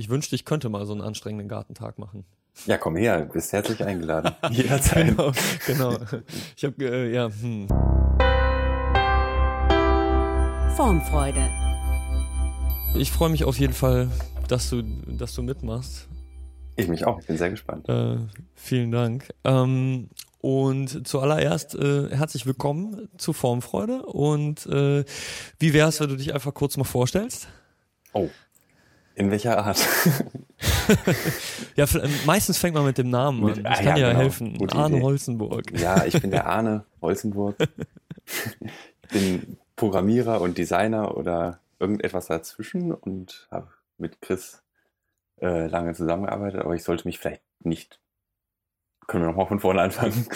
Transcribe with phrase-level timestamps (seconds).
[0.00, 2.24] ich wünschte, ich könnte mal so einen anstrengenden Gartentag machen.
[2.66, 4.34] Ja, komm her, bist herzlich eingeladen.
[4.50, 5.08] Jederzeit.
[5.08, 5.32] genau,
[5.66, 5.96] genau.
[6.56, 7.68] Ich habe, äh, ja, hm.
[10.74, 11.48] Formfreude.
[12.96, 14.08] Ich freue mich auf jeden Fall,
[14.48, 16.08] dass du, dass du mitmachst.
[16.76, 17.88] Ich mich auch, ich bin sehr gespannt.
[17.88, 18.16] Äh,
[18.54, 19.28] vielen Dank.
[19.44, 20.08] Ähm,
[20.40, 24.02] und zuallererst äh, herzlich willkommen zu Formfreude.
[24.06, 25.04] Und äh,
[25.58, 27.48] wie wär's, wenn du dich einfach kurz mal vorstellst?
[28.14, 28.30] Oh.
[29.14, 29.78] In welcher Art?
[31.76, 31.86] ja,
[32.26, 33.62] meistens fängt man mit dem Namen an.
[33.62, 34.20] Das ah, kann ja, ja genau.
[34.20, 34.58] helfen.
[34.58, 35.04] Gute Arne Idee.
[35.04, 35.78] Holzenburg.
[35.78, 37.56] Ja, ich bin der Arne Holzenburg.
[39.02, 44.62] ich bin Programmierer und Designer oder irgendetwas dazwischen und habe mit Chris
[45.40, 48.00] äh, lange zusammengearbeitet, aber ich sollte mich vielleicht nicht.
[49.06, 50.26] Können wir nochmal von vorne anfangen?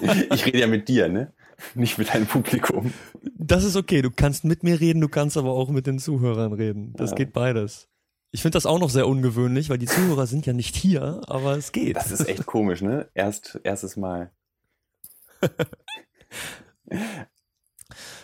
[0.32, 1.32] ich rede ja mit dir, ne?
[1.74, 2.92] Nicht mit deinem Publikum.
[3.36, 4.02] Das ist okay.
[4.02, 6.92] Du kannst mit mir reden, du kannst aber auch mit den Zuhörern reden.
[6.96, 7.16] Das ja.
[7.16, 7.88] geht beides.
[8.32, 11.56] Ich finde das auch noch sehr ungewöhnlich, weil die Zuhörer sind ja nicht hier, aber
[11.56, 11.96] es geht.
[11.96, 13.08] Das ist echt komisch, ne?
[13.14, 14.30] Erst, erstes Mal.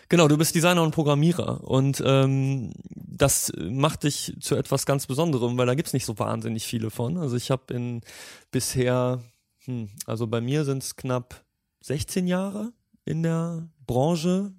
[0.08, 5.58] Genau, du bist Designer und Programmierer und ähm, das macht dich zu etwas ganz Besonderem,
[5.58, 7.16] weil da gibt's nicht so wahnsinnig viele von.
[7.18, 8.02] Also ich habe in
[8.52, 9.20] bisher,
[9.64, 11.44] hm, also bei mir sind es knapp
[11.80, 12.72] 16 Jahre
[13.06, 14.52] in der Branche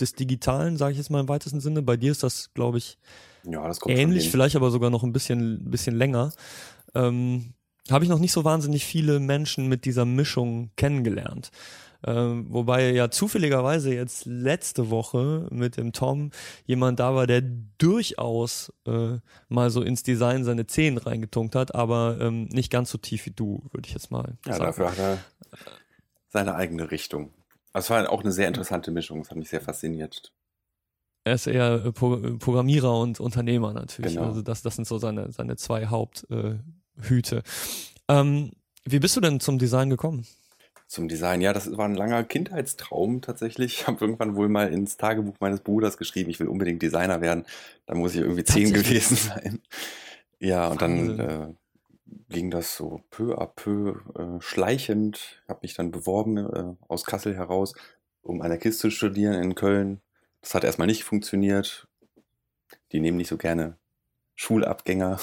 [0.00, 1.82] des Digitalen, sage ich jetzt mal im weitesten Sinne.
[1.82, 2.98] Bei dir ist das, glaube ich,
[3.44, 6.32] ja, das ähnlich, vielleicht aber sogar noch ein bisschen, bisschen länger.
[6.94, 7.54] Ähm,
[7.90, 11.50] habe ich noch nicht so wahnsinnig viele Menschen mit dieser Mischung kennengelernt.
[12.06, 16.30] Ähm, wobei ja zufälligerweise jetzt letzte Woche mit dem Tom
[16.64, 17.42] jemand da war, der
[17.78, 22.98] durchaus äh, mal so ins Design seine Zehen reingetunkt hat, aber ähm, nicht ganz so
[22.98, 24.60] tief wie du, würde ich jetzt mal ja, sagen.
[24.60, 25.18] Ja, dafür hat er
[26.28, 27.32] seine eigene Richtung.
[27.72, 30.32] Es war auch eine sehr interessante Mischung, das hat mich sehr fasziniert.
[31.24, 34.14] Er ist eher äh, Pro Programmierer und Unternehmer natürlich.
[34.14, 34.28] Genau.
[34.28, 37.36] Also das, das sind so seine, seine zwei Haupthüte.
[37.36, 37.42] Äh,
[38.08, 38.52] ähm,
[38.84, 40.26] wie bist du denn zum Design gekommen?
[40.88, 41.42] zum Design.
[41.42, 43.80] Ja, das war ein langer Kindheitstraum tatsächlich.
[43.80, 47.44] Ich habe irgendwann wohl mal ins Tagebuch meines Bruders geschrieben, ich will unbedingt Designer werden.
[47.86, 49.60] Da muss ich irgendwie zehn gewesen sein.
[50.40, 51.54] Ja, und dann äh,
[52.28, 55.40] ging das so peu à peu äh, schleichend.
[55.42, 57.74] Ich habe mich dann beworben äh, aus Kassel heraus,
[58.22, 60.00] um an der KISS zu studieren in Köln.
[60.40, 61.88] Das hat erstmal nicht funktioniert.
[62.92, 63.76] Die nehmen nicht so gerne
[64.36, 65.18] Schulabgänger.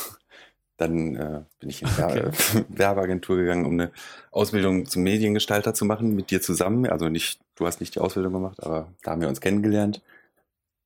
[0.77, 2.31] Dann äh, bin ich in die okay.
[2.69, 3.91] Werbeagentur gegangen, um eine
[4.31, 6.85] Ausbildung zum Mediengestalter zu machen, mit dir zusammen.
[6.87, 10.01] Also nicht, du hast nicht die Ausbildung gemacht, aber da haben wir uns kennengelernt.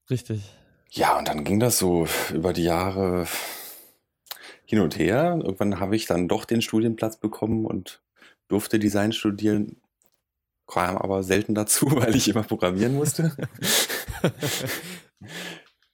[0.09, 0.43] Richtig.
[0.91, 3.25] Ja, und dann ging das so über die Jahre
[4.69, 5.40] hin und her.
[5.44, 8.03] Irgendwann habe ich dann doch den Studienplatz bekommen und
[8.47, 9.78] durfte Design studieren,
[10.68, 13.35] kam aber selten dazu, weil ich immer programmieren musste.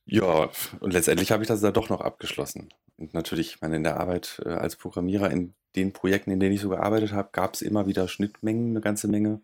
[0.08, 0.50] Ja,
[0.82, 2.70] und letztendlich habe ich das da doch noch abgeschlossen.
[2.98, 6.54] Und natürlich, ich meine, in der Arbeit äh, als Programmierer, in den Projekten, in denen
[6.54, 9.42] ich so gearbeitet habe, gab es immer wieder Schnittmengen, eine ganze Menge.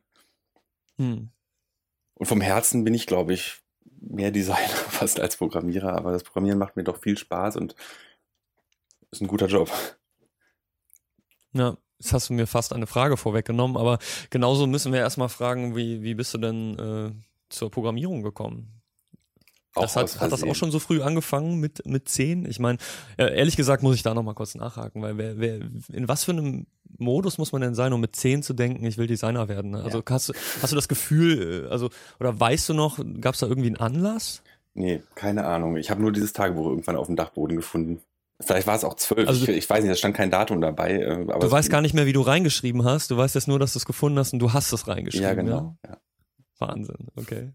[0.98, 1.30] Hm.
[2.14, 3.62] Und vom Herzen bin ich, glaube ich,
[4.00, 7.76] mehr Designer fast als Programmierer, aber das Programmieren macht mir doch viel Spaß und
[9.12, 9.70] ist ein guter Job.
[11.54, 14.00] Ja, jetzt hast du mir fast eine Frage vorweggenommen, aber
[14.30, 17.12] genauso müssen wir erstmal fragen, wie, wie bist du denn äh,
[17.50, 18.82] zur Programmierung gekommen?
[19.74, 22.46] Das hat, hat das auch schon so früh angefangen mit, mit zehn?
[22.46, 22.78] Ich meine,
[23.18, 25.60] ehrlich gesagt muss ich da nochmal kurz nachhaken, weil wer, wer,
[25.94, 26.68] in was für einem
[26.98, 29.72] Modus muss man denn sein, um mit zehn zu denken, ich will Designer werden?
[29.72, 29.82] Ne?
[29.82, 30.04] Also ja.
[30.10, 31.90] hast, hast du das Gefühl, äh, also,
[32.20, 34.44] oder weißt du noch, gab es da irgendwie einen Anlass?
[34.74, 35.78] Nee, keine Ahnung.
[35.78, 38.02] Ich habe nur dieses Tagebuch irgendwann auf dem Dachboden gefunden.
[38.42, 39.28] Vielleicht war es auch zwölf.
[39.28, 40.94] Also, ich, ich, weiß nicht, da stand kein Datum dabei.
[40.94, 43.12] Äh, du weißt gar nicht mehr, wie du reingeschrieben hast.
[43.12, 45.28] Du weißt jetzt nur, dass du es gefunden hast und du hast es reingeschrieben.
[45.28, 45.78] Ja, genau.
[45.84, 45.90] Ja?
[45.90, 45.98] Ja.
[46.60, 47.54] Wahnsinn, okay.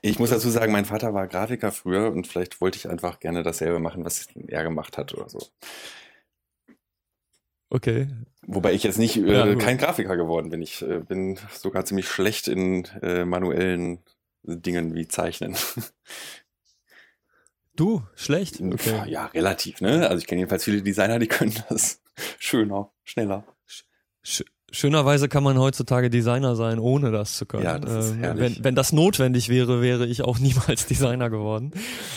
[0.00, 3.42] Ich muss dazu sagen, mein Vater war Grafiker früher und vielleicht wollte ich einfach gerne
[3.42, 5.40] dasselbe machen, was er gemacht hat oder so.
[7.70, 8.08] Okay.
[8.46, 10.62] Wobei ich jetzt nicht äh, ja, kein Grafiker geworden bin.
[10.62, 14.02] Ich äh, bin sogar ziemlich schlecht in äh, manuellen
[14.42, 15.54] Dingen wie Zeichnen.
[17.78, 18.60] Du, schlecht?
[18.60, 19.08] Okay.
[19.08, 20.08] Ja, relativ, ne?
[20.08, 22.00] Also ich kenne jedenfalls viele Designer, die können das
[22.38, 23.44] schöner, schneller.
[24.22, 27.62] Sch Schönerweise kann man heutzutage Designer sein, ohne das zu können.
[27.62, 31.72] Ja, das ist ähm, wenn, wenn das notwendig wäre, wäre ich auch niemals Designer geworden.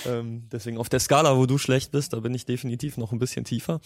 [0.06, 3.20] Ähm, deswegen auf der Skala, wo du schlecht bist, da bin ich definitiv noch ein
[3.20, 3.80] bisschen tiefer.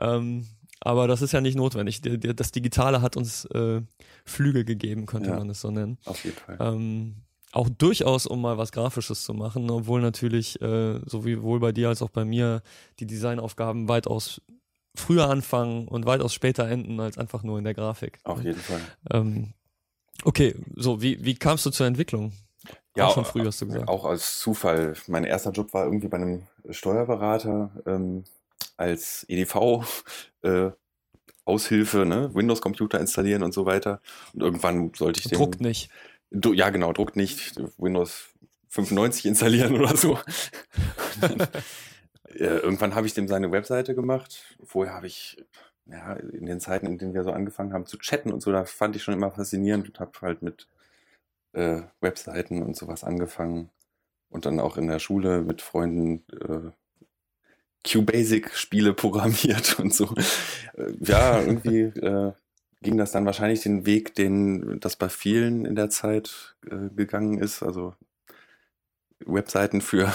[0.00, 0.46] Ähm,
[0.80, 2.00] aber das ist ja nicht notwendig.
[2.00, 3.82] Das Digitale hat uns äh,
[4.24, 5.98] Flügel gegeben, könnte ja, man es so nennen.
[6.06, 6.56] Auf jeden Fall.
[7.52, 12.02] Auch durchaus, um mal was Grafisches zu machen, obwohl natürlich, äh, sowohl bei dir als
[12.02, 12.62] auch bei mir,
[12.98, 14.42] die Designaufgaben weitaus
[14.94, 18.18] früher anfangen und weitaus später enden als einfach nur in der Grafik.
[18.24, 18.80] Auf jeden Fall.
[19.10, 19.54] Ähm,
[20.24, 22.32] okay, so, wie, wie kamst du zur Entwicklung?
[22.96, 23.88] Ja, auch schon früh hast du gesagt.
[23.88, 24.94] Auch als Zufall.
[25.06, 28.24] Mein erster Job war irgendwie bei einem Steuerberater ähm,
[28.76, 29.84] als EDV.
[30.42, 30.70] Äh,
[31.44, 32.30] Aushilfe, ne?
[32.34, 34.00] Windows-Computer installieren und so weiter.
[34.34, 35.38] Und irgendwann sollte ich den.
[35.38, 35.88] Druckt nicht.
[36.30, 37.56] Du, ja, genau, druckt nicht.
[37.78, 38.28] Windows
[38.68, 40.18] 95 installieren oder so.
[42.34, 44.56] äh, irgendwann habe ich dem seine Webseite gemacht.
[44.62, 45.42] Vorher habe ich,
[45.86, 48.64] ja, in den Zeiten, in denen wir so angefangen haben zu chatten und so, da
[48.64, 50.68] fand ich schon immer faszinierend und habe halt mit
[51.52, 53.70] äh, Webseiten und sowas angefangen.
[54.30, 56.70] Und dann auch in der Schule mit Freunden äh,
[57.84, 60.14] QBasic-Spiele programmiert und so.
[60.74, 62.32] Äh, ja, irgendwie äh,
[62.82, 67.38] ging das dann wahrscheinlich den Weg, den das bei vielen in der Zeit äh, gegangen
[67.38, 67.62] ist.
[67.62, 67.94] Also
[69.20, 70.12] Webseiten für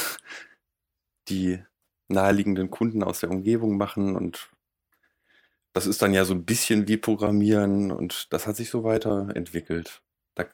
[1.27, 1.60] die
[2.07, 4.50] naheliegenden Kunden aus der Umgebung machen und
[5.74, 10.01] das ist dann ja so ein bisschen wie Programmieren und das hat sich so weiterentwickelt.
[10.36, 10.45] Da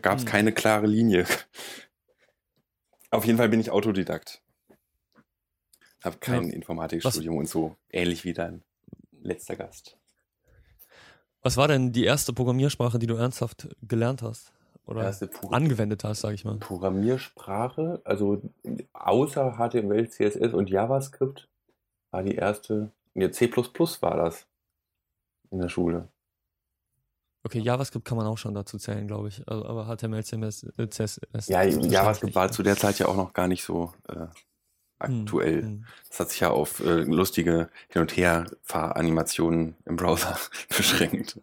[0.00, 0.28] gab es hm.
[0.28, 1.26] keine klare Linie.
[3.10, 4.42] Auf jeden Fall bin ich Autodidakt.
[6.02, 6.54] Habe kein ja.
[6.54, 7.40] Informatikstudium Was?
[7.40, 8.62] und so, ähnlich wie dein
[9.20, 9.98] letzter Gast.
[11.42, 14.52] Was war denn die erste Programmiersprache, die du ernsthaft gelernt hast?
[14.86, 15.14] Oder
[15.50, 16.56] angewendet hast, sage ich mal?
[16.56, 18.40] Programmiersprache, also
[18.94, 21.46] außer HTML, CSS und JavaScript
[22.10, 24.46] war die erste, ne, C++ war das
[25.50, 26.08] in der Schule.
[27.44, 29.46] Okay, JavaScript kann man auch schon dazu zählen, glaube ich.
[29.46, 31.48] Also, aber HTML, CSS, CSS.
[31.48, 34.26] Ja, JavaScript war zu der Zeit ja auch noch gar nicht so äh,
[34.98, 35.62] aktuell.
[35.62, 35.84] Hm.
[36.08, 40.38] Das hat sich ja auf äh, lustige Hin- und Her-Fahranimationen im Browser
[40.76, 41.40] beschränkt.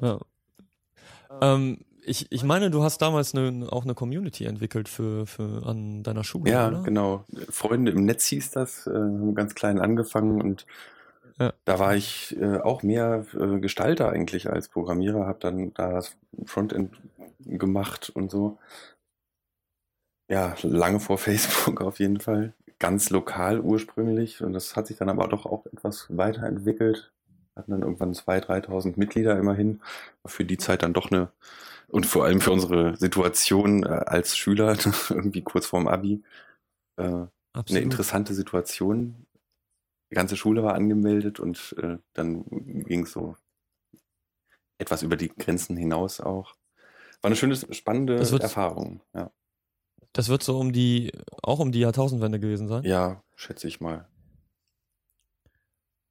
[0.00, 0.18] Ja.
[1.40, 6.02] Ähm, ich, ich meine, du hast damals eine, auch eine Community entwickelt für, für an
[6.02, 6.50] deiner Schule.
[6.50, 6.82] Ja, oder?
[6.82, 7.24] genau.
[7.50, 10.66] Freunde im Netz hieß das, äh, haben ganz klein angefangen und
[11.38, 11.52] ja.
[11.64, 16.16] da war ich äh, auch mehr äh, Gestalter eigentlich als Programmierer, habe dann da das
[16.44, 16.94] Frontend
[17.38, 18.58] gemacht und so.
[20.30, 22.54] Ja, lange vor Facebook auf jeden Fall.
[22.78, 24.42] Ganz lokal ursprünglich.
[24.42, 27.12] Und das hat sich dann aber doch auch etwas weiterentwickelt.
[27.56, 29.82] Hatten dann irgendwann 2.000, 3.000 Mitglieder immerhin.
[30.22, 31.30] War für die Zeit dann doch eine,
[31.88, 34.78] und vor allem für unsere Situation äh, als Schüler,
[35.10, 36.22] irgendwie kurz vorm Abi,
[36.96, 39.26] äh, eine interessante Situation.
[40.10, 42.44] Die ganze Schule war angemeldet und äh, dann
[42.86, 43.36] ging es so
[44.78, 46.54] etwas über die Grenzen hinaus auch.
[47.20, 49.30] War eine schöne, spannende Erfahrung, ja.
[50.12, 51.12] Das wird so um die,
[51.42, 52.82] auch um die Jahrtausendwende gewesen sein?
[52.84, 54.08] Ja, schätze ich mal.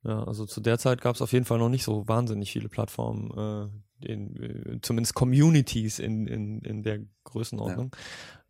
[0.04, 2.69] Ja, also zu der Zeit gab es auf jeden Fall noch nicht so wahnsinnig viele
[2.69, 7.94] Plattformen, äh, in, äh, zumindest Communities in, in, in der Größenordnung.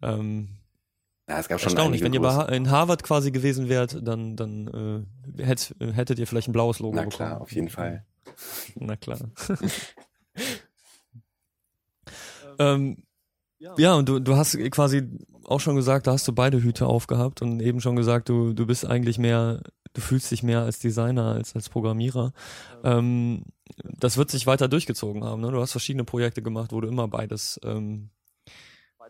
[0.02, 0.16] Ja.
[0.16, 0.50] Ähm,
[1.28, 2.04] ja, es gab schon erstaunlich.
[2.04, 5.08] Wenn ihr bei, in Harvard quasi gewesen wärt, dann, dann
[5.38, 7.16] äh, hätt, hättet ihr vielleicht ein blaues Logo Na bekommen.
[7.16, 8.06] klar, auf jeden Fall.
[8.76, 9.20] Na klar.
[12.60, 13.04] ähm,
[13.60, 15.08] ja, und du, du hast quasi
[15.50, 18.66] auch schon gesagt, da hast du beide Hüte aufgehabt und eben schon gesagt, du, du
[18.66, 19.62] bist eigentlich mehr,
[19.94, 22.34] du fühlst dich mehr als Designer als als Programmierer.
[22.84, 23.44] Ähm,
[23.84, 25.42] das wird sich weiter durchgezogen haben.
[25.42, 25.52] Ne?
[25.52, 28.10] Du hast verschiedene Projekte gemacht, wo du immer beides ähm,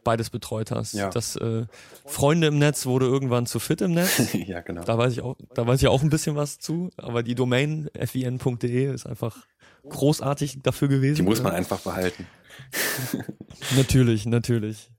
[0.03, 0.93] beides betreut hast.
[0.93, 1.09] Ja.
[1.09, 1.65] Das äh,
[2.05, 4.33] Freunde im Netz wurde irgendwann zu fit im Netz.
[4.33, 4.83] ja, genau.
[4.83, 6.89] Da weiß ich auch, da weiß ich auch ein bisschen was zu.
[6.97, 9.45] Aber die Domain fin.de ist einfach
[9.87, 11.17] großartig dafür gewesen.
[11.17, 12.27] Die muss man einfach behalten.
[13.75, 14.91] natürlich, natürlich.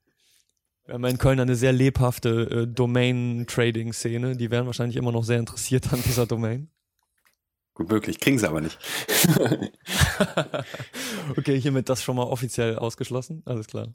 [0.90, 4.37] Wir haben in Köln eine sehr lebhafte äh, Domain-Trading-Szene.
[4.37, 6.69] Die wären wahrscheinlich immer noch sehr interessiert an dieser Domain.
[7.75, 8.76] Gut möglich, kriegen sie aber nicht.
[11.37, 13.44] okay, hiermit das schon mal offiziell ausgeschlossen.
[13.44, 13.87] Alles klar.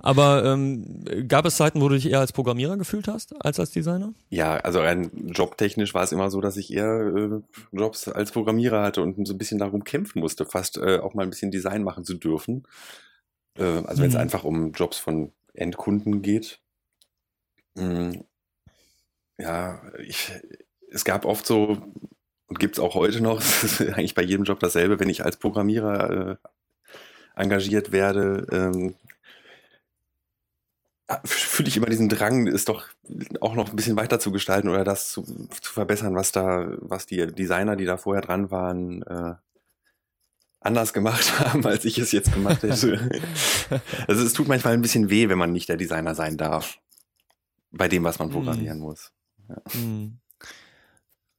[0.00, 3.72] Aber ähm, gab es Zeiten, wo du dich eher als Programmierer gefühlt hast, als als
[3.72, 4.14] Designer?
[4.30, 8.82] Ja, also rein jobtechnisch war es immer so, dass ich eher äh, Jobs als Programmierer
[8.82, 11.82] hatte und so ein bisschen darum kämpfen musste, fast äh, auch mal ein bisschen Design
[11.82, 12.64] machen zu dürfen.
[13.60, 14.20] Äh, also wenn es mhm.
[14.20, 16.60] einfach um Jobs von Endkunden geht.
[17.76, 18.14] Mh,
[19.38, 20.32] ja, ich,
[20.90, 21.78] es gab oft so
[22.46, 25.36] und gibt es auch heute noch, ist eigentlich bei jedem Job dasselbe, wenn ich als
[25.36, 26.36] Programmierer äh,
[27.36, 28.94] engagiert werde, ähm,
[31.24, 32.86] fühle ich immer diesen Drang, es doch
[33.40, 35.22] auch noch ein bisschen weiter zu gestalten oder das zu,
[35.60, 39.34] zu verbessern, was da, was die Designer, die da vorher dran waren, äh,
[40.60, 43.10] anders gemacht haben, als ich es jetzt gemacht hätte.
[44.06, 46.78] also es tut manchmal ein bisschen weh, wenn man nicht der Designer sein darf.
[47.72, 48.34] Bei dem, was man hm.
[48.34, 48.82] programmieren mm.
[48.82, 49.12] muss.
[49.48, 49.80] Ja.
[49.80, 50.18] Mm.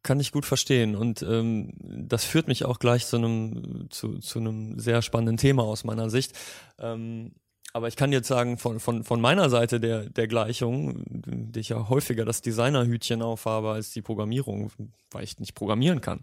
[0.02, 0.96] Kann ich gut verstehen.
[0.96, 5.64] Und ähm, das führt mich auch gleich zu einem, zu, zu einem sehr spannenden Thema
[5.64, 6.32] aus meiner Sicht.
[6.80, 7.34] Ähm,
[7.74, 11.70] aber ich kann jetzt sagen, von, von, von meiner Seite der, der Gleichung, die ich
[11.70, 14.72] ja häufiger das Designerhütchen aufhabe als die Programmierung,
[15.12, 16.22] weil ich nicht programmieren kann.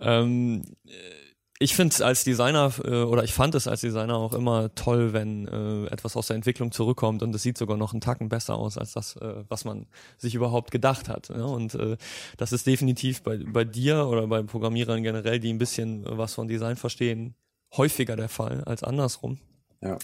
[0.00, 0.62] Ähm,
[1.62, 5.12] ich finde es als Designer äh, oder ich fand es als Designer auch immer toll,
[5.12, 8.56] wenn äh, etwas aus der Entwicklung zurückkommt und es sieht sogar noch einen Tacken besser
[8.56, 9.86] aus als das, äh, was man
[10.16, 11.28] sich überhaupt gedacht hat.
[11.28, 11.44] Ja?
[11.44, 11.98] Und äh,
[12.38, 16.48] das ist definitiv bei, bei dir oder bei Programmierern generell, die ein bisschen was von
[16.48, 17.34] Design verstehen,
[17.76, 19.38] häufiger der Fall als andersrum.
[19.82, 19.98] Ja.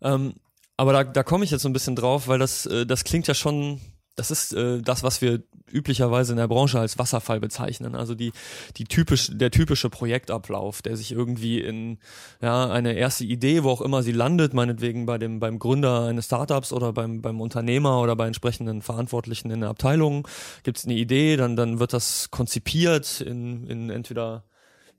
[0.00, 0.34] Ähm,
[0.78, 3.26] aber da, da komme ich jetzt so ein bisschen drauf, weil das, äh, das klingt
[3.26, 3.78] ja schon
[4.16, 7.94] das ist äh, das, was wir üblicherweise in der Branche als Wasserfall bezeichnen.
[7.94, 8.32] Also die,
[8.76, 11.98] die typisch, der typische Projektablauf, der sich irgendwie in
[12.40, 16.26] ja, eine erste Idee, wo auch immer sie landet, meinetwegen bei dem, beim Gründer eines
[16.26, 20.28] Startups oder beim, beim Unternehmer oder bei entsprechenden Verantwortlichen in der Abteilung,
[20.62, 24.44] gibt es eine Idee, dann, dann wird das konzipiert in, in entweder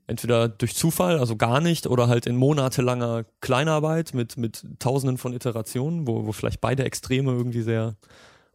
[0.06, 5.32] entweder durch Zufall, also gar nicht, oder halt in monatelanger Kleinarbeit mit, mit tausenden von
[5.32, 7.96] Iterationen, wo, wo vielleicht beide Extreme irgendwie sehr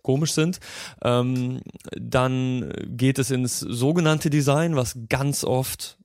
[0.02, 0.60] komisch sind.
[1.04, 5.98] Ähm, dann geht es ins sogenannte Design, was ganz oft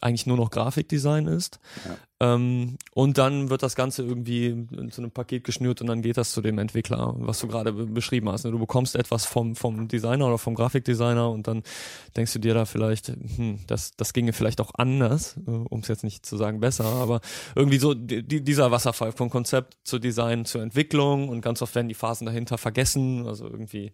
[0.00, 1.58] eigentlich nur noch Grafikdesign ist.
[1.84, 1.96] Ja.
[2.18, 6.32] Ähm, und dann wird das Ganze irgendwie zu einem Paket geschnürt und dann geht das
[6.32, 8.46] zu dem Entwickler, was du gerade beschrieben hast.
[8.46, 11.62] Du bekommst etwas vom, vom Designer oder vom Grafikdesigner und dann
[12.16, 15.88] denkst du dir da vielleicht, hm, das, das ginge vielleicht auch anders, äh, um es
[15.88, 17.20] jetzt nicht zu sagen besser, aber
[17.54, 21.88] irgendwie so die, dieser Wasserfall vom Konzept zu Design zur Entwicklung und ganz oft werden
[21.88, 23.92] die Phasen dahinter vergessen, also irgendwie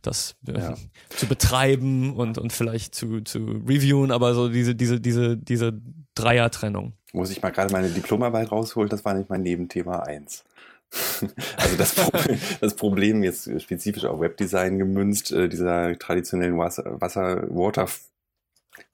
[0.00, 0.74] das äh, ja.
[1.08, 5.72] zu betreiben und, und vielleicht zu, zu reviewen, aber so diese, diese, diese, diese
[6.14, 6.92] Dreiertrennung.
[7.14, 10.44] Muss ich mal gerade meine Diplomarbeit rausholen, das war nicht mein Nebenthema 1.
[11.56, 17.44] also das Problem, das Problem jetzt spezifisch auf Webdesign gemünzt, äh, dieser traditionellen Wasser, Wasser
[17.50, 17.86] Water,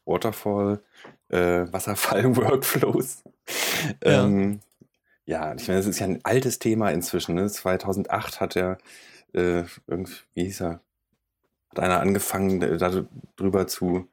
[0.04, 0.80] Waterfall,
[1.28, 3.24] äh, Wasserfall-Workflows.
[4.04, 4.26] Ja.
[4.26, 4.60] Ähm,
[5.26, 7.34] ja, ich meine, das ist ja ein altes Thema inzwischen.
[7.34, 7.48] Ne?
[7.48, 8.78] 2008 hat er,
[9.32, 10.80] äh, irgendwie, wie hieß er,
[11.70, 14.06] hat einer angefangen, darüber zu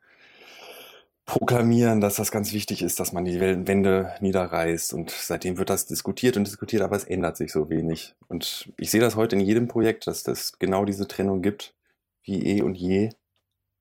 [1.27, 4.93] proklamieren, dass das ganz wichtig ist, dass man die Wände niederreißt.
[4.93, 8.15] Und seitdem wird das diskutiert und diskutiert, aber es ändert sich so wenig.
[8.29, 11.75] Und ich sehe das heute in jedem Projekt, dass das genau diese Trennung gibt,
[12.23, 13.09] wie eh und je.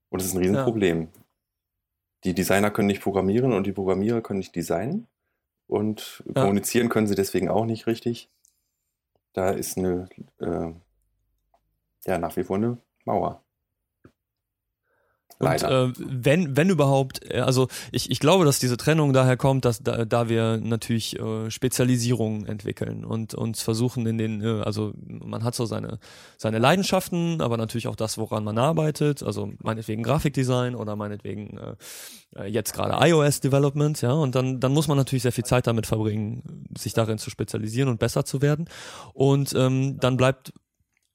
[0.09, 1.01] Und es ist ein Riesenproblem.
[1.03, 1.07] Ja.
[2.25, 5.07] Die Designer können nicht programmieren und die Programmierer können nicht designen.
[5.67, 6.41] Und ja.
[6.41, 8.29] kommunizieren können sie deswegen auch nicht richtig.
[9.31, 10.73] Da ist eine, äh,
[12.05, 13.41] ja, nach wie vor eine Mauer.
[15.39, 19.65] Und äh, wenn, wenn überhaupt, äh, also ich, ich glaube, dass diese Trennung daher kommt,
[19.65, 24.93] dass da, da wir natürlich äh, Spezialisierungen entwickeln und uns versuchen in den, äh, also
[25.05, 25.99] man hat so seine,
[26.37, 31.75] seine Leidenschaften, aber natürlich auch das, woran man arbeitet, also meinetwegen Grafikdesign oder meinetwegen äh,
[32.35, 35.67] äh jetzt gerade iOS Development, ja, und dann, dann muss man natürlich sehr viel Zeit
[35.67, 38.67] damit verbringen, sich darin zu spezialisieren und besser zu werden.
[39.13, 40.53] Und ähm, dann bleibt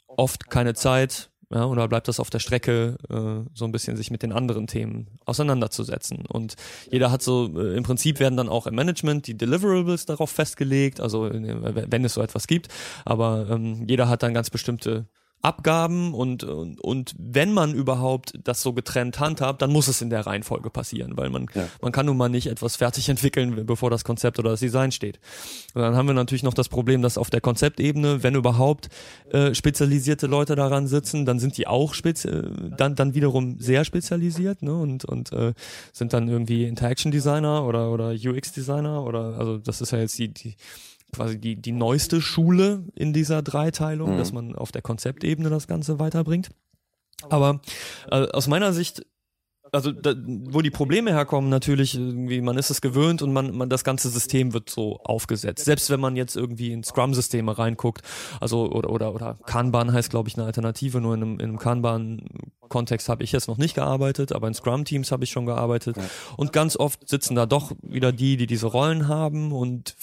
[0.07, 4.11] oft keine Zeit, ja, oder bleibt das auf der Strecke, äh, so ein bisschen sich
[4.11, 6.25] mit den anderen Themen auseinanderzusetzen.
[6.27, 6.55] Und
[6.91, 11.01] jeder hat so, äh, im Prinzip werden dann auch im Management die Deliverables darauf festgelegt,
[11.01, 12.69] also äh, wenn es so etwas gibt,
[13.05, 15.07] aber ähm, jeder hat dann ganz bestimmte
[15.43, 20.09] Abgaben und, und, und wenn man überhaupt das so getrennt handhabt, dann muss es in
[20.09, 21.69] der Reihenfolge passieren, weil man, ja.
[21.81, 25.19] man kann nun mal nicht etwas fertig entwickeln, bevor das Konzept oder das Design steht.
[25.75, 28.89] Und dann haben wir natürlich noch das Problem, dass auf der Konzeptebene, wenn überhaupt
[29.33, 32.45] äh, spezialisierte Leute daran sitzen, dann sind die auch spezi äh,
[32.77, 34.75] dann, dann wiederum sehr spezialisiert ne?
[34.75, 35.55] und, und äh,
[35.93, 40.17] sind dann irgendwie Interaction Designer oder, oder UX Designer oder also das ist ja jetzt
[40.19, 40.55] die, die
[41.13, 44.19] quasi die, die neueste Schule in dieser Dreiteilung, mhm.
[44.19, 46.51] dass man auf der Konzeptebene das Ganze weiterbringt.
[47.29, 47.61] Aber
[48.11, 49.07] äh, aus meiner Sicht
[49.73, 53.71] also da, wo die Probleme herkommen, natürlich, irgendwie, man ist es gewöhnt und man, man
[53.71, 55.65] das ganze System wird so aufgesetzt.
[55.65, 58.03] Selbst wenn man jetzt irgendwie in Scrum-Systeme reinguckt,
[58.39, 61.59] also oder oder oder Kanban heißt, glaube ich, eine Alternative, nur in einem, in einem
[61.59, 65.97] Kanban-Kontext habe ich jetzt noch nicht gearbeitet, aber in Scrum-Teams habe ich schon gearbeitet.
[66.37, 69.97] Und ganz oft sitzen da doch wieder die, die diese Rollen haben und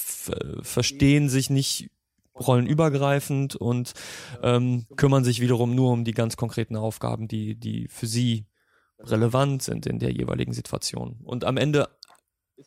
[0.63, 1.91] verstehen sich nicht
[2.39, 3.93] rollenübergreifend und
[4.41, 8.45] ähm, kümmern sich wiederum nur um die ganz konkreten Aufgaben, die, die für sie
[8.99, 11.17] relevant sind in der jeweiligen Situation.
[11.23, 11.89] Und am Ende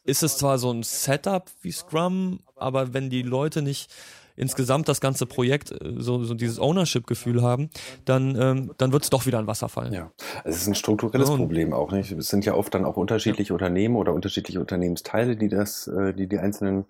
[0.05, 3.93] ist es zwar so ein Setup wie Scrum, aber wenn die Leute nicht
[4.35, 7.71] insgesamt das ganze Projekt äh, so, so dieses Ownership-Gefühl haben,
[8.05, 9.93] dann, ähm, dann wird es doch wieder ein Wasserfall.
[9.93, 10.11] Ja,
[10.45, 11.93] es ist ein strukturelles ja, Problem auch.
[11.93, 12.13] Nicht?
[12.13, 13.55] Es sind ja oft dann auch unterschiedliche ja.
[13.55, 16.87] Unternehmen oder unterschiedliche Unternehmensteile, die das, äh, die die einzelnen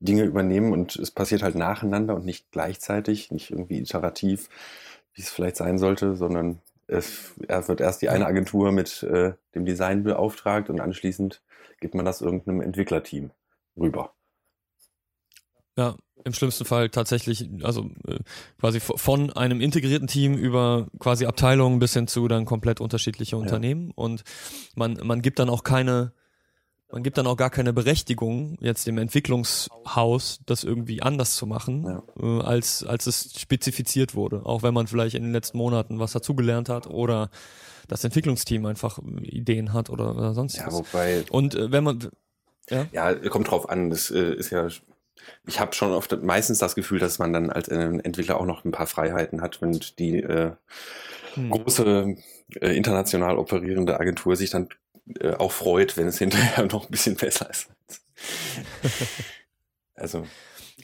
[0.00, 4.48] Dinge übernehmen und es passiert halt nacheinander und nicht gleichzeitig, nicht irgendwie iterativ,
[5.14, 9.32] wie es vielleicht sein sollte, sondern es, er wird erst die eine Agentur mit äh,
[9.54, 11.42] dem Design beauftragt und anschließend
[11.80, 13.30] gibt man das irgendeinem Entwicklerteam
[13.76, 14.12] rüber.
[15.76, 18.18] Ja, im schlimmsten Fall tatsächlich, also äh,
[18.58, 23.88] quasi von einem integrierten Team über quasi Abteilungen bis hin zu dann komplett unterschiedliche Unternehmen.
[23.88, 23.92] Ja.
[23.96, 24.24] Und
[24.74, 26.12] man, man gibt dann auch keine
[26.90, 31.84] man gibt dann auch gar keine Berechtigung, jetzt dem Entwicklungshaus das irgendwie anders zu machen,
[31.84, 32.02] ja.
[32.20, 34.46] äh, als, als es spezifiziert wurde.
[34.46, 37.30] Auch wenn man vielleicht in den letzten Monaten was dazugelernt hat oder
[37.88, 40.74] das Entwicklungsteam einfach Ideen hat oder, oder sonst ja, was.
[40.74, 42.08] Wobei, Und äh, wenn man
[42.70, 42.86] ja?
[42.92, 43.90] ja, kommt drauf an.
[43.90, 44.68] Das äh, ist ja
[45.46, 48.70] ich habe schon oft meistens das Gefühl, dass man dann als Entwickler auch noch ein
[48.70, 50.52] paar Freiheiten hat, wenn die äh,
[51.34, 51.50] hm.
[51.50, 52.16] große
[52.60, 54.68] äh, international operierende Agentur sich dann
[55.20, 57.68] äh, auch freut, wenn es hinterher noch ein bisschen besser ist.
[59.94, 60.26] also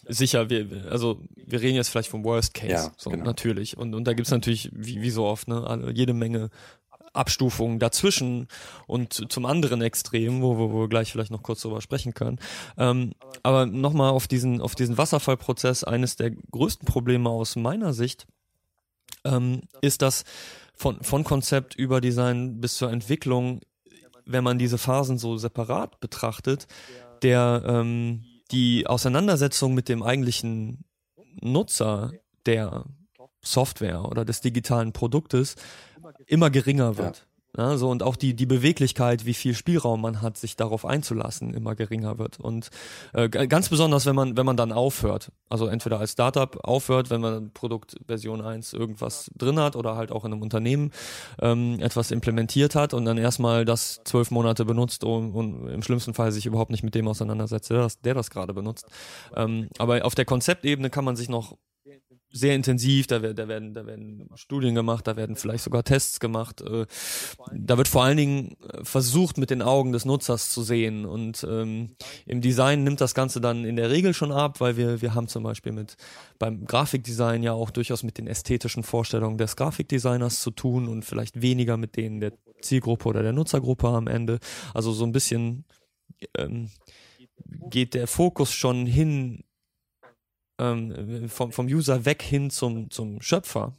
[0.09, 3.25] sicher, wir, also wir reden jetzt vielleicht vom Worst Case, ja, so, genau.
[3.25, 3.77] natürlich.
[3.77, 6.51] Und, und da gibt's natürlich, wie, wie so oft, ne, jede Menge
[7.13, 8.49] Abstufungen dazwischen
[8.87, 12.39] und zum anderen Extrem, wo, wo, wo wir gleich vielleicht noch kurz drüber sprechen können.
[12.79, 13.13] Ähm,
[13.43, 18.27] aber nochmal auf diesen, auf diesen Wasserfallprozess, eines der größten Probleme aus meiner Sicht
[19.25, 20.25] ähm, ist, dass
[20.75, 23.61] von, von Konzept über Design bis zur Entwicklung
[24.25, 26.67] wenn man diese Phasen so separat betrachtet,
[27.23, 30.85] der ähm, die Auseinandersetzung mit dem eigentlichen
[31.41, 32.13] Nutzer
[32.47, 32.85] der
[33.43, 35.57] Software oder des digitalen Produktes
[36.27, 37.27] immer geringer wird.
[37.57, 41.53] Ja, so und auch die die Beweglichkeit, wie viel Spielraum man hat, sich darauf einzulassen,
[41.53, 42.71] immer geringer wird und
[43.13, 47.21] äh, ganz besonders, wenn man wenn man dann aufhört, also entweder als Startup aufhört, wenn
[47.21, 50.93] man Produkt Version 1 irgendwas drin hat oder halt auch in einem Unternehmen
[51.43, 56.15] ähm, etwas implementiert hat und dann erstmal das zwölf Monate benutzt und, und im schlimmsten
[56.15, 58.87] Fall sich überhaupt nicht mit dem auseinandersetzt, der das, der das gerade benutzt.
[59.37, 61.59] Ähm, aber auf der Konzeptebene kann man sich noch
[62.33, 66.63] sehr intensiv, da, da, werden, da werden Studien gemacht, da werden vielleicht sogar Tests gemacht.
[66.63, 66.87] Äh,
[67.55, 71.05] da wird vor allen Dingen äh, versucht, mit den Augen des Nutzers zu sehen.
[71.05, 71.95] Und ähm,
[72.27, 75.29] im Design nimmt das Ganze dann in der Regel schon ab, weil wir, wir haben
[75.29, 75.97] zum Beispiel mit
[76.39, 81.43] beim Grafikdesign ja auch durchaus mit den ästhetischen Vorstellungen des Grafikdesigners zu tun und vielleicht
[81.43, 82.33] weniger mit denen der
[82.63, 84.39] Zielgruppe oder der Nutzergruppe am Ende.
[84.73, 85.65] Also so ein bisschen
[86.39, 86.71] ähm,
[87.71, 89.45] geht der Fokus schon hin
[90.59, 93.73] ähm, vom, vom User weg hin zum, zum Schöpfer.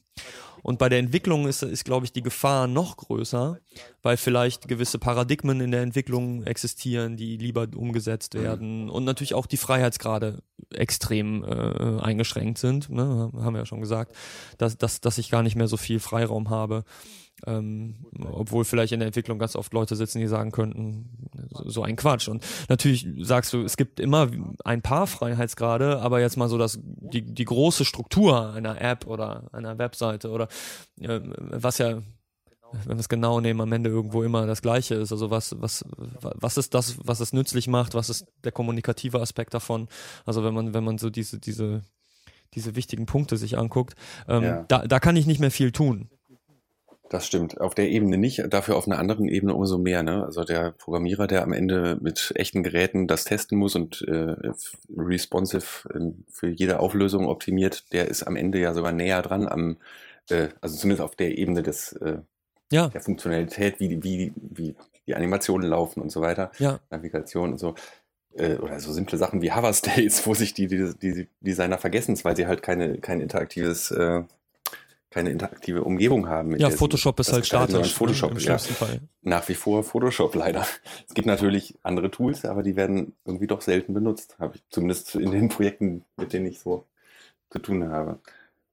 [0.64, 3.60] Und bei der Entwicklung ist, ist glaube ich, die Gefahr noch größer,
[4.02, 9.46] weil vielleicht gewisse Paradigmen in der Entwicklung existieren, die lieber umgesetzt werden und natürlich auch
[9.46, 10.42] die Freiheitsgrade
[10.74, 12.90] extrem äh, eingeschränkt sind.
[12.90, 13.30] Ne?
[13.36, 14.16] Haben wir ja schon gesagt,
[14.58, 16.86] dass, dass, dass ich gar nicht mehr so viel Freiraum habe.
[17.46, 17.96] Ähm,
[18.32, 21.30] obwohl vielleicht in der Entwicklung ganz oft Leute sitzen, die sagen könnten,
[21.66, 22.28] so ein Quatsch.
[22.30, 24.30] Und natürlich sagst du, es gibt immer
[24.64, 29.50] ein paar Freiheitsgrade, aber jetzt mal so dass die, die große Struktur einer App oder
[29.52, 30.48] einer Webseite oder
[31.00, 31.20] äh,
[31.52, 32.02] was ja
[32.86, 35.12] wenn wir es genau nehmen, am Ende irgendwo immer das Gleiche ist.
[35.12, 35.86] Also was, was,
[36.20, 37.94] was ist das, was es nützlich macht?
[37.94, 39.88] Was ist der kommunikative Aspekt davon?
[40.26, 41.84] Also wenn man, wenn man so diese, diese,
[42.54, 43.96] diese wichtigen Punkte sich anguckt,
[44.28, 44.66] ähm, ja.
[44.68, 46.10] da, da kann ich nicht mehr viel tun.
[47.10, 47.60] Das stimmt.
[47.62, 50.04] Auf der Ebene nicht, dafür auf einer anderen Ebene umso mehr.
[50.04, 50.24] Ne?
[50.24, 54.36] Also der Programmierer, der am Ende mit echten Geräten das testen muss und äh,
[54.98, 59.78] responsive äh, für jede Auflösung optimiert, der ist am Ende ja sogar näher dran am,
[60.30, 62.20] äh, also zumindest auf der Ebene des äh,
[62.72, 62.88] ja.
[62.88, 66.80] der Funktionalität, wie, wie, wie die Animationen laufen und so weiter, ja.
[66.90, 67.76] Navigation und so.
[68.36, 72.18] Äh, oder so simple Sachen wie Hover States, wo sich die, die, die Designer vergessen,
[72.24, 74.24] weil sie halt keine, kein interaktives äh,
[75.14, 76.58] keine interaktive Umgebung haben.
[76.58, 77.94] Ja, Photoshop ist halt statisch.
[77.94, 78.58] Photoshop, im ja.
[78.58, 79.00] Fall.
[79.22, 80.66] Nach wie vor Photoshop leider.
[81.08, 84.38] Es gibt natürlich andere Tools, aber die werden irgendwie doch selten benutzt.
[84.40, 86.86] Habe ich zumindest in den Projekten, mit denen ich so
[87.52, 88.20] zu tun habe.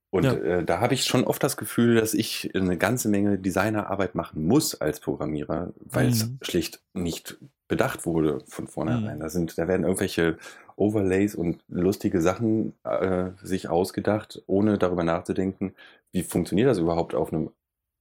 [0.09, 0.33] Und ja.
[0.33, 4.45] äh, da habe ich schon oft das Gefühl, dass ich eine ganze Menge Designerarbeit machen
[4.45, 6.39] muss als Programmierer, weil mhm.
[6.41, 9.19] es schlicht nicht bedacht wurde von vornherein.
[9.19, 9.21] Mhm.
[9.21, 10.39] Da sind, da werden irgendwelche
[10.81, 15.75] Overlays und lustige Sachen äh, sich ausgedacht, ohne darüber nachzudenken,
[16.11, 17.51] wie funktioniert das überhaupt auf einem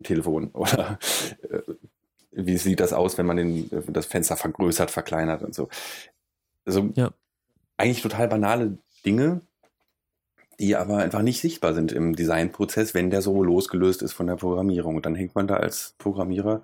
[0.02, 0.98] Telefon oder
[1.50, 1.60] äh,
[2.32, 5.68] wie sieht das aus, wenn man den, das Fenster vergrößert, verkleinert und so.
[6.66, 7.12] Also ja.
[7.76, 9.42] eigentlich total banale Dinge,
[10.60, 14.36] die aber einfach nicht sichtbar sind im Designprozess, wenn der so losgelöst ist von der
[14.36, 14.96] Programmierung.
[14.96, 16.64] Und dann hängt man da als Programmierer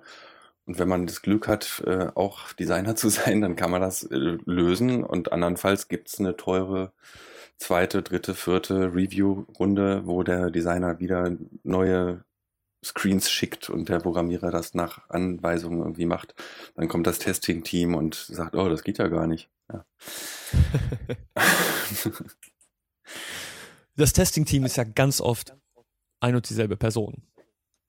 [0.66, 4.02] und wenn man das Glück hat, äh, auch Designer zu sein, dann kann man das
[4.02, 5.04] äh, lösen.
[5.04, 6.92] Und andernfalls gibt es eine teure
[7.56, 12.24] zweite, dritte, vierte Review-Runde, wo der Designer wieder neue
[12.84, 16.34] Screens schickt und der Programmierer das nach Anweisungen irgendwie macht.
[16.74, 19.48] Dann kommt das Testing-Team und sagt, oh, das geht ja gar nicht.
[19.72, 19.84] Ja.
[23.96, 25.56] das Testing-Team ist ja ganz oft
[26.20, 27.22] ein und dieselbe Person.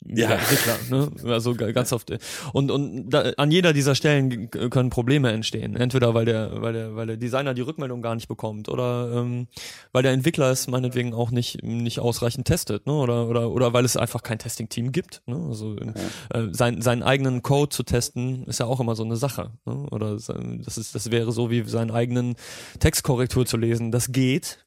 [0.05, 0.31] Ja.
[0.31, 1.11] Entwickler, ne?
[1.33, 2.11] Also ganz oft.
[2.53, 5.75] Und, und da, an jeder dieser Stellen können Probleme entstehen.
[5.75, 9.47] Entweder weil der, weil der, weil der Designer die Rückmeldung gar nicht bekommt oder ähm,
[9.91, 12.93] weil der Entwickler es meinetwegen auch nicht, nicht ausreichend testet, ne?
[12.93, 15.23] Oder, oder, oder weil es einfach kein Testing-Team gibt.
[15.25, 15.45] Ne?
[15.47, 16.39] Also ja.
[16.39, 19.51] äh, sein, seinen eigenen Code zu testen, ist ja auch immer so eine Sache.
[19.65, 19.87] Ne?
[19.91, 22.35] Oder das ist, das wäre so wie seinen eigenen
[22.79, 23.91] Textkorrektur zu lesen.
[23.91, 24.65] Das geht,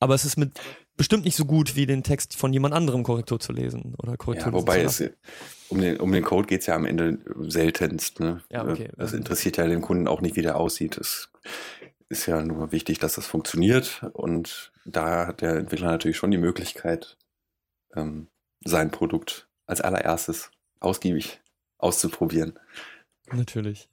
[0.00, 0.52] aber es ist mit
[0.98, 4.48] bestimmt nicht so gut wie den Text von jemand anderem Korrektur zu lesen oder Korrektur
[4.48, 5.02] ja, wobei es
[5.68, 8.20] um den, um den Code geht es ja am Ende seltenst.
[8.20, 8.42] Ne?
[8.50, 8.90] Ja, okay.
[8.96, 10.98] Das interessiert ja den Kunden auch nicht, wie der aussieht.
[10.98, 11.30] Es
[12.08, 16.38] ist ja nur wichtig, dass das funktioniert und da hat der Entwickler natürlich schon die
[16.38, 17.16] Möglichkeit,
[17.94, 18.28] ähm,
[18.64, 21.40] sein Produkt als allererstes ausgiebig
[21.78, 22.58] auszuprobieren.
[23.32, 23.88] Natürlich.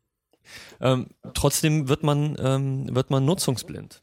[0.80, 4.02] Ähm, trotzdem wird man, ähm, wird man nutzungsblind.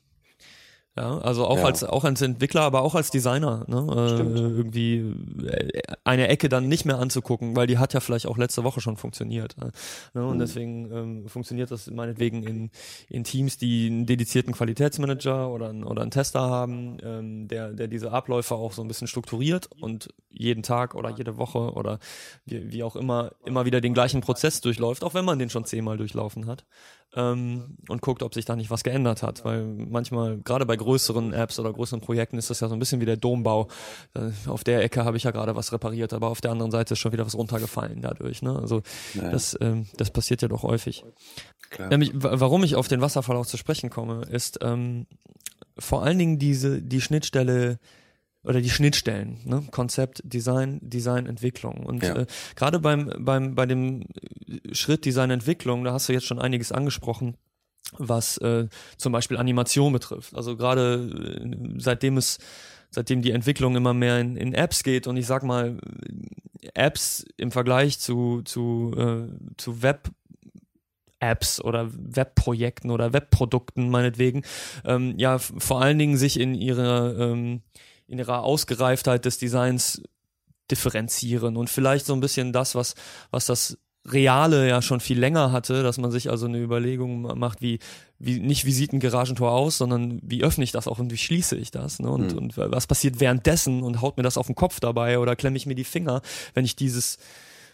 [0.95, 1.65] Ja, also auch ja.
[1.65, 3.87] als auch als Entwickler, aber auch als Designer, ne?
[3.97, 4.99] Äh, irgendwie
[5.43, 8.83] äh, eine Ecke dann nicht mehr anzugucken, weil die hat ja vielleicht auch letzte Woche
[8.83, 9.57] schon funktioniert.
[9.59, 9.71] Äh,
[10.13, 10.27] ne?
[10.27, 10.41] Und mhm.
[10.41, 12.71] deswegen ähm, funktioniert das meinetwegen in,
[13.09, 17.89] in Teams, die einen dedizierten Qualitätsmanager oder, einen, oder einen Tester haben, ähm, der, der
[17.89, 22.01] diese Abläufe auch so ein bisschen strukturiert und jeden Tag oder jede Woche oder
[22.45, 25.65] wie, wie auch immer immer wieder den gleichen Prozess durchläuft, auch wenn man den schon
[25.65, 26.67] zehnmal durchlaufen hat
[27.15, 29.45] ähm, und guckt, ob sich da nicht was geändert hat.
[29.45, 33.01] Weil manchmal, gerade bei größeren Apps oder größeren Projekten, ist das ja so ein bisschen
[33.01, 33.69] wie der Dombau.
[34.15, 36.95] Äh, auf der Ecke habe ich ja gerade was repariert, aber auf der anderen Seite
[36.95, 38.43] ist schon wieder was runtergefallen dadurch.
[38.43, 38.57] Ne?
[38.57, 38.83] Also
[39.15, 39.31] naja.
[39.31, 41.05] das, ähm, das passiert ja doch häufig.
[41.71, 41.89] Klar.
[41.89, 45.07] Nämlich, warum ich auf den Wasserfall auch zu sprechen komme, ist ähm,
[45.79, 47.79] vor allen Dingen diese die Schnittstelle
[48.45, 49.65] oder die Schnittstellen, ne?
[49.71, 51.85] Konzept, Design, Design, Entwicklung.
[51.87, 52.17] Und ja.
[52.17, 52.27] äh,
[52.57, 54.05] gerade beim, beim, bei dem
[54.73, 57.37] Schritt Design, Entwicklung, da hast du jetzt schon einiges angesprochen,
[57.99, 60.35] was äh, zum Beispiel Animation betrifft.
[60.35, 62.39] Also gerade äh, seitdem es,
[62.91, 65.79] seitdem die Entwicklung immer mehr in, in Apps geht und ich sag mal,
[66.75, 70.11] Apps im Vergleich zu, zu, äh, zu Web
[71.21, 74.43] Apps oder Webprojekten oder Webprodukten meinetwegen,
[74.85, 77.63] ähm, ja, vor allen Dingen sich in ihrer ähm,
[78.13, 80.03] in ihrer Ausgereiftheit des Designs
[80.71, 82.95] differenzieren und vielleicht so ein bisschen das, was,
[83.31, 87.63] was das Reale ja schon viel länger hatte, dass man sich also eine Überlegung macht,
[87.63, 87.79] wie,
[88.19, 91.17] wie nicht wie sieht ein Garagentor aus, sondern wie öffne ich das auch und wie
[91.17, 92.11] schließe ich das ne?
[92.11, 92.39] und, mhm.
[92.39, 95.67] und was passiert währenddessen und haut mir das auf den Kopf dabei oder klemme ich
[95.67, 96.21] mir die Finger,
[96.53, 97.17] wenn ich dieses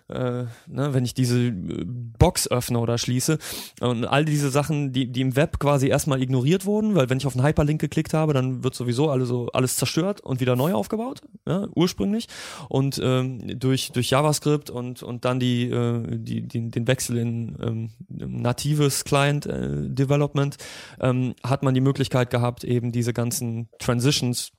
[0.09, 3.39] äh, ne, wenn ich diese äh, Box öffne oder schließe.
[3.81, 7.27] Und all diese Sachen, die, die im Web quasi erstmal ignoriert wurden, weil wenn ich
[7.27, 10.73] auf einen Hyperlink geklickt habe, dann wird sowieso alles, so, alles zerstört und wieder neu
[10.73, 12.29] aufgebaut, ja, ursprünglich.
[12.69, 17.57] Und ähm, durch, durch JavaScript und, und dann die, äh, die, die, den Wechsel in
[17.63, 20.57] ähm, natives Client äh, Development
[21.01, 24.53] ähm, hat man die Möglichkeit gehabt, eben diese ganzen Transitions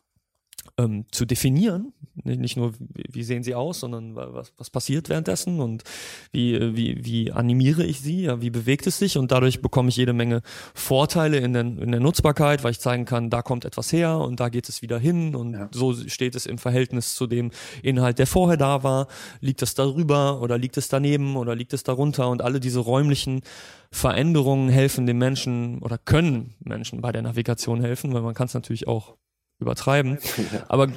[0.78, 1.94] ähm, zu definieren.
[2.24, 5.84] Nicht nur, wie sehen sie aus, sondern was, was passiert währenddessen und
[6.34, 9.96] wie, wie, wie animiere ich sie, ja, wie bewegt es sich und dadurch bekomme ich
[9.96, 10.42] jede Menge
[10.74, 14.40] Vorteile in der, in der Nutzbarkeit, weil ich zeigen kann, da kommt etwas her und
[14.42, 15.70] da geht es wieder hin und ja.
[15.72, 17.52] so steht es im Verhältnis zu dem
[17.84, 19.08] Inhalt, der vorher da war.
[19.40, 23.42] Liegt es darüber oder liegt es daneben oder liegt es darunter und alle diese räumlichen
[23.92, 28.54] Veränderungen helfen den Menschen oder können Menschen bei der Navigation helfen, weil man kann es
[28.54, 29.16] natürlich auch
[29.60, 30.18] übertreiben.
[30.68, 30.88] Aber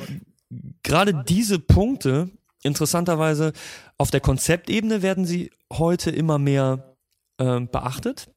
[0.83, 2.31] gerade diese Punkte,
[2.63, 3.53] interessanterweise,
[3.99, 6.97] auf der Konzeptebene werden sie heute immer mehr
[7.39, 8.31] äh, beachtet.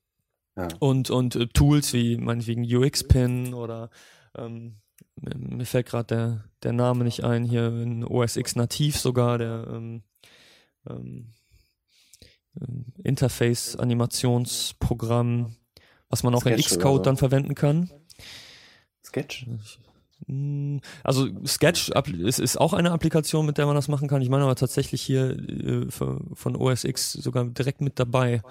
[0.57, 0.67] Ja.
[0.79, 3.89] Und, und äh, Tools wie meinetwegen UX-Pin oder
[4.37, 4.77] ähm,
[5.15, 9.67] mir fällt gerade der, der Name nicht ein, hier in OS X nativ sogar, der
[9.69, 10.01] ähm,
[10.89, 11.35] ähm,
[13.03, 15.55] Interface-Animationsprogramm,
[16.09, 17.91] was man auch Sketch in Xcode dann verwenden kann.
[19.03, 19.45] Sketch?
[20.27, 24.21] Hm, also Sketch ist, ist auch eine Applikation, mit der man das machen kann.
[24.21, 28.41] Ich meine aber tatsächlich hier äh, von OS X sogar direkt mit dabei.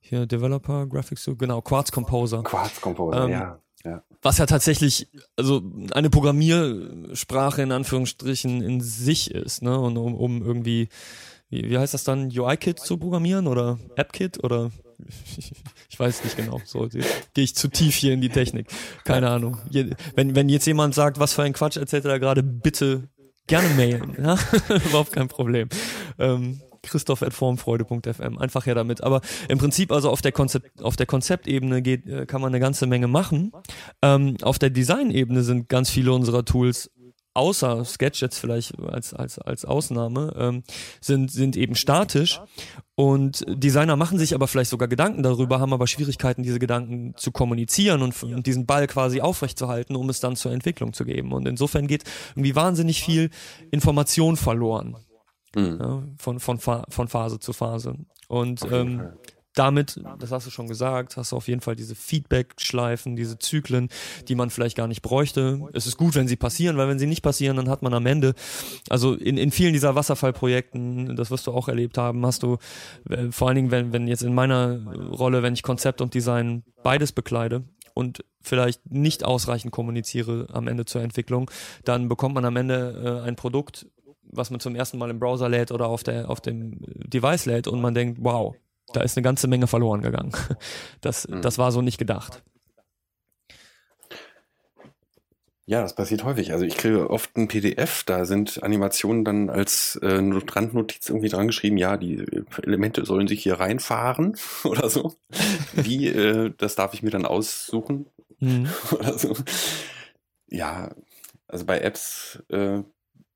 [0.00, 2.42] Hier Developer Graphics, so genau, Quartz Composer.
[2.42, 3.58] Quartz Composer, ähm, ja.
[3.84, 4.02] Ja.
[4.20, 9.78] Was ja tatsächlich also eine Programmiersprache in Anführungsstrichen in sich ist, ne?
[9.78, 10.88] Und um, um irgendwie,
[11.48, 14.70] wie, wie heißt das dann, UI-Kit zu programmieren oder App-Kit oder
[15.88, 16.60] ich weiß nicht genau.
[16.64, 18.68] So gehe ich zu tief hier in die Technik.
[19.04, 19.58] Keine Ahnung.
[20.14, 23.08] Wenn, wenn jetzt jemand sagt, was für ein Quatsch erzählt er da gerade, bitte
[23.46, 24.16] gerne mailen.
[24.18, 24.38] Ja?
[24.88, 25.68] Überhaupt kein Problem.
[26.18, 28.38] Ähm, christoph.formfreude.fm.
[28.38, 29.02] Einfach her damit.
[29.02, 32.60] Aber im Prinzip also auf der Konzept, auf der Konzeptebene geht, äh, kann man eine
[32.60, 33.52] ganze Menge machen.
[34.02, 36.90] Ähm, auf der Designebene sind ganz viele unserer Tools
[37.34, 40.64] außer Sketch jetzt vielleicht als, als, als Ausnahme, ähm,
[41.00, 42.40] sind, sind eben statisch.
[43.02, 47.32] Und Designer machen sich aber vielleicht sogar Gedanken darüber, haben aber Schwierigkeiten, diese Gedanken zu
[47.32, 51.32] kommunizieren und, und diesen Ball quasi aufrechtzuerhalten, um es dann zur Entwicklung zu geben.
[51.32, 52.04] Und insofern geht
[52.36, 53.30] irgendwie wahnsinnig viel
[53.72, 54.94] Information verloren.
[55.56, 55.78] mhm.
[55.80, 57.96] ja, von, von, von Phase zu Phase.
[58.28, 59.02] Und ähm,
[59.54, 63.88] damit, das hast du schon gesagt, hast du auf jeden Fall diese Feedback-Schleifen, diese Zyklen,
[64.28, 65.60] die man vielleicht gar nicht bräuchte.
[65.72, 68.06] Es ist gut, wenn sie passieren, weil wenn sie nicht passieren, dann hat man am
[68.06, 68.34] Ende,
[68.88, 72.58] also in, in vielen dieser Wasserfallprojekten, das wirst du auch erlebt haben, hast du,
[73.10, 76.62] äh, vor allen Dingen, wenn, wenn jetzt in meiner Rolle, wenn ich Konzept und Design
[76.82, 81.50] beides bekleide und vielleicht nicht ausreichend kommuniziere am Ende zur Entwicklung,
[81.84, 83.86] dann bekommt man am Ende äh, ein Produkt,
[84.22, 87.68] was man zum ersten Mal im Browser lädt oder auf, der, auf dem Device lädt
[87.68, 88.56] und man denkt, wow,
[88.92, 90.32] da ist eine ganze Menge verloren gegangen.
[91.00, 91.42] Das, mhm.
[91.42, 92.42] das war so nicht gedacht.
[95.64, 96.52] Ja, das passiert häufig.
[96.52, 101.46] Also ich kriege oft ein PDF, da sind Animationen dann als äh, Randnotiz irgendwie dran
[101.46, 102.26] geschrieben, ja, die
[102.62, 105.14] Elemente sollen sich hier reinfahren oder so.
[105.72, 108.06] Wie, äh, das darf ich mir dann aussuchen
[108.40, 108.68] mhm.
[108.90, 109.36] oder so.
[110.48, 110.90] Ja,
[111.46, 112.82] also bei Apps äh,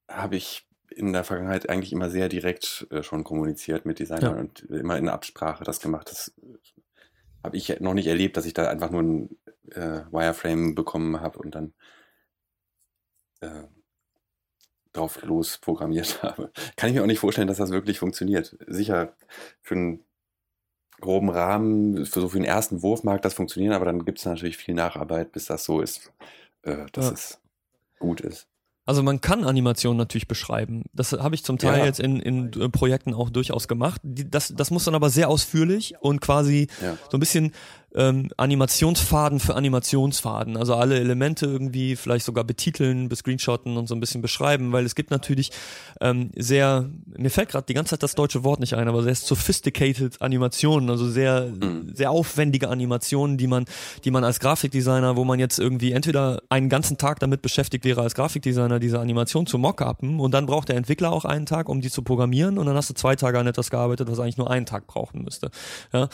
[0.09, 0.67] habe ich
[0.97, 4.41] in der Vergangenheit eigentlich immer sehr direkt äh, schon kommuniziert mit Designern ja.
[4.41, 6.11] und immer in Absprache das gemacht.
[6.11, 6.33] Das
[7.45, 9.37] habe ich noch nicht erlebt, dass ich da einfach nur ein
[9.73, 11.75] äh, Wireframe bekommen habe und dann
[13.41, 13.65] äh,
[14.93, 16.51] drauf los programmiert habe.
[16.77, 18.57] Kann ich mir auch nicht vorstellen, dass das wirklich funktioniert.
[18.67, 19.15] Sicher
[19.61, 20.05] für einen
[21.01, 24.25] groben Rahmen, für so für den ersten Wurf mag das funktionieren, aber dann gibt es
[24.25, 26.11] natürlich viel Nacharbeit, bis das so ist,
[26.63, 27.13] äh, dass ja.
[27.13, 27.43] es
[27.99, 28.49] gut ist.
[28.87, 30.85] Also man kann Animationen natürlich beschreiben.
[30.93, 31.85] Das habe ich zum Teil ja.
[31.85, 34.01] jetzt in, in äh, Projekten auch durchaus gemacht.
[34.05, 36.97] Das, das muss dann aber sehr ausführlich und quasi ja.
[37.11, 37.53] so ein bisschen
[37.97, 40.57] ähm, Animationsfaden für Animationsfaden.
[40.57, 44.95] Also alle Elemente irgendwie vielleicht sogar betiteln, bescreenshotten und so ein bisschen beschreiben, weil es
[44.95, 45.51] gibt natürlich
[46.01, 49.15] ähm, sehr, mir fällt gerade die ganze Zeit das deutsche Wort nicht ein, aber sehr
[49.15, 51.91] sophisticated Animationen, also sehr, mhm.
[51.95, 53.65] sehr aufwendige Animationen, die man,
[54.05, 58.03] die man als Grafikdesigner, wo man jetzt irgendwie entweder einen ganzen Tag damit beschäftigt wäre
[58.03, 61.81] als Grafikdesigner, diese Animation zu mockuppen und dann braucht der Entwickler auch einen Tag, um
[61.81, 64.51] die zu programmieren und dann hast du zwei Tage an etwas gearbeitet, was eigentlich nur
[64.51, 65.51] einen Tag brauchen müsste.
[65.93, 66.09] Ja?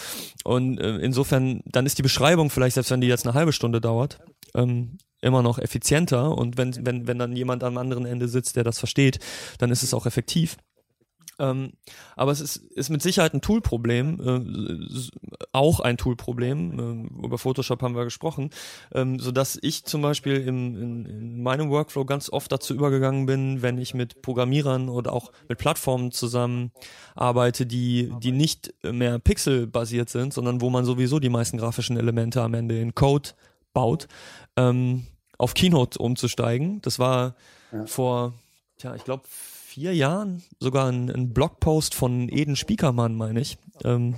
[0.45, 3.81] Und äh, insofern dann ist die Beschreibung vielleicht, selbst wenn die jetzt eine halbe Stunde
[3.81, 4.21] dauert,
[4.55, 8.65] ähm, immer noch effizienter und wenn, wenn, wenn dann jemand am anderen Ende sitzt, der
[8.65, 9.21] das versteht,
[9.59, 10.57] dann ist es auch effektiv.
[11.43, 11.73] Ähm,
[12.15, 17.11] aber es ist, ist mit Sicherheit ein Toolproblem, äh, auch ein Toolproblem.
[17.19, 18.51] Äh, über Photoshop haben wir gesprochen,
[18.95, 23.27] ähm, so dass ich zum Beispiel im, in, in, meinem Workflow ganz oft dazu übergegangen
[23.27, 26.71] bin, wenn ich mit Programmierern oder auch mit Plattformen zusammen
[27.17, 32.41] arbeite, die, die nicht mehr pixelbasiert sind, sondern wo man sowieso die meisten grafischen Elemente
[32.41, 33.31] am Ende in Code
[33.73, 34.07] baut,
[34.57, 36.81] ähm, auf Keynote umzusteigen.
[36.83, 37.35] Das war
[37.73, 37.85] ja.
[37.87, 38.35] vor,
[38.79, 39.25] tja, ich glaube,
[39.73, 44.17] vier Jahren sogar ein, ein Blogpost von Eden Spiekermann, meine ich, ähm,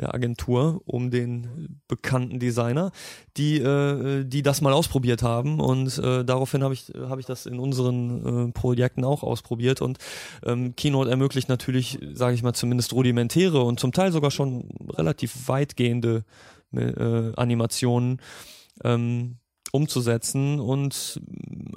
[0.00, 2.90] der Agentur um den bekannten Designer,
[3.36, 7.46] die äh, die das mal ausprobiert haben und äh, daraufhin habe ich habe ich das
[7.46, 9.98] in unseren äh, Projekten auch ausprobiert und
[10.44, 15.46] ähm, Keynote ermöglicht natürlich, sage ich mal, zumindest rudimentäre und zum Teil sogar schon relativ
[15.46, 16.24] weitgehende
[16.72, 18.20] äh, Animationen.
[18.82, 19.36] Ähm,
[19.72, 21.20] umzusetzen und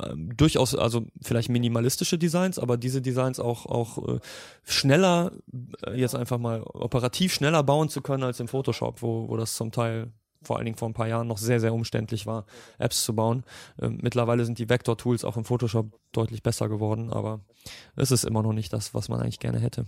[0.02, 4.20] äh, durchaus, also vielleicht minimalistische Designs, aber diese Designs auch, auch äh,
[4.64, 5.32] schneller,
[5.86, 9.56] äh, jetzt einfach mal operativ schneller bauen zu können als im Photoshop, wo, wo das
[9.56, 10.12] zum Teil
[10.44, 12.46] vor allen Dingen vor ein paar Jahren noch sehr, sehr umständlich war,
[12.78, 13.44] Apps zu bauen.
[13.82, 17.40] Ähm, mittlerweile sind die Vector-Tools auch im Photoshop deutlich besser geworden, aber
[17.96, 19.86] es ist immer noch nicht das, was man eigentlich gerne hätte.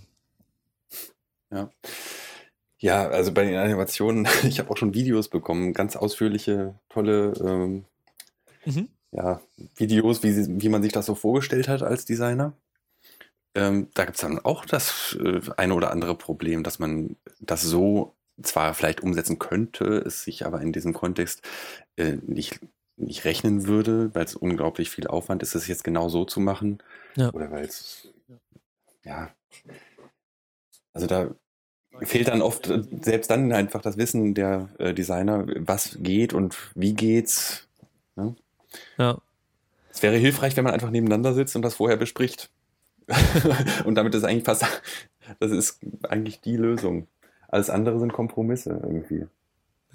[1.51, 1.69] Ja.
[2.79, 7.85] Ja, also bei den Animationen, ich habe auch schon Videos bekommen, ganz ausführliche, tolle ähm,
[8.67, 8.89] Mhm.
[9.11, 9.41] Ja,
[9.75, 12.53] Videos, wie, sie, wie man sich das so vorgestellt hat als Designer.
[13.55, 17.61] Ähm, da gibt es dann auch das äh, eine oder andere Problem, dass man das
[17.61, 21.41] so zwar vielleicht umsetzen könnte, es sich aber in diesem Kontext
[21.95, 22.59] äh, nicht,
[22.97, 26.83] nicht rechnen würde, weil es unglaublich viel Aufwand ist, es jetzt genau so zu machen.
[27.15, 27.33] Ja.
[27.33, 28.13] Oder weil es,
[29.03, 29.31] ja,
[30.93, 31.33] also da
[32.01, 36.57] fehlt dann oft äh, selbst dann einfach das Wissen der äh, Designer, was geht und
[36.75, 37.67] wie geht's.
[38.15, 38.35] Ne?
[38.97, 39.19] Ja.
[39.89, 42.49] Es wäre hilfreich, wenn man einfach nebeneinander sitzt und das vorher bespricht.
[43.85, 44.65] und damit ist eigentlich fast,
[45.39, 47.07] das ist eigentlich die Lösung.
[47.47, 49.25] Alles andere sind Kompromisse irgendwie.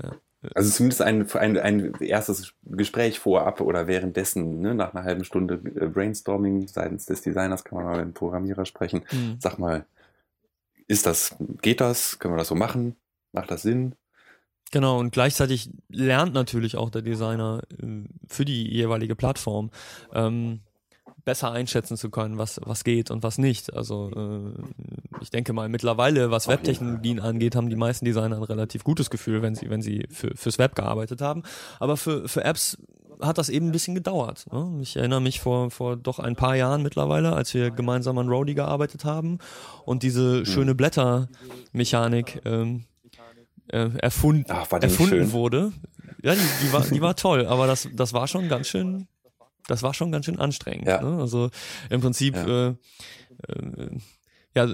[0.02, 0.12] Ja.
[0.54, 5.60] Also zumindest ein, ein, ein erstes Gespräch vorab oder währenddessen, ne, nach einer halben Stunde
[5.76, 9.04] äh, Brainstorming seitens des Designers kann man mal mit dem Programmierer sprechen.
[9.12, 9.36] Mhm.
[9.38, 9.86] Sag mal,
[10.88, 12.18] ist das, geht das?
[12.18, 12.96] Können wir das so machen?
[13.30, 13.94] Macht das Sinn?
[14.72, 19.70] Genau, und gleichzeitig lernt natürlich auch der Designer äh, für die jeweilige Plattform
[20.14, 20.60] ähm,
[21.24, 23.74] besser einschätzen zu können, was, was geht und was nicht.
[23.74, 24.62] Also äh,
[25.20, 29.42] ich denke mal, mittlerweile, was Webtechnologien angeht, haben die meisten Designer ein relativ gutes Gefühl,
[29.42, 31.42] wenn sie, wenn sie für, fürs Web gearbeitet haben.
[31.78, 32.78] Aber für, für Apps
[33.20, 34.46] hat das eben ein bisschen gedauert.
[34.50, 34.78] Ne?
[34.80, 38.54] Ich erinnere mich vor, vor doch ein paar Jahren mittlerweile, als wir gemeinsam an Roadie
[38.54, 39.38] gearbeitet haben
[39.84, 40.46] und diese mhm.
[40.46, 42.84] schöne Blättermechanik ähm,
[43.72, 45.72] äh, erfunden, Ach, erfunden wurde.
[46.22, 49.08] Ja, die, die, war, die war toll, aber das, das war schon ganz schön,
[49.66, 50.86] das war schon ganz schön anstrengend.
[50.86, 51.02] Ja.
[51.02, 51.20] Ne?
[51.20, 51.50] Also
[51.90, 52.68] im Prinzip ja.
[52.68, 52.74] äh,
[53.48, 53.98] äh,
[54.54, 54.68] ja,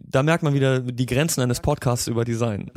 [0.00, 2.70] da merkt man wieder die Grenzen eines Podcasts über Design.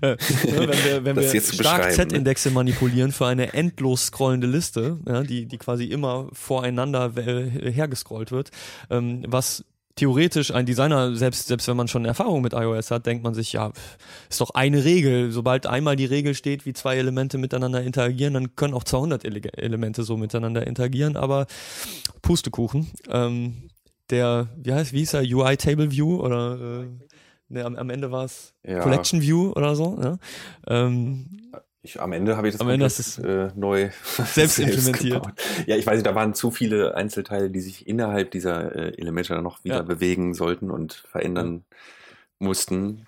[0.00, 1.92] Äh, wenn wir, wenn wir stark ne?
[1.92, 8.50] Z-Indexe manipulieren für eine endlos scrollende Liste, ja, die, die quasi immer voreinander hergescrollt wird,
[8.90, 9.64] ähm, was
[9.96, 13.54] theoretisch ein Designer, selbst, selbst wenn man schon Erfahrung mit iOS hat, denkt man sich,
[13.54, 13.72] ja,
[14.28, 15.32] ist doch eine Regel.
[15.32, 19.40] Sobald einmal die Regel steht, wie zwei Elemente miteinander interagieren, dann können auch 200 Ele
[19.56, 21.46] Elemente so miteinander interagieren, aber
[22.22, 22.90] Pustekuchen.
[23.08, 23.70] Ähm,
[24.10, 26.86] der, wie heißt, wie hieß er, UI Table View oder äh,
[27.48, 28.80] ne, am, am Ende war es ja.
[28.80, 29.98] Collection View oder so.
[30.00, 30.18] Ja?
[30.68, 31.50] Ähm,
[31.86, 33.90] ich, am Ende habe ich das am Ende ist äh, neu
[34.24, 35.22] selbst implementiert.
[35.22, 35.34] Gebaut.
[35.66, 39.40] Ja, ich weiß nicht, da waren zu viele Einzelteile, die sich innerhalb dieser äh, Elemente
[39.40, 39.82] noch wieder ja.
[39.82, 41.64] bewegen sollten und verändern
[42.38, 43.06] mussten.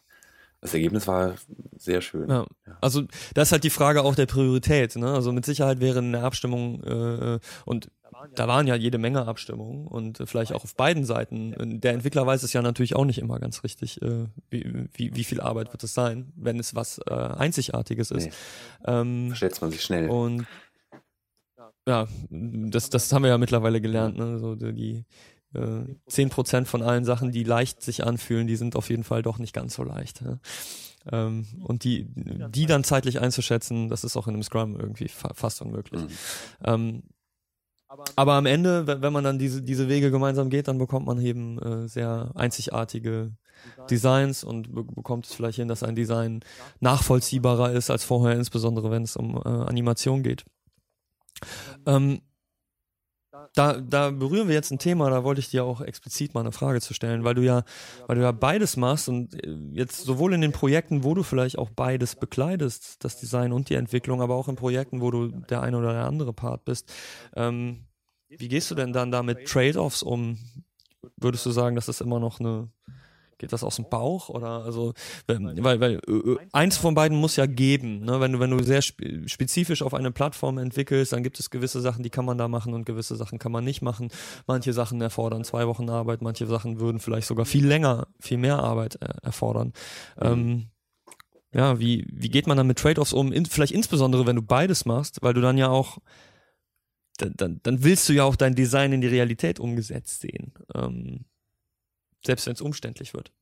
[0.60, 1.34] Das Ergebnis war
[1.76, 2.28] sehr schön.
[2.28, 2.46] Ja.
[2.80, 3.02] Also
[3.34, 4.96] das ist halt die Frage auch der Priorität.
[4.96, 5.12] Ne?
[5.12, 7.90] Also mit Sicherheit wäre eine Abstimmung äh, und
[8.34, 11.80] da waren ja jede Menge Abstimmungen und vielleicht auch auf beiden Seiten.
[11.80, 15.24] Der Entwickler weiß es ja natürlich auch nicht immer ganz richtig, äh, wie, wie, wie
[15.24, 18.26] viel Arbeit wird es sein, wenn es was äh, Einzigartiges ist.
[18.26, 18.32] Nee.
[18.86, 20.08] Ähm, Verstellt man sich schnell.
[20.08, 20.46] Und
[21.86, 24.38] ja, das, das haben wir ja mittlerweile gelernt, ne?
[24.38, 25.04] So die
[25.52, 29.22] zehn äh, Prozent von allen Sachen, die leicht sich anfühlen, die sind auf jeden Fall
[29.22, 30.20] doch nicht ganz so leicht.
[30.20, 30.38] Ja?
[31.10, 35.32] Ähm, und die, die dann zeitlich einzuschätzen, das ist auch in einem Scrum irgendwie fa
[35.34, 36.02] fast unmöglich.
[36.02, 36.08] Mhm.
[36.64, 37.02] Ähm,
[38.16, 41.58] aber am Ende, wenn man dann diese, diese Wege gemeinsam geht, dann bekommt man eben
[41.58, 43.32] äh, sehr einzigartige
[43.90, 46.40] Designs und be bekommt es vielleicht hin, dass ein Design
[46.80, 50.44] nachvollziehbarer ist als vorher, insbesondere wenn es um äh, Animation geht.
[51.86, 52.20] Ähm,
[53.58, 56.52] da, da berühren wir jetzt ein Thema, da wollte ich dir auch explizit mal eine
[56.52, 57.64] Frage zu stellen, weil du ja,
[58.06, 61.58] weil du ja beides machst und äh, jetzt sowohl in den Projekten, wo du vielleicht
[61.58, 65.62] auch beides bekleidest, das Design und die Entwicklung, aber auch in Projekten, wo du der
[65.62, 66.92] eine oder der andere Part bist.
[67.34, 67.86] Ähm,
[68.28, 70.38] wie gehst du denn dann da mit Trade-offs um?
[71.16, 72.68] Würdest du sagen, dass das immer noch eine
[73.38, 74.94] Geht das aus dem Bauch oder also
[75.26, 78.20] weil weil äh, äh, eins von beiden muss ja geben, ne?
[78.20, 82.02] Wenn du wenn du sehr spezifisch auf eine Plattform entwickelst, dann gibt es gewisse Sachen,
[82.02, 84.08] die kann man da machen und gewisse Sachen kann man nicht machen.
[84.48, 88.58] Manche Sachen erfordern zwei Wochen Arbeit, manche Sachen würden vielleicht sogar viel länger, viel mehr
[88.58, 89.72] Arbeit äh, erfordern.
[90.20, 90.26] Mhm.
[90.26, 90.66] Ähm,
[91.54, 93.32] ja, wie wie geht man dann mit Trade-offs um?
[93.32, 95.98] In, vielleicht insbesondere, wenn du beides machst, weil du dann ja auch
[97.18, 100.52] dann, dann, dann willst du ja auch dein Design in die Realität umgesetzt sehen.
[100.74, 101.24] Ähm,
[102.24, 103.32] selbst wenn es umständlich wird?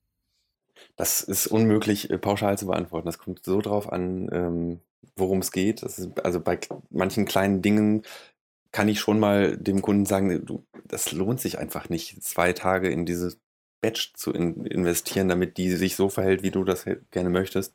[0.97, 3.07] Das ist unmöglich äh, pauschal zu beantworten.
[3.07, 4.81] Das kommt so drauf an, ähm,
[5.17, 5.83] worum es geht.
[5.83, 6.59] Also bei
[6.91, 8.03] manchen kleinen Dingen
[8.73, 12.91] kann ich schon mal dem Kunden sagen, du, das lohnt sich einfach nicht, zwei Tage
[12.91, 13.39] in dieses
[13.81, 17.75] Batch zu in, investieren, damit die sich so verhält, wie du das gerne möchtest.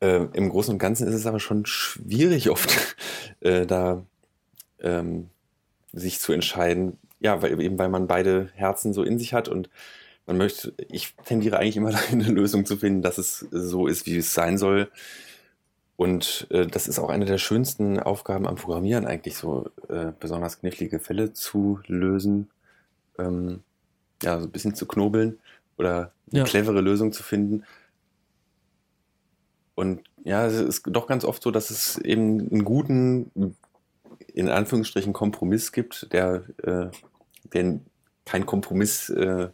[0.00, 2.96] Äh, Im Großen und Ganzen ist es aber schon schwierig oft,
[3.40, 4.04] äh, da
[4.80, 5.30] ähm,
[5.92, 6.98] sich zu entscheiden.
[7.20, 9.70] Ja, weil eben weil man beide Herzen so in sich hat und
[10.26, 14.06] man möchte, ich tendiere eigentlich immer dahin, eine Lösung zu finden, dass es so ist,
[14.06, 14.90] wie es sein soll.
[15.96, 20.60] Und äh, das ist auch eine der schönsten Aufgaben am Programmieren, eigentlich so äh, besonders
[20.60, 22.50] knifflige Fälle zu lösen,
[23.18, 23.62] ähm,
[24.22, 25.38] ja, so ein bisschen zu knobeln
[25.76, 26.44] oder eine ja.
[26.44, 27.64] clevere Lösung zu finden.
[29.74, 33.56] Und ja, es ist doch ganz oft so, dass es eben einen guten,
[34.32, 36.90] in Anführungsstrichen, Kompromiss gibt, der, äh,
[37.52, 37.80] der
[38.24, 39.48] kein Kompromiss äh,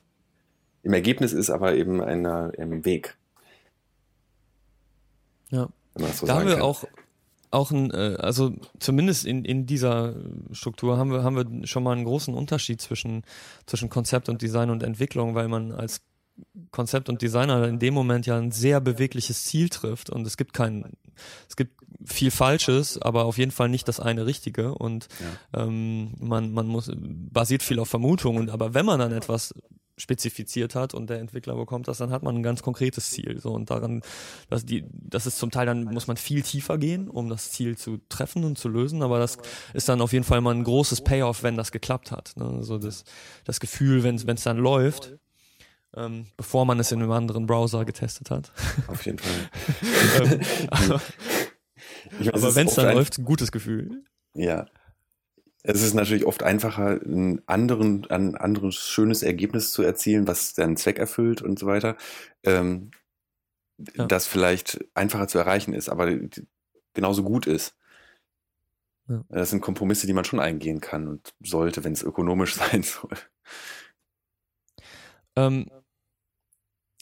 [0.88, 3.18] im Ergebnis ist aber eben einer, im Weg.
[5.50, 5.68] Ja.
[6.14, 6.62] So da haben wir kann.
[6.62, 6.84] auch
[7.50, 10.14] auch ein, äh, also zumindest in, in dieser
[10.52, 13.22] Struktur haben wir, haben wir schon mal einen großen Unterschied zwischen,
[13.64, 16.02] zwischen Konzept und Design und Entwicklung, weil man als
[16.70, 20.52] Konzept und Designer in dem Moment ja ein sehr bewegliches Ziel trifft und es gibt
[20.52, 20.92] kein,
[21.48, 25.08] es gibt viel Falsches, aber auf jeden Fall nicht das eine Richtige und
[25.54, 25.64] ja.
[25.64, 29.54] ähm, man, man muss, basiert viel auf Vermutungen, aber wenn man dann etwas
[29.98, 33.40] spezifiziert hat und der Entwickler bekommt das, dann hat man ein ganz konkretes Ziel.
[33.40, 34.02] So und daran,
[34.48, 37.76] dass die, das ist zum Teil dann muss man viel tiefer gehen, um das Ziel
[37.76, 39.02] zu treffen und zu lösen.
[39.02, 39.38] Aber das
[39.74, 42.32] ist dann auf jeden Fall mal ein großes Payoff, wenn das geklappt hat.
[42.36, 42.62] Ne?
[42.62, 43.04] So das,
[43.44, 45.18] das Gefühl, wenn es dann läuft.
[45.96, 48.52] Ähm, bevor man es in einem anderen Browser getestet hat.
[48.88, 49.50] Auf jeden Fall.
[50.20, 51.00] ähm, aber,
[52.34, 54.04] aber wenn es dann läuft, ein gutes Gefühl.
[54.34, 54.66] Ja,
[55.62, 60.76] es ist natürlich oft einfacher, ein, anderen, ein anderes schönes Ergebnis zu erzielen, was seinen
[60.76, 61.96] Zweck erfüllt und so weiter,
[62.44, 62.90] ähm,
[63.94, 64.06] ja.
[64.06, 66.10] das vielleicht einfacher zu erreichen ist, aber
[66.94, 67.76] genauso gut ist.
[69.08, 69.24] Ja.
[69.30, 73.16] Das sind Kompromisse, die man schon eingehen kann und sollte, wenn es ökonomisch sein soll.
[75.34, 75.70] Ähm,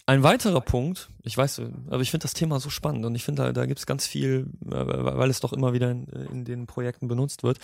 [0.07, 3.43] ein weiterer Punkt, ich weiß, aber ich finde das Thema so spannend und ich finde,
[3.43, 6.67] da, da gibt es ganz viel, äh, weil es doch immer wieder in, in den
[6.69, 7.59] Projekten benutzt wird.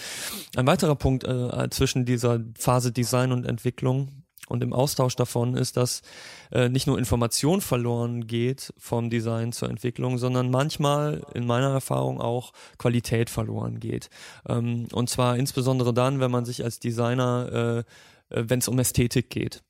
[0.57, 5.77] Ein weiterer Punkt äh, zwischen dieser Phase Design und Entwicklung und im Austausch davon ist,
[5.77, 6.03] dass
[6.51, 12.21] äh, nicht nur Information verloren geht vom Design zur Entwicklung, sondern manchmal in meiner Erfahrung
[12.21, 14.11] auch Qualität verloren geht.
[14.49, 17.85] Ähm, und zwar insbesondere dann, wenn man sich als Designer,
[18.31, 19.63] äh, äh wenn es um Ästhetik geht.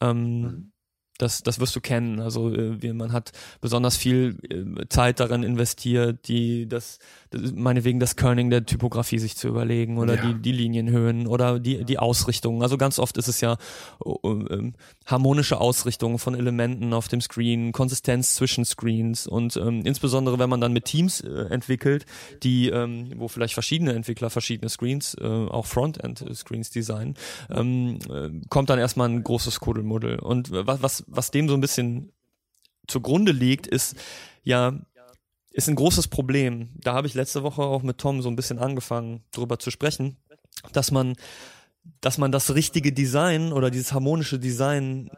[0.00, 0.72] Ähm, mhm
[1.18, 2.20] das, das wirst du kennen.
[2.20, 6.98] Also äh, man hat besonders viel äh, Zeit darin investiert, die das
[7.54, 10.26] meinetwegen das Kerning der Typografie sich zu überlegen oder ja.
[10.26, 12.62] die, die Linienhöhen oder die, die Ausrichtung.
[12.62, 13.56] Also ganz oft ist es ja
[14.04, 14.72] äh, äh,
[15.06, 20.60] harmonische Ausrichtung von Elementen auf dem Screen, Konsistenz zwischen Screens und ähm, insbesondere wenn man
[20.60, 22.06] dann mit Teams äh, entwickelt,
[22.42, 27.14] die, ähm, wo vielleicht verschiedene Entwickler verschiedene Screens, äh, auch Frontend-Screens designen,
[27.50, 30.18] ähm, äh, kommt dann erstmal ein großes Kuddelmuddel.
[30.18, 32.12] Und was, was was dem so ein bisschen
[32.86, 33.96] zugrunde liegt, ist
[34.42, 34.74] ja,
[35.56, 36.68] ist ein großes Problem.
[36.74, 40.18] Da habe ich letzte Woche auch mit Tom so ein bisschen angefangen, drüber zu sprechen,
[40.72, 41.16] dass man,
[42.02, 45.10] dass man das richtige Design oder dieses harmonische Design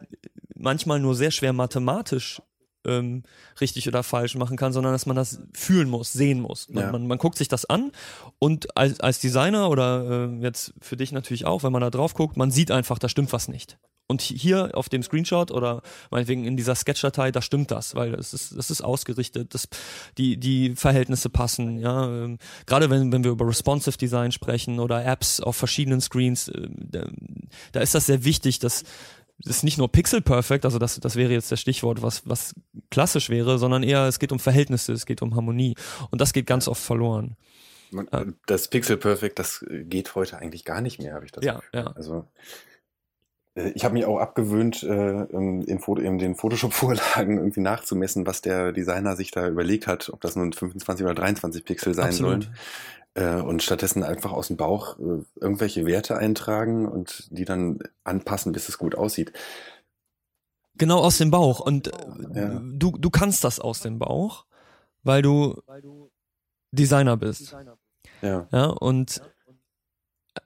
[0.55, 2.41] manchmal nur sehr schwer mathematisch
[2.85, 3.23] ähm,
[3.59, 6.69] richtig oder falsch machen kann, sondern dass man das fühlen muss, sehen muss.
[6.69, 6.91] Man, ja.
[6.93, 7.91] man, man guckt sich das an
[8.39, 12.13] und als, als Designer oder äh, jetzt für dich natürlich auch, wenn man da drauf
[12.13, 13.77] guckt, man sieht einfach, da stimmt was nicht.
[14.11, 18.33] Und hier auf dem Screenshot oder meinetwegen in dieser Sketch-Datei, da stimmt das, weil es
[18.33, 19.69] ist, es ist ausgerichtet, das,
[20.17, 22.07] die, die Verhältnisse passen, ja.
[22.07, 26.69] Ähm, gerade wenn, wenn wir über Responsive Design sprechen oder Apps auf verschiedenen Screens, äh,
[27.71, 28.83] da, ist das sehr wichtig, dass
[29.45, 32.55] es ist nicht nur Pixel Perfect, also das, das wäre jetzt das Stichwort, was, was
[32.89, 35.75] klassisch wäre, sondern eher es geht um Verhältnisse, es geht um Harmonie.
[36.09, 37.37] Und das geht ganz oft verloren.
[38.47, 41.69] Das Pixel Perfect, das geht heute eigentlich gar nicht mehr, habe ich das ja, Gefühl.
[41.73, 41.87] Ja.
[41.95, 42.68] Also äh,
[43.73, 48.71] ich habe mich auch abgewöhnt, äh, in, Foto, in den Photoshop-Vorlagen irgendwie nachzumessen, was der
[48.71, 52.43] Designer sich da überlegt hat, ob das nun 25 oder 23 Pixel sein Absolut.
[52.43, 52.55] sollen.
[53.15, 54.97] Äh, und stattdessen einfach aus dem Bauch
[55.39, 59.33] irgendwelche Werte eintragen und die dann anpassen, bis es gut aussieht.
[60.75, 61.59] Genau aus dem Bauch.
[61.59, 61.91] Und
[62.33, 62.61] ja.
[62.63, 64.45] du, du kannst das aus dem Bauch,
[65.03, 65.61] weil du
[66.71, 67.55] Designer bist.
[68.21, 68.47] Ja.
[68.51, 69.21] ja und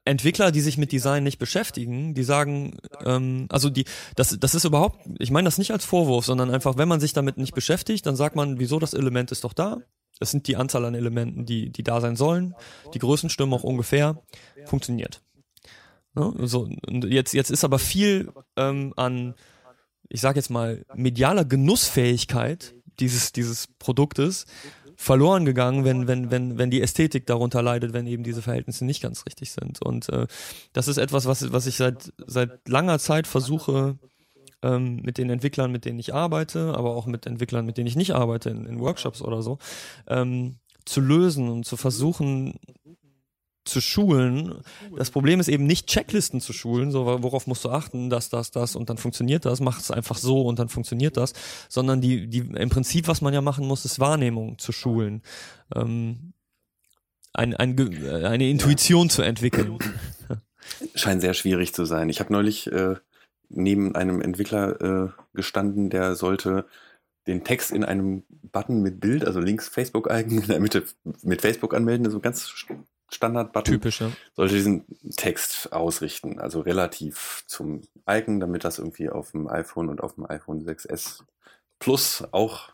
[0.05, 4.65] Entwickler, die sich mit Design nicht beschäftigen, die sagen, ähm, also die, das, das ist
[4.65, 8.05] überhaupt, ich meine das nicht als Vorwurf, sondern einfach, wenn man sich damit nicht beschäftigt,
[8.05, 9.81] dann sagt man, wieso das Element ist doch da.
[10.19, 12.55] Es sind die Anzahl an Elementen, die, die da sein sollen.
[12.93, 14.21] Die Größen stimmen auch ungefähr.
[14.65, 15.21] Funktioniert.
[16.13, 16.33] Ne?
[16.43, 19.33] So, jetzt, jetzt ist aber viel ähm, an,
[20.09, 24.45] ich sag jetzt mal, medialer Genussfähigkeit dieses, dieses Produktes
[25.03, 29.03] verloren gegangen, wenn, wenn, wenn, wenn die Ästhetik darunter leidet, wenn eben diese Verhältnisse nicht
[29.03, 29.81] ganz richtig sind.
[29.81, 30.27] Und äh,
[30.71, 33.97] das ist etwas, was, was ich seit, seit langer Zeit versuche,
[34.61, 37.97] ähm, mit den Entwicklern, mit denen ich arbeite, aber auch mit Entwicklern, mit denen ich
[37.97, 39.57] nicht arbeite, in, in Workshops oder so,
[40.07, 42.57] ähm, zu lösen und zu versuchen,
[43.65, 44.61] zu schulen.
[44.97, 48.51] Das Problem ist eben nicht Checklisten zu schulen, so worauf musst du achten, das, das,
[48.51, 51.33] das und dann funktioniert das, mach es einfach so und dann funktioniert das,
[51.69, 55.21] sondern die, die im Prinzip, was man ja machen muss, ist Wahrnehmung zu schulen.
[55.75, 56.33] Ähm,
[57.33, 57.77] ein, ein,
[58.25, 59.79] eine Intuition zu entwickeln.
[60.95, 62.09] Scheint sehr schwierig zu sein.
[62.09, 62.95] Ich habe neulich äh,
[63.49, 66.65] neben einem Entwickler äh, gestanden, der sollte
[67.27, 70.83] den Text in einem Button mit Bild, also links Facebook-Icon, in der Mitte
[71.21, 72.53] mit Facebook anmelden, also ganz
[73.13, 73.73] Standard-Button.
[73.73, 74.11] Typisch, ja.
[74.35, 74.85] Sollte diesen
[75.15, 80.29] Text ausrichten, also relativ zum Icon, damit das irgendwie auf dem iPhone und auf dem
[80.29, 81.23] iPhone 6S
[81.79, 82.71] Plus auch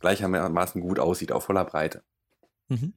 [0.00, 2.02] gleichermaßen gut aussieht, auf voller Breite.
[2.68, 2.92] Mhm.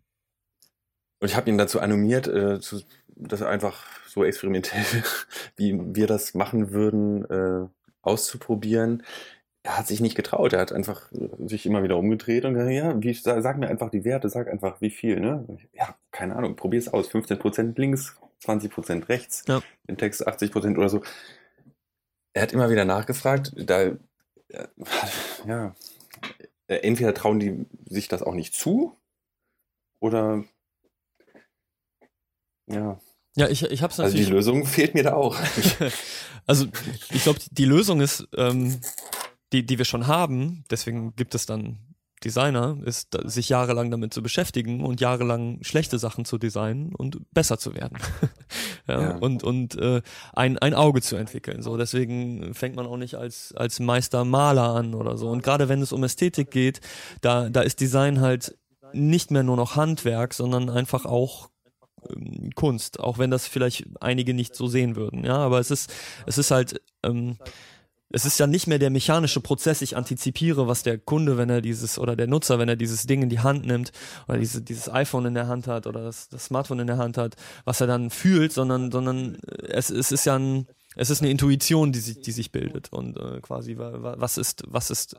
[1.19, 2.81] Und ich habe ihn dazu animiert, äh, zu,
[3.15, 4.83] das einfach so experimentell,
[5.55, 7.67] wie wir das machen würden, äh,
[8.01, 9.03] auszuprobieren
[9.63, 10.53] er hat sich nicht getraut.
[10.53, 11.09] Er hat einfach
[11.45, 14.81] sich immer wieder umgedreht und gesagt, ja, wie, sag mir einfach die Werte, sag einfach
[14.81, 15.45] wie viel, ne?
[15.73, 17.09] Ja, keine Ahnung, probier es aus.
[17.09, 19.61] 15% links, 20% rechts, ja.
[19.87, 21.01] den Text 80% oder so.
[22.33, 23.91] Er hat immer wieder nachgefragt, da,
[25.45, 25.75] ja,
[26.67, 28.97] entweder trauen die sich das auch nicht zu
[29.99, 30.43] oder,
[32.67, 32.99] ja.
[33.35, 34.19] Ja, ich, ich hab's natürlich.
[34.19, 35.37] Also die Lösung fehlt mir da auch.
[36.45, 36.65] also
[37.11, 38.79] ich glaube, die Lösung ist, ähm,
[39.53, 41.89] die, die wir schon haben, deswegen gibt es dann
[42.23, 47.57] Designer, ist sich jahrelang damit zu beschäftigen und jahrelang schlechte Sachen zu designen und besser
[47.57, 47.97] zu werden.
[48.87, 50.01] ja, ja, Und, und äh,
[50.33, 51.61] ein, ein Auge zu entwickeln.
[51.61, 55.29] So, deswegen fängt man auch nicht als, als Meister Maler an oder so.
[55.29, 56.81] Und gerade wenn es um Ästhetik geht,
[57.21, 58.57] da, da ist Design halt
[58.91, 61.49] nicht mehr nur noch Handwerk, sondern einfach auch
[62.09, 65.23] ähm, Kunst, auch wenn das vielleicht einige nicht so sehen würden.
[65.23, 65.93] Ja, aber es ist,
[66.25, 67.37] es ist halt, ähm,
[68.11, 71.61] es ist ja nicht mehr der mechanische Prozess, ich antizipiere, was der Kunde, wenn er
[71.61, 73.91] dieses, oder der Nutzer, wenn er dieses Ding in die Hand nimmt,
[74.27, 77.17] oder diese, dieses iPhone in der Hand hat, oder das, das Smartphone in der Hand
[77.17, 77.35] hat,
[77.65, 79.37] was er dann fühlt, sondern, sondern
[79.67, 82.91] es, es ist ja ein, es ist eine Intuition, die sich, die sich bildet.
[82.91, 85.15] Und äh, quasi was ist, was ist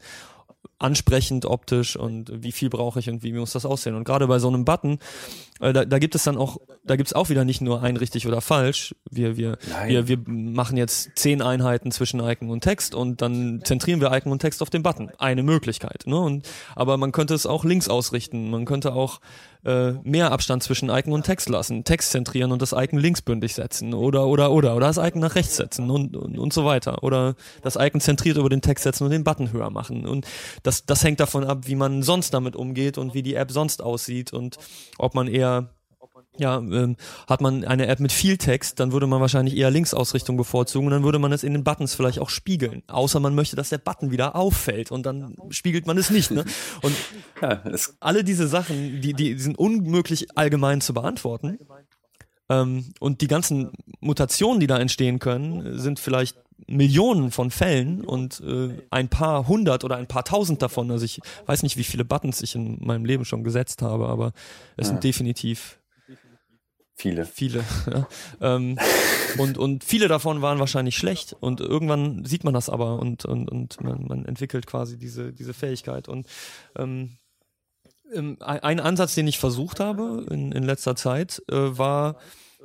[0.78, 3.94] ansprechend optisch und wie viel brauche ich und wie muss das aussehen.
[3.94, 4.98] Und gerade bei so einem Button,
[5.60, 7.98] äh, da, da gibt es dann auch, da gibt es auch wieder nicht nur ein
[7.98, 8.94] richtig oder falsch.
[9.10, 14.00] Wir, wir, wir, wir machen jetzt zehn Einheiten zwischen Icon und Text und dann zentrieren
[14.00, 15.10] wir Icon und Text auf den Button.
[15.18, 16.04] Eine Möglichkeit.
[16.06, 16.18] Ne?
[16.18, 18.50] Und, aber man könnte es auch links ausrichten.
[18.50, 19.20] Man könnte auch
[19.64, 23.94] äh, mehr Abstand zwischen Icon und Text lassen, Text zentrieren und das Icon linksbündig setzen
[23.94, 27.02] oder oder oder oder das Icon nach rechts setzen und, und, und so weiter.
[27.02, 30.06] Oder das Icon zentriert über den Text setzen und den Button höher machen.
[30.06, 30.26] Und
[30.62, 33.82] das das hängt davon ab, wie man sonst damit umgeht und wie die App sonst
[33.82, 34.56] aussieht und
[34.98, 35.70] ob man eher
[36.40, 36.96] ja, ähm,
[37.28, 40.92] hat man eine App mit viel Text, dann würde man wahrscheinlich eher Linksausrichtung bevorzugen und
[40.92, 42.82] dann würde man es in den Buttons vielleicht auch spiegeln.
[42.88, 46.30] Außer man möchte, dass der Button wieder auffällt und dann spiegelt man es nicht.
[46.30, 46.44] Ne?
[46.82, 46.96] Und
[47.42, 47.62] ja,
[48.00, 51.58] alle diese Sachen, die, die sind unmöglich allgemein zu beantworten.
[52.48, 53.70] Ähm, und die ganzen
[54.00, 56.36] Mutationen, die da entstehen können, sind vielleicht
[56.66, 60.90] Millionen von Fällen und äh, ein paar hundert oder ein paar tausend davon.
[60.90, 64.32] Also ich weiß nicht, wie viele Buttons ich in meinem Leben schon gesetzt habe, aber
[64.76, 64.92] es ja.
[64.94, 65.79] sind definitiv
[67.00, 67.24] Viele.
[67.24, 67.64] Viele.
[67.90, 68.08] Ja.
[68.40, 68.78] Ähm,
[69.38, 73.48] und, und viele davon waren wahrscheinlich schlecht und irgendwann sieht man das aber und, und,
[73.48, 76.08] und man, man entwickelt quasi diese, diese Fähigkeit.
[76.08, 76.26] Und
[76.76, 77.16] ähm,
[78.12, 82.16] ähm ein Ansatz, den ich versucht habe in, in letzter Zeit, äh, war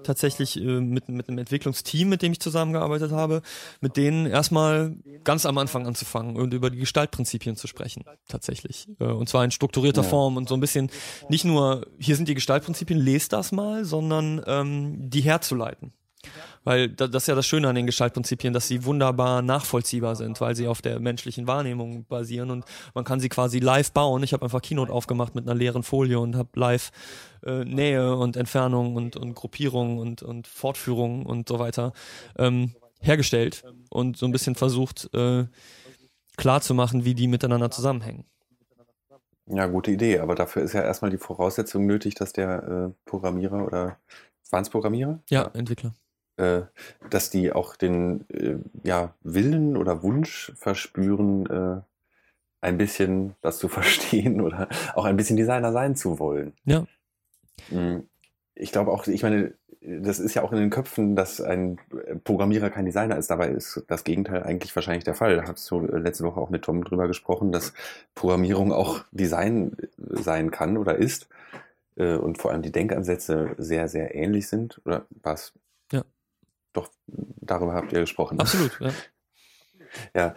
[0.04, 3.42] tatsächlich äh, mit, mit einem Entwicklungsteam, mit dem ich zusammengearbeitet habe,
[3.82, 8.88] mit denen erstmal ganz am Anfang anzufangen und über die Gestaltprinzipien zu sprechen, tatsächlich.
[9.00, 10.10] Äh, und zwar in strukturierter ja.
[10.10, 10.90] Form und so ein bisschen
[11.30, 15.94] nicht nur, hier sind die Gestaltprinzipien, lest das mal, sondern ähm, die herzuleiten.
[16.64, 20.56] Weil das ist ja das Schöne an den Gestaltprinzipien, dass sie wunderbar nachvollziehbar sind, weil
[20.56, 22.66] sie auf der menschlichen Wahrnehmung basieren und
[22.96, 24.24] man kann sie quasi live bauen.
[24.24, 26.92] Ich habe einfach Keynote aufgemacht mit einer leeren Folie und habe live
[27.46, 31.94] äh, Nähe und Entfernung und, und Gruppierung und, und Fortführung und so weiter
[32.38, 35.46] ähm, hergestellt und so ein bisschen versucht äh,
[36.38, 38.26] klarzumachen, wie die miteinander zusammenhängen.
[39.48, 43.64] Ja, gute Idee, aber dafür ist ja erstmal die Voraussetzung nötig, dass der äh, Programmierer
[43.66, 43.98] oder
[44.50, 45.20] waren es Programmierer?
[45.30, 45.94] Ja, ja, Entwickler.
[46.38, 46.64] Äh,
[47.10, 51.82] dass die auch den äh, ja, Willen oder Wunsch verspüren, äh,
[52.62, 56.54] ein bisschen das zu verstehen oder auch ein bisschen Designer sein zu wollen.
[56.66, 56.86] Ja.
[57.70, 58.08] Hm,
[58.56, 61.80] ich glaube auch, ich meine, das ist ja auch in den Köpfen, dass ein
[62.24, 63.30] Programmierer kein Designer ist.
[63.30, 65.36] Dabei ist das Gegenteil eigentlich wahrscheinlich der Fall.
[65.36, 67.74] Da hast du letzte Woche auch mit Tom drüber gesprochen, dass
[68.16, 71.28] Programmierung auch Design sein kann oder ist.
[71.96, 74.82] Und vor allem die Denkansätze sehr, sehr ähnlich sind.
[74.86, 75.54] Oder was?
[75.92, 76.04] Ja.
[76.74, 78.40] Doch, darüber habt ihr gesprochen.
[78.40, 78.92] Absolut, ja.
[80.16, 80.36] ja.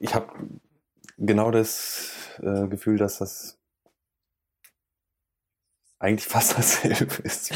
[0.00, 0.32] Ich habe
[1.18, 3.58] genau das äh, Gefühl, dass das
[5.98, 7.52] eigentlich fast dasselbe ist.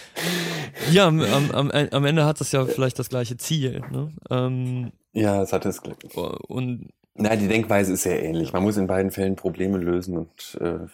[0.90, 3.82] ja, am, am, am, Ende hat das ja vielleicht das gleiche Ziel.
[3.90, 4.12] Ne?
[4.30, 5.98] Ähm, ja, es hat das Glück.
[6.48, 8.52] Und na, die Denkweise ist sehr ähnlich.
[8.52, 10.86] Man muss in beiden Fällen Probleme lösen und äh,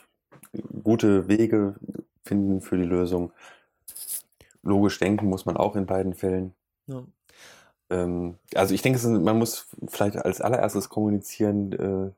[0.82, 1.76] gute Wege
[2.24, 3.32] finden für die Lösung.
[4.62, 6.52] Logisch denken muss man auch in beiden Fällen.
[6.86, 7.04] Ja.
[7.90, 12.10] Ähm, also ich denke, man muss vielleicht als allererstes kommunizieren, äh,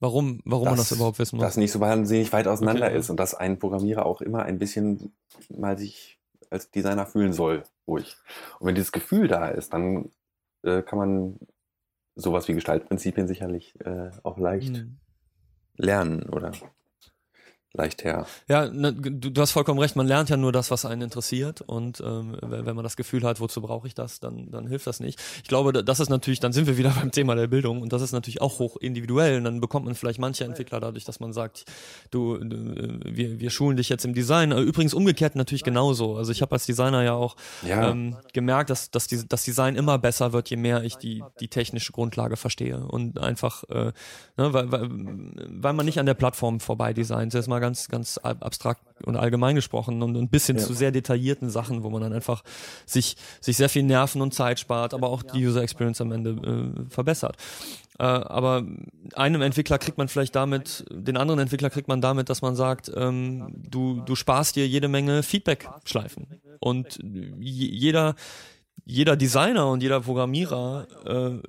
[0.00, 1.44] Warum, warum dass, man das überhaupt wissen muss?
[1.44, 2.98] Dass nicht so wahnsinnig weit auseinander okay.
[2.98, 5.12] ist und dass ein Programmierer auch immer ein bisschen
[5.48, 6.20] mal sich
[6.50, 8.16] als Designer fühlen soll, ruhig.
[8.58, 10.10] Und wenn dieses Gefühl da ist, dann
[10.62, 11.38] äh, kann man
[12.14, 14.98] sowas wie Gestaltprinzipien sicherlich äh, auch leicht hm.
[15.76, 16.52] lernen oder
[17.74, 18.26] leicht her.
[18.48, 21.60] Ja, ne, du, du, hast vollkommen recht, man lernt ja nur das, was einen interessiert
[21.60, 25.00] und ähm, wenn man das Gefühl hat, wozu brauche ich das, dann, dann hilft das
[25.00, 25.20] nicht.
[25.42, 28.02] Ich glaube, das ist natürlich, dann sind wir wieder beim Thema der Bildung und das
[28.02, 31.32] ist natürlich auch hoch individuell und dann bekommt man vielleicht manche Entwickler dadurch, dass man
[31.32, 31.66] sagt,
[32.10, 34.52] du, du äh, wir, wir schulen dich jetzt im Design.
[34.52, 36.16] Äh, übrigens umgekehrt natürlich genauso.
[36.16, 37.90] Also ich habe als Designer ja auch ja.
[37.90, 41.48] Ähm, gemerkt, dass, dass die, das Design immer besser wird, je mehr ich die, die
[41.48, 43.92] technische Grundlage verstehe und einfach, äh,
[44.36, 47.34] ne, weil, weil, weil man nicht an der Plattform vorbei designt.
[47.34, 50.64] Jetzt mal ganz, ganz abstrakt und allgemein gesprochen und ein bisschen ja.
[50.64, 52.42] zu sehr detaillierten Sachen, wo man dann einfach
[52.86, 56.30] sich, sich sehr viel Nerven und Zeit spart, aber auch die User Experience am Ende
[56.30, 57.36] äh, verbessert.
[57.98, 58.64] Äh, aber
[59.14, 62.90] einem Entwickler kriegt man vielleicht damit, den anderen Entwickler kriegt man damit, dass man sagt,
[62.94, 66.40] ähm, du, du sparst dir jede Menge Feedback-Schleifen.
[66.60, 66.98] Und
[67.38, 68.14] jeder,
[68.84, 71.48] jeder Designer und jeder Programmierer äh,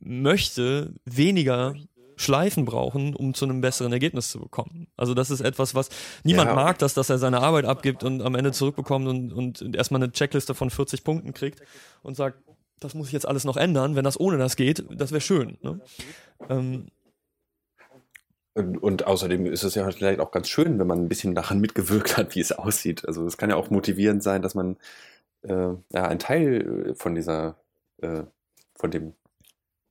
[0.00, 1.74] möchte weniger
[2.16, 4.86] Schleifen brauchen, um zu einem besseren Ergebnis zu bekommen.
[4.96, 5.88] Also das ist etwas, was
[6.24, 6.54] niemand Ja.
[6.54, 10.12] mag, dass, dass er seine Arbeit abgibt und am Ende zurückbekommt und, und erstmal eine
[10.12, 11.62] Checkliste von 40 Punkten kriegt
[12.02, 12.38] und sagt,
[12.80, 13.96] das muss ich jetzt alles noch ändern.
[13.96, 15.58] Wenn das ohne das geht, das wäre schön.
[15.62, 15.80] Ne?
[16.48, 16.86] Ähm,
[18.54, 21.60] Und, und außerdem ist es ja vielleicht auch ganz schön, wenn man ein bisschen daran
[21.60, 23.06] mitgewirkt hat, wie es aussieht.
[23.06, 24.76] Also es kann ja auch motivierend sein, dass man
[25.42, 25.52] äh,
[25.92, 27.56] ja ein Teil von dieser,
[28.00, 28.22] äh,
[28.76, 29.14] von dem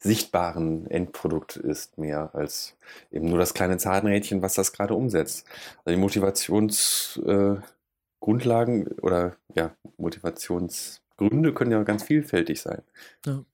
[0.03, 2.75] sichtbaren Endprodukt ist, mehr als
[3.11, 5.47] eben nur das kleine Zahnrädchen, was das gerade umsetzt.
[5.85, 12.81] Also die Motivationsgrundlagen äh, oder ja, Motivationsgründe können ja ganz vielfältig sein.
[13.25, 13.45] Ja.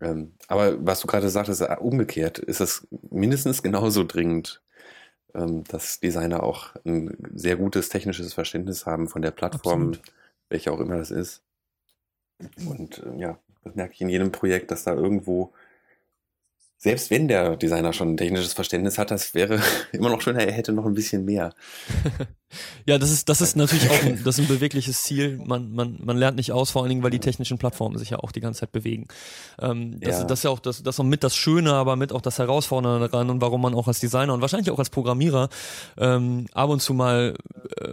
[0.00, 4.62] Ähm, aber was du gerade sagtest, äh, umgekehrt ist es mindestens genauso dringend,
[5.34, 10.12] ähm, dass Designer auch ein sehr gutes technisches Verständnis haben von der Plattform, Absolut.
[10.50, 11.42] welche auch immer das ist.
[12.68, 15.52] Und ähm, ja, das merke ich in jedem Projekt, dass da irgendwo,
[16.78, 19.60] selbst wenn der Designer schon ein technisches Verständnis hat, das wäre
[19.92, 21.52] immer noch schöner, er hätte noch ein bisschen mehr.
[22.86, 25.36] Ja, das ist, das ist natürlich auch ein, das ist ein bewegliches Ziel.
[25.44, 28.20] Man, man, man lernt nicht aus, vor allen Dingen, weil die technischen Plattformen sich ja
[28.20, 29.08] auch die ganze Zeit bewegen.
[29.60, 30.20] Ähm, das, Ja.
[30.20, 32.20] ist, das ist ja auch das, das ist auch mit das Schöne, aber mit auch
[32.20, 35.48] das Herausfordernde daran und warum man auch als Designer und wahrscheinlich auch als Programmierer
[35.98, 37.34] ähm, ab und zu mal
[37.80, 37.88] äh,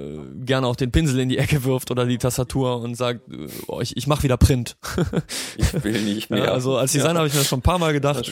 [0.45, 3.21] gerne auch den Pinsel in die Ecke wirft oder die Tastatur und sagt,
[3.67, 4.77] oh, ich, ich mache wieder Print.
[5.57, 6.45] Ich will nicht mehr.
[6.45, 7.17] Ja, also als Designer Ja.
[7.19, 8.31] habe ich mir das schon ein paar Mal gedacht,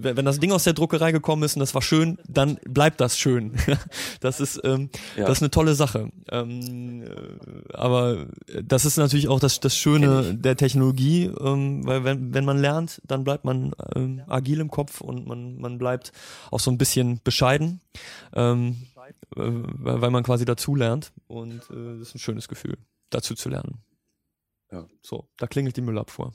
[0.00, 3.18] Wenn das Ding aus der Druckerei gekommen ist und das war schön, dann bleibt das
[3.18, 3.56] schön.
[4.20, 5.26] das ist ähm, Ja.
[5.26, 6.10] das ist eine tolle Sache.
[6.30, 8.26] Ähm, äh, aber
[8.62, 13.00] das ist natürlich auch das, das Schöne der Technologie, ähm, weil wenn, wenn man lernt,
[13.04, 16.12] dann bleibt man ähm, agil im Kopf und man, man bleibt
[16.50, 17.80] auch so ein bisschen bescheiden,
[18.34, 18.86] ähm,
[19.36, 22.76] äh, weil weil man quasi dazu lernt und äh, das ist ein schönes Gefühl,
[23.10, 23.82] dazu zu lernen.
[24.70, 24.86] Ja.
[25.02, 26.32] So, da klingelt die Müllabfuhr.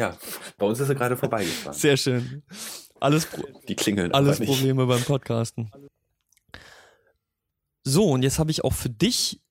[0.00, 0.16] Ja,
[0.56, 1.78] bei uns ist er gerade vorbeigefahren.
[1.78, 2.42] Sehr schön.
[3.00, 4.56] Alles, Pro Die klingeln alles aber nicht.
[4.56, 5.70] Probleme beim Podcasten.
[7.84, 9.42] So, und jetzt habe ich auch für dich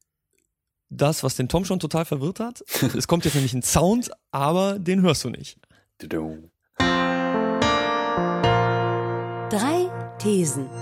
[0.90, 2.64] das, was den Tom schon total verwirrt hat.
[2.98, 5.60] Es kommt jetzt nämlich ein Sound, aber den hörst du nicht.
[9.52, 10.68] Drei Thesen.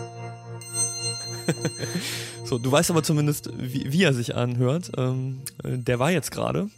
[2.46, 4.92] So, du weißt aber zumindest, wie, wie er sich anhört.
[4.96, 6.70] Ähm, äh, der war jetzt gerade.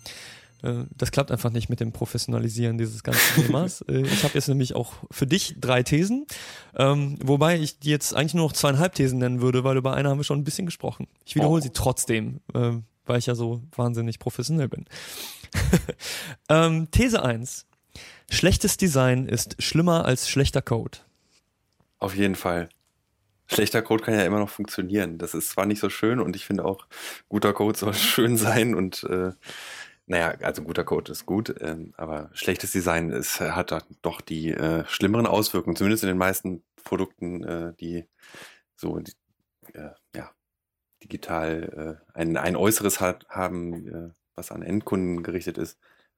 [0.62, 3.82] Äh, das klappt einfach nicht mit dem Professionalisieren dieses ganzen Themas.
[3.88, 6.26] Äh, ich habe jetzt nämlich auch für dich drei Thesen,
[6.76, 10.10] ähm, wobei ich die jetzt eigentlich nur noch zweieinhalb Thesen nennen würde, weil über eine
[10.10, 11.08] haben wir schon ein bisschen gesprochen.
[11.26, 11.64] Ich wiederhole Oh.
[11.64, 12.74] sie trotzdem, äh,
[13.06, 14.86] weil ich ja so wahnsinnig professionell bin.
[16.50, 17.66] ähm, These 1.
[18.30, 21.00] Schlechtes Design ist schlimmer als schlechter Code.
[21.98, 22.70] Auf jeden Fall.
[23.52, 25.18] Schlechter Code kann ja immer noch funktionieren.
[25.18, 26.86] Das ist zwar nicht so schön und ich finde auch,
[27.30, 29.32] guter Code soll schön sein und äh,
[30.10, 34.50] naja, also guter Code ist gut, ähm, aber schlechtes Design ist, hat da doch die
[34.50, 38.06] äh, schlimmeren Auswirkungen, zumindest in den meisten Produkten, äh, die
[38.76, 39.14] so die,
[39.74, 40.32] äh, ja,
[41.04, 45.78] digital äh, ein, ein Äußeres hat, haben, äh, was an Endkunden gerichtet ist.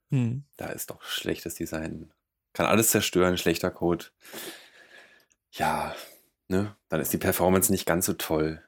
[0.10, 0.46] Hm.
[0.56, 2.14] Da ist doch schlechtes Design.
[2.54, 4.06] Kann alles zerstören, schlechter Code.
[5.52, 5.94] Ja,
[6.48, 6.78] ne?
[6.88, 8.64] Dann ist die Performance nicht ganz so toll.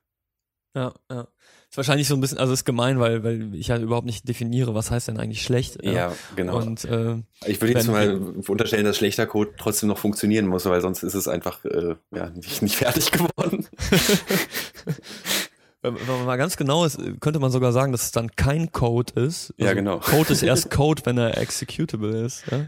[0.76, 1.30] Ja, ja.
[1.74, 4.76] Ist wahrscheinlich so ein bisschen, also ist gemein, weil, weil ich ja überhaupt nicht definiere,
[4.76, 5.84] was heißt denn eigentlich schlecht.
[5.84, 6.58] Ja, genau.
[6.62, 7.16] Und äh,
[7.48, 8.14] ich würde jetzt mal
[8.48, 12.30] unterstellen, dass schlechter Code trotzdem noch funktionieren muss, weil sonst ist es einfach äh, ja,
[12.30, 13.66] nicht, nicht fertig geworden.
[15.82, 19.20] wenn man mal ganz genau ist, könnte man sogar sagen, dass es dann kein Code
[19.20, 19.52] ist.
[19.58, 19.98] Ja, genau.
[19.98, 22.44] Code ist erst Code, wenn er executable ist.
[22.52, 22.58] Ja?
[22.58, 22.68] Ja,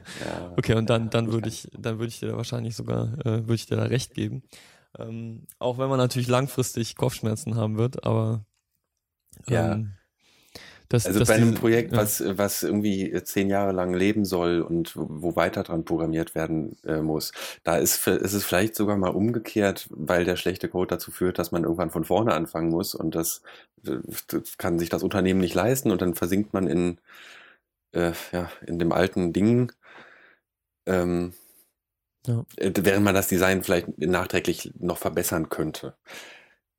[0.58, 3.53] Okay, und dann, dann würde ich, dann würde ich dir da wahrscheinlich sogar, äh, würde
[3.53, 4.41] ich dir da recht geben.
[4.97, 8.43] Ähm, auch wenn man natürlich langfristig Kopfschmerzen haben wird, aber
[9.48, 9.74] Ja.
[9.74, 9.92] ähm,
[10.90, 11.98] das, Also das bei einem Projekt, ja.
[11.98, 17.02] was, was irgendwie zehn Jahre lang leben soll und wo weiter dran programmiert werden äh,
[17.02, 17.32] muss,
[17.64, 21.52] da ist, ist es vielleicht sogar mal umgekehrt, weil der schlechte Code dazu führt, dass
[21.52, 23.42] man irgendwann von vorne anfangen muss und das,
[23.86, 27.00] äh, das kann sich das Unternehmen nicht leisten und dann versinkt man in,
[27.94, 29.72] äh, ja, in dem alten Ding,
[30.86, 31.34] ähm,
[32.28, 32.46] Ja.
[32.58, 35.96] äh, während man das Design vielleicht nachträglich noch verbessern könnte.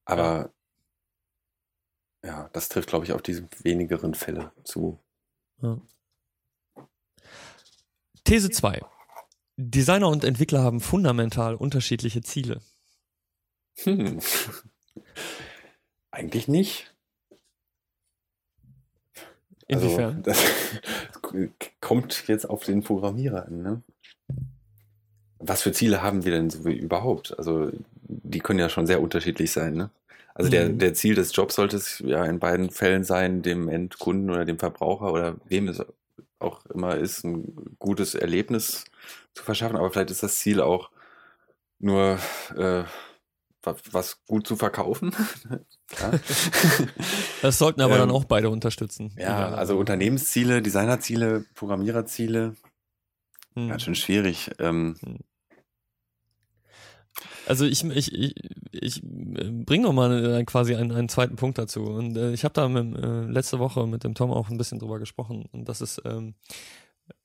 [0.04, 0.52] Aber
[2.26, 4.98] ja, das trifft, glaube ich, auf diese wenigeren Fälle zu.
[5.62, 5.80] Ja.
[8.24, 8.84] These 2.
[9.56, 12.60] Designer und Entwickler haben fundamental unterschiedliche Ziele.
[13.84, 14.18] Hm.
[16.10, 16.94] Eigentlich nicht.
[19.68, 20.22] Inwiefern?
[20.26, 20.44] Also, das
[21.80, 23.82] kommt jetzt auf den Programmierer an, ne?
[25.38, 27.38] Was für Ziele haben wir denn so überhaupt?
[27.38, 27.70] Also,
[28.02, 29.90] die können ja schon sehr unterschiedlich sein, ne?
[30.36, 30.78] Also, der, Mhm.
[30.78, 34.58] der Ziel des Jobs sollte es ja in beiden Fällen sein, dem Endkunden oder dem
[34.58, 35.82] Verbraucher oder wem es
[36.38, 38.84] auch immer ist, ein gutes Erlebnis
[39.32, 39.76] zu verschaffen.
[39.76, 40.90] Aber vielleicht ist das Ziel auch,
[41.78, 42.18] nur
[42.54, 42.84] äh,
[43.62, 45.16] was gut zu verkaufen.
[47.42, 49.14] das sollten aber ähm, dann auch beide unterstützen.
[49.16, 52.56] Ja, also Unternehmensziele, Designerziele, Programmiererziele.
[53.54, 53.68] Hm.
[53.68, 54.50] Ganz schön schwierig.
[54.58, 55.18] Ähm, hm.
[57.46, 58.34] Also ich, ich, ich,
[58.72, 61.82] ich äh, bringe noch mal quasi einen, einen zweiten Punkt dazu.
[61.82, 64.78] Und äh, ich habe da mit, äh, letzte Woche mit dem Tom auch ein bisschen
[64.78, 65.46] drüber gesprochen.
[65.52, 66.34] Und das ist, ähm,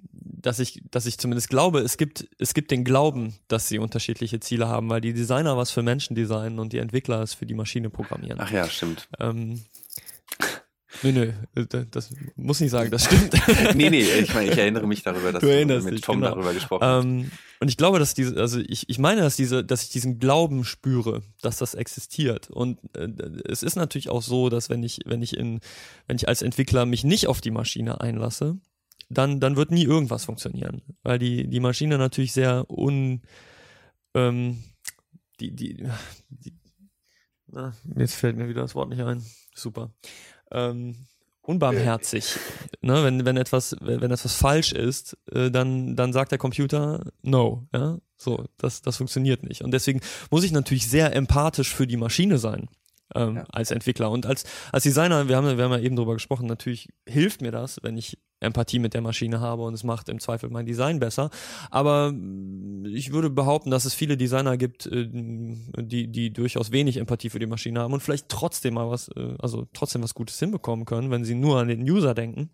[0.03, 4.39] dass ich, dass ich zumindest glaube, es gibt, es gibt den Glauben, dass sie unterschiedliche
[4.39, 7.53] Ziele haben, weil die Designer was für Menschen designen und die Entwickler es für die
[7.53, 8.39] Maschine programmieren.
[8.41, 9.07] Ach ja, stimmt.
[9.19, 9.61] Ähm,
[11.03, 13.33] Nö, nö, äh, das muss nicht sagen, das stimmt.
[13.75, 16.35] nee, nee, ich meine, ich erinnere mich darüber, dass du, du mit dich, Tom genau.
[16.35, 17.05] darüber gesprochen hast.
[17.05, 20.19] Ähm, und ich glaube, dass diese, also ich, ich meine, dass diese, dass ich diesen
[20.19, 22.49] Glauben spüre, dass das existiert.
[22.49, 23.07] Und äh,
[23.45, 25.59] es ist natürlich auch so, dass wenn ich, wenn ich in,
[26.07, 28.57] wenn ich als Entwickler mich nicht auf die Maschine einlasse,
[29.09, 30.81] dann, dann wird nie irgendwas funktionieren.
[31.03, 33.21] Weil die, die Maschine natürlich sehr un,
[34.13, 34.63] ähm,
[35.39, 35.83] die, die,
[36.29, 36.53] die
[37.47, 39.25] na, jetzt fällt mir wieder das Wort nicht ein.
[39.53, 39.91] Super
[40.51, 40.95] ähm,
[41.41, 42.37] unbarmherzig.
[42.81, 43.03] ne?
[43.03, 47.67] wenn, wenn, etwas, wenn etwas falsch ist, äh, dann, dann sagt der Computer no.
[47.73, 47.97] Ja?
[48.17, 49.61] So, das, das funktioniert nicht.
[49.61, 52.69] Und deswegen muss ich natürlich sehr empathisch für die Maschine sein
[53.15, 53.43] ähm, ja.
[53.51, 54.11] als Entwickler.
[54.11, 57.51] Und als, als Designer, wir haben, wir haben ja eben drüber gesprochen, natürlich hilft mir
[57.51, 60.99] das, wenn ich Empathie mit der Maschine habe und es macht im Zweifel mein Design
[60.99, 61.29] besser.
[61.69, 62.13] Aber
[62.85, 67.39] ich würde behaupten, dass es viele Designer gibt, äh, die, die durchaus wenig Empathie für
[67.39, 71.11] die Maschine haben und vielleicht trotzdem mal was, äh, also trotzdem was Gutes hinbekommen können,
[71.11, 72.49] wenn sie nur an den User denken.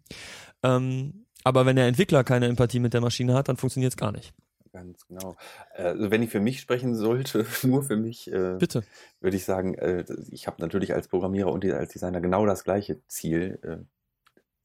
[0.63, 4.11] Ähm, aber wenn der Entwickler keine Empathie mit der Maschine hat, dann funktioniert es gar
[4.11, 4.33] nicht.
[4.78, 5.36] Ganz genau.
[5.73, 10.05] Also wenn ich für mich sprechen sollte, nur für mich, äh, würde ich sagen, äh,
[10.30, 13.57] ich habe natürlich als Programmierer und als Designer genau das gleiche Ziel.
[13.63, 13.78] Äh,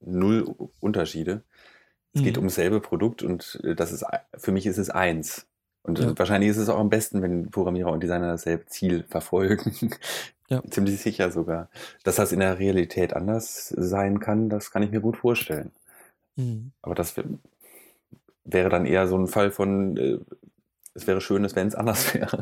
[0.01, 1.45] null Unterschiede.
[2.13, 2.25] Es mhm.
[2.25, 4.05] geht um dasselbe Produkt und äh, das ist
[4.37, 5.47] für mich ist es eins.
[5.83, 6.17] Und ja.
[6.19, 9.93] wahrscheinlich ist es auch am besten, wenn Programmierer und Designer dasselbe Ziel verfolgen.
[10.49, 10.63] Ja.
[10.69, 11.71] Ziemlich sicher sogar.
[12.05, 15.71] Dass das in der Realität anders sein kann, das kann ich mir gut vorstellen.
[16.37, 16.73] Mhm.
[16.83, 17.17] Aber das
[18.45, 20.19] wäre dann eher so ein Fall von, äh,
[20.95, 22.41] es wäre schön, wenn es anders wäre.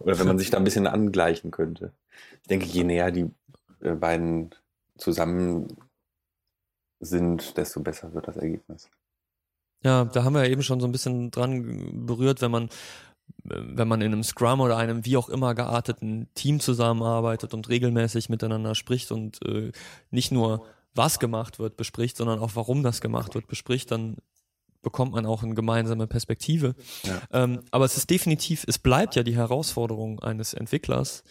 [0.00, 1.92] Oder wenn man sich da ein bisschen angleichen könnte.
[2.42, 3.30] Ich denke, je näher die
[3.80, 4.54] äh, beiden
[4.96, 5.68] zusammen
[7.00, 8.90] sind, desto besser wird das Ergebnis.
[9.82, 12.70] Ja, da haben wir ja eben schon so ein bisschen dran berührt, wenn man
[13.42, 18.28] wenn man in einem Scrum oder einem wie auch immer gearteten Team zusammenarbeitet und regelmäßig
[18.28, 19.72] miteinander spricht und äh,
[20.10, 24.16] nicht nur was gemacht wird bespricht, sondern auch warum das gemacht wird bespricht, dann
[24.86, 26.76] bekommt man auch eine gemeinsame Perspektive.
[27.02, 27.20] Ja.
[27.32, 31.24] Ähm, aber es ist definitiv, es bleibt ja die Herausforderung eines Entwicklers,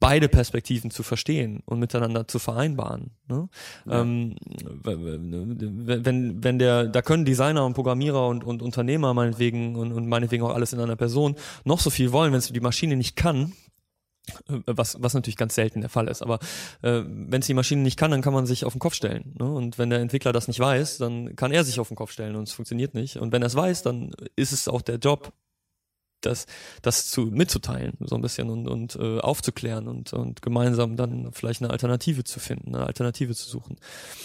[0.00, 3.12] beide Perspektiven zu verstehen und miteinander zu vereinbaren.
[3.28, 3.48] Ne?
[3.86, 4.00] Ja.
[4.00, 4.34] Ähm,
[4.82, 10.42] wenn, wenn der, da können Designer und Programmierer und, und Unternehmer meinetwegen und, und meinetwegen
[10.42, 13.52] auch alles in einer Person noch so viel wollen, wenn es die Maschine nicht kann,
[14.66, 16.22] was, was natürlich ganz selten der Fall ist.
[16.22, 16.38] Aber
[16.82, 19.34] äh, wenn es die Maschine nicht kann, dann kann man sich auf den Kopf stellen.
[19.38, 19.50] Ne?
[19.50, 22.36] Und wenn der Entwickler das nicht weiß, dann kann er sich auf den Kopf stellen
[22.36, 23.16] und es funktioniert nicht.
[23.16, 25.32] Und wenn er es weiß, dann ist es auch der Job,
[26.20, 26.46] das,
[26.82, 31.62] das zu mitzuteilen, so ein bisschen und, und äh, aufzuklären und, und gemeinsam dann vielleicht
[31.62, 33.76] eine Alternative zu finden, eine Alternative zu suchen.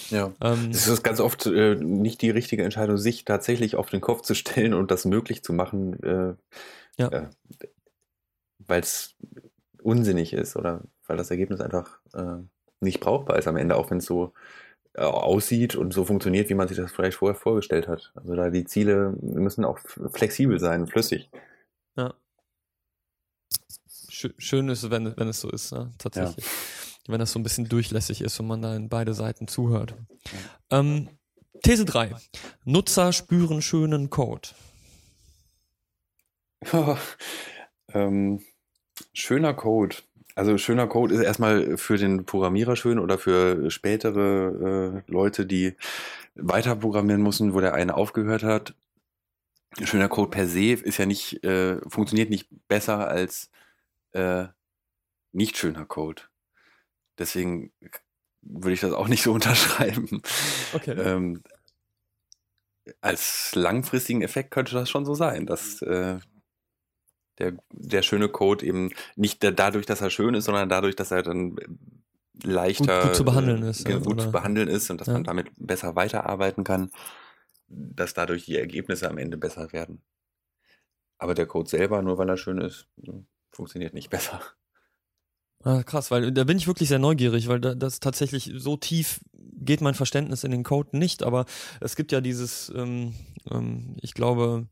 [0.09, 0.31] Ja.
[0.41, 4.21] Ähm, es ist ganz oft äh, nicht die richtige Entscheidung, sich tatsächlich auf den Kopf
[4.21, 6.33] zu stellen und das möglich zu machen, äh,
[6.97, 7.09] ja.
[7.09, 7.27] äh,
[8.59, 9.15] weil es
[9.83, 12.43] unsinnig ist oder weil das Ergebnis einfach äh,
[12.79, 14.33] nicht brauchbar ist am Ende, auch wenn es so
[14.95, 18.11] äh, aussieht und so funktioniert, wie man sich das vielleicht vorher vorgestellt hat.
[18.15, 21.29] Also da die Ziele müssen auch flexibel sein, flüssig.
[21.95, 22.13] Ja.
[24.37, 26.45] Schön ist, wenn, wenn es so ist, ja, tatsächlich.
[26.45, 26.51] Ja.
[27.07, 29.95] Wenn das so ein bisschen durchlässig ist und man da in beide Seiten zuhört.
[30.69, 31.09] Ähm,
[31.63, 32.15] These 3.
[32.63, 34.49] Nutzer spüren schönen Code.
[37.93, 38.41] ähm,
[39.13, 39.97] Schöner Code.
[40.35, 45.75] Also schöner Code ist erstmal für den Programmierer schön oder für spätere äh, Leute, die
[46.35, 48.73] weiter programmieren müssen, wo der eine aufgehört hat.
[49.83, 53.51] Schöner Code per se ist ja nicht, äh, funktioniert nicht besser als
[54.11, 54.45] äh,
[55.31, 56.23] nicht schöner Code.
[57.17, 57.71] Deswegen
[58.41, 60.21] würde ich das auch nicht so unterschreiben.
[60.73, 60.91] Okay.
[60.99, 61.43] Ähm,
[63.01, 66.19] als langfristigen Effekt könnte das schon so sein, dass äh,
[67.39, 71.23] der, der schöne Code eben nicht dadurch, dass er schön ist, sondern dadurch, dass er
[71.23, 71.55] dann
[72.41, 73.87] leichter gut, gut zu behandeln ist.
[73.87, 74.23] Äh, gut oder?
[74.23, 75.13] zu behandeln ist und dass ja.
[75.13, 76.91] man damit besser weiterarbeiten kann,
[77.67, 80.01] dass dadurch die Ergebnisse am Ende besser werden.
[81.17, 82.87] Aber der Code selber, nur weil er schön ist,
[83.51, 84.41] funktioniert nicht besser.
[85.63, 89.21] Ah, krass, weil da bin ich wirklich sehr neugierig, weil da, das tatsächlich so tief
[89.31, 91.45] geht mein Verständnis in den Code nicht, aber
[91.79, 93.13] es gibt ja dieses, ähm,
[93.49, 94.67] ähm, ich glaube,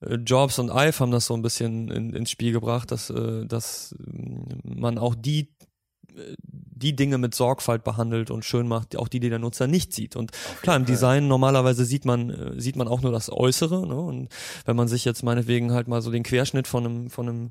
[0.00, 3.94] Jobs und Ive haben das so ein bisschen in, ins Spiel gebracht, dass, äh, dass
[4.64, 5.54] man auch die
[6.48, 10.16] die Dinge mit Sorgfalt behandelt und schön macht, auch die, die der Nutzer nicht sieht.
[10.16, 10.32] Und
[10.62, 10.84] klar, im.
[10.84, 13.86] Design normalerweise sieht man, äh, sieht man auch nur das Äußere.
[13.86, 13.96] Ne?
[13.98, 14.28] Und
[14.64, 17.50] wenn man sich jetzt meinetwegen halt mal so den Querschnitt von einem, von einem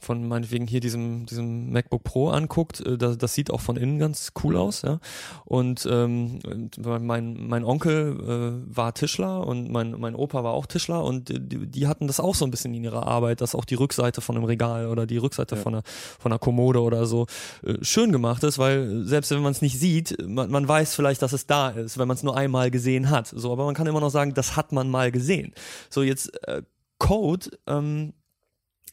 [0.00, 3.98] von meinetwegen hier diesem, diesem MacBook Pro anguckt, äh, das, das sieht auch von innen
[3.98, 5.00] ganz cool aus, ja.
[5.44, 6.40] Und ähm,
[6.78, 11.66] mein, mein Onkel äh, war Tischler und mein, mein Opa war auch Tischler und die,
[11.66, 14.36] die hatten das auch so ein bisschen in ihrer Arbeit, dass auch die Rückseite von
[14.36, 15.62] einem Regal oder die Rückseite ja.
[15.62, 15.82] von, einer,
[16.18, 17.26] von einer Kommode oder so
[17.64, 21.22] äh, schön gemacht ist, weil selbst wenn man es nicht sieht, man, man weiß vielleicht,
[21.22, 23.26] dass es da ist, wenn man es nur einmal gesehen hat.
[23.28, 25.52] So, aber man kann immer noch sagen, das hat man mal gesehen.
[25.90, 26.62] So, jetzt äh,
[26.98, 28.12] Code, ähm,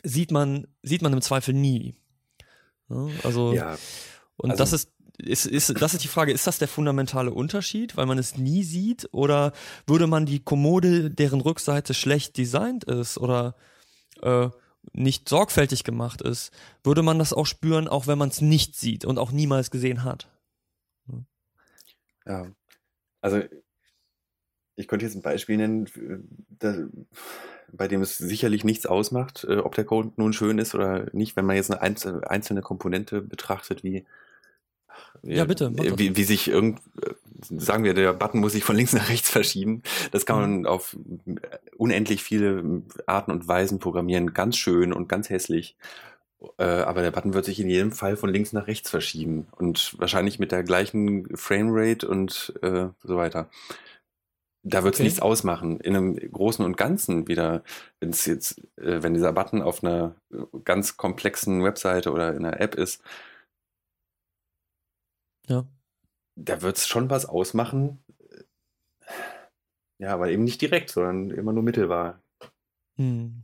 [0.06, 1.96] sieht man, sieht man im Zweifel nie.
[3.24, 3.78] Also, ja,
[4.38, 7.98] und also, das ist, ist, ist, das ist die Frage, ist das der fundamentale Unterschied,
[7.98, 9.10] weil man es nie sieht?
[9.12, 9.54] Oder
[9.88, 13.56] würde man die Kommode, deren Rückseite schlecht designt ist oder
[14.22, 14.50] äh,
[14.94, 16.52] nicht sorgfältig gemacht ist,
[16.84, 20.04] würde man das auch spüren, auch wenn man es nicht sieht und auch niemals gesehen
[20.04, 20.30] hat?
[22.26, 22.52] Ja,
[23.22, 23.42] also
[24.76, 25.88] ich könnte jetzt ein Beispiel nennen,
[26.50, 26.88] da,
[27.78, 31.36] bei dem es sicherlich nichts ausmacht, äh, ob der Code nun schön ist oder nicht,
[31.36, 34.06] wenn man jetzt eine einzelne Komponente betrachtet, wie
[35.24, 35.72] ja, bitte.
[35.76, 36.80] Wie, wie sich irgend,
[37.50, 39.82] sagen wir, der Button muss sich von links nach rechts verschieben.
[40.12, 40.66] Das kann man mhm.
[40.66, 40.96] auf
[41.78, 44.34] unendlich viele Arten und Weisen programmieren.
[44.34, 45.76] Ganz schön und ganz hässlich.
[46.58, 49.48] Äh, aber der Button wird sich in jedem Fall von links nach rechts verschieben.
[49.52, 53.50] Und wahrscheinlich mit der gleichen Framerate und äh, so weiter
[54.68, 55.06] da wird es okay.
[55.06, 55.80] nichts ausmachen.
[55.80, 57.64] In einem Großen und Ganzen wieder,
[58.00, 60.16] wenn es jetzt, äh, wenn dieser Button auf einer
[60.64, 63.04] ganz komplexen Webseite oder in einer App ist,
[65.48, 65.66] ja.
[66.36, 68.00] da wird es schon was ausmachen.
[70.00, 72.20] Ja, aber eben nicht direkt, sondern immer nur mittelbar.
[72.98, 73.44] Hm.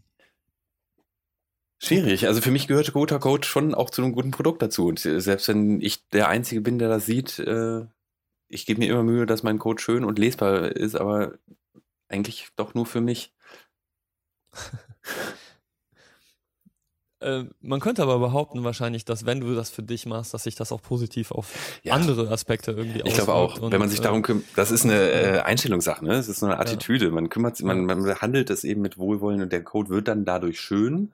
[1.78, 2.26] Schwierig.
[2.28, 4.88] Also für mich gehört guter Code schon auch zu einem guten Produkt dazu.
[4.88, 7.86] Und selbst wenn ich der Einzige bin, der das sieht, äh,
[8.52, 11.34] ich gebe mir immer Mühe, dass mein Code schön und lesbar ist, aber
[12.10, 13.34] eigentlich doch nur für mich.
[17.22, 20.56] äh, man könnte aber behaupten wahrscheinlich, dass wenn du das für dich machst, dass sich
[20.56, 21.93] das auch positiv auf ja.
[21.93, 25.12] andere Aspekte irgendwie Ich glaube auch, und, wenn man sich darum kümmert, das ist eine
[25.12, 26.12] äh, Einstellungssache, ne?
[26.12, 27.06] Das ist so eine Attitüde.
[27.06, 27.12] Ja.
[27.12, 30.26] Man kümmert sich, man, man behandelt es eben mit Wohlwollen und der Code wird dann
[30.26, 31.14] dadurch schön.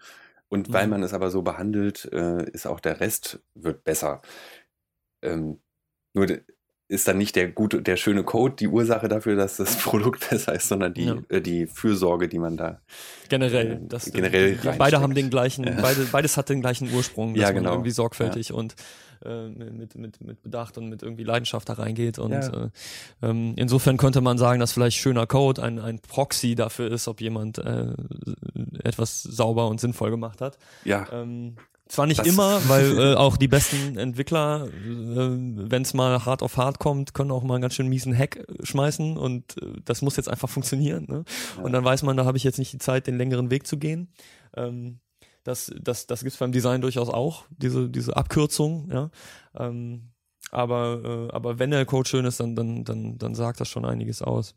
[0.50, 0.92] Und weil mhm.
[0.92, 4.22] man es aber so behandelt, äh, ist auch der Rest wird besser.
[5.22, 5.60] Ähm,
[6.14, 6.26] nur
[6.90, 10.56] ist dann nicht der gute, der schöne Code die Ursache dafür, dass das Produkt besser
[10.56, 11.18] ist, sondern die, ja.
[11.30, 12.80] äh, die Fürsorge, die man da
[13.30, 15.82] generell, äh, das, generell beide haben den gleichen, ja.
[15.82, 17.70] beide, beides hat den gleichen Ursprung, dass ja, genau.
[17.70, 18.76] man irgendwie sorgfältig und
[19.26, 22.20] äh, mit, mit, mit Bedacht und mit irgendwie Leidenschaft da reingeht.
[22.20, 22.70] Und äh,
[23.22, 27.20] ähm, insofern könnte man sagen, dass vielleicht schöner Code ein, ein Proxy dafür ist, ob
[27.20, 27.88] jemand äh,
[28.84, 30.58] etwas sauber und sinnvoll gemacht hat.
[30.84, 31.08] Ja.
[31.12, 31.56] Ähm,
[31.88, 36.44] zwar nicht das immer, weil äh, auch die besten Entwickler, äh, wenn es mal hart
[36.44, 40.02] auf hart kommt, können auch mal einen ganz schön miesen Hack schmeißen und äh, das
[40.02, 41.06] muss jetzt einfach funktionieren.
[41.08, 41.24] Ne?
[41.58, 41.64] Ja.
[41.64, 43.78] Und dann weiß man, da habe ich jetzt nicht die Zeit, den längeren Weg zu
[43.78, 44.12] gehen.
[44.56, 45.00] Ähm,
[45.44, 49.10] das das, das gibt's beim Design durchaus auch, diese, diese Abkürzung, ja.
[49.56, 50.10] Ähm,
[50.52, 53.86] aber, äh, aber wenn der Code schön ist, dann, dann, dann, dann sagt das schon
[53.86, 54.56] einiges aus.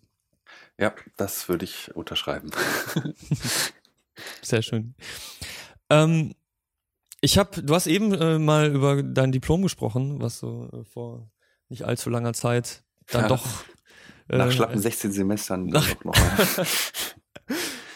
[0.78, 2.50] Ja, das würde ich unterschreiben.
[4.42, 4.94] Sehr schön.
[5.90, 6.34] Ähm,
[7.20, 11.30] ich habe, du hast eben äh, mal über dein Diplom gesprochen, was so äh, vor
[11.68, 13.46] nicht allzu langer Zeit dann ja, doch
[14.28, 15.86] äh, nach schlappen 16 Semestern nach,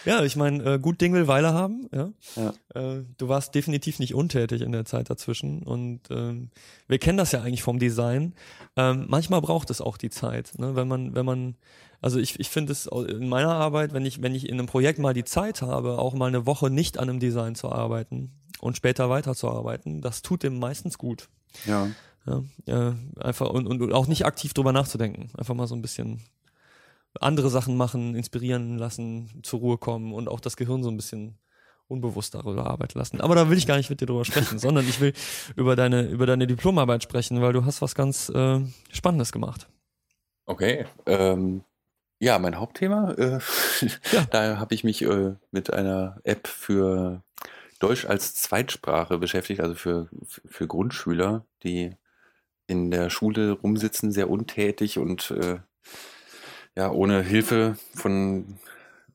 [0.05, 1.89] Ja, ich meine, äh, gut Ding will Weile haben.
[1.91, 2.13] Ja.
[2.37, 2.53] ja.
[2.75, 6.51] Äh, du warst definitiv nicht untätig in der Zeit dazwischen und ähm,
[6.87, 8.35] wir kennen das ja eigentlich vom Design.
[8.77, 10.77] Ähm, manchmal braucht es auch die Zeit, ne?
[10.77, 11.57] wenn man, wenn man
[12.03, 14.99] also ich, ich finde es in meiner Arbeit, wenn ich, wenn ich in einem Projekt
[14.99, 18.31] mal die Zeit habe, auch mal eine Woche nicht an einem Design zu arbeiten
[18.65, 21.29] und später weiterzuarbeiten, das tut dem meistens gut.
[21.67, 21.89] Ja.
[22.27, 25.31] Ja, ja einfach und, und auch nicht aktiv drüber nachzudenken.
[25.37, 26.23] Einfach mal so ein bisschen
[27.21, 31.39] andere Sachen machen, inspirieren lassen, zur Ruhe kommen und auch das Gehirn so ein bisschen
[31.87, 33.21] unbewusst darüber arbeiten lassen.
[33.21, 35.13] Aber da will ich gar nicht mit dir drüber sprechen, sondern ich will
[35.57, 38.61] über deine, über deine Diplomarbeit sprechen, weil du hast was ganz äh,
[38.91, 39.69] Spannendes gemacht.
[40.47, 40.87] Okay.
[41.05, 41.63] Ähm,
[42.19, 43.39] ja, mein Hauptthema, äh,
[44.13, 44.25] ja.
[44.31, 47.23] da habe ich mich äh, mit einer App für
[47.79, 50.09] Deutsch als Zweitsprache beschäftigt, also für,
[50.47, 51.97] für Grundschüler, die
[52.67, 55.59] in der Schule rumsitzen, sehr untätig und äh,
[56.77, 58.59] ja, ohne Hilfe von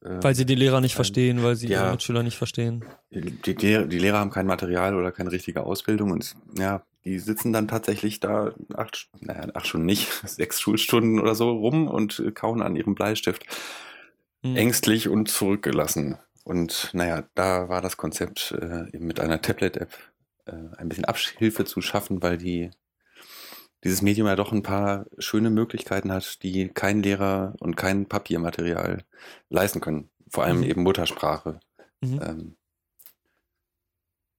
[0.03, 2.85] äh, weil sie die Lehrer nicht verstehen, weil sie ja, ihre Mitschüler nicht verstehen.
[3.11, 7.53] Die, die, die, Lehrer haben kein Material oder keine richtige Ausbildung und ja, die sitzen
[7.53, 12.61] dann tatsächlich da acht, naja, acht Stunden nicht, sechs Schulstunden oder so rum und kauen
[12.61, 13.45] an ihrem Bleistift.
[14.41, 14.55] Mhm.
[14.55, 16.17] Ängstlich und zurückgelassen.
[16.49, 19.93] Und naja, da war das Konzept äh, eben mit einer Tablet-App
[20.47, 22.71] äh, ein bisschen Abhilfe zu schaffen, weil die
[23.83, 29.03] dieses Medium ja doch ein paar schöne Möglichkeiten hat, die kein Lehrer und kein Papiermaterial
[29.49, 30.09] leisten können.
[30.27, 30.63] Vor allem Mhm.
[30.63, 31.59] eben Muttersprache.
[32.01, 32.19] Mhm.
[32.23, 32.55] Ähm,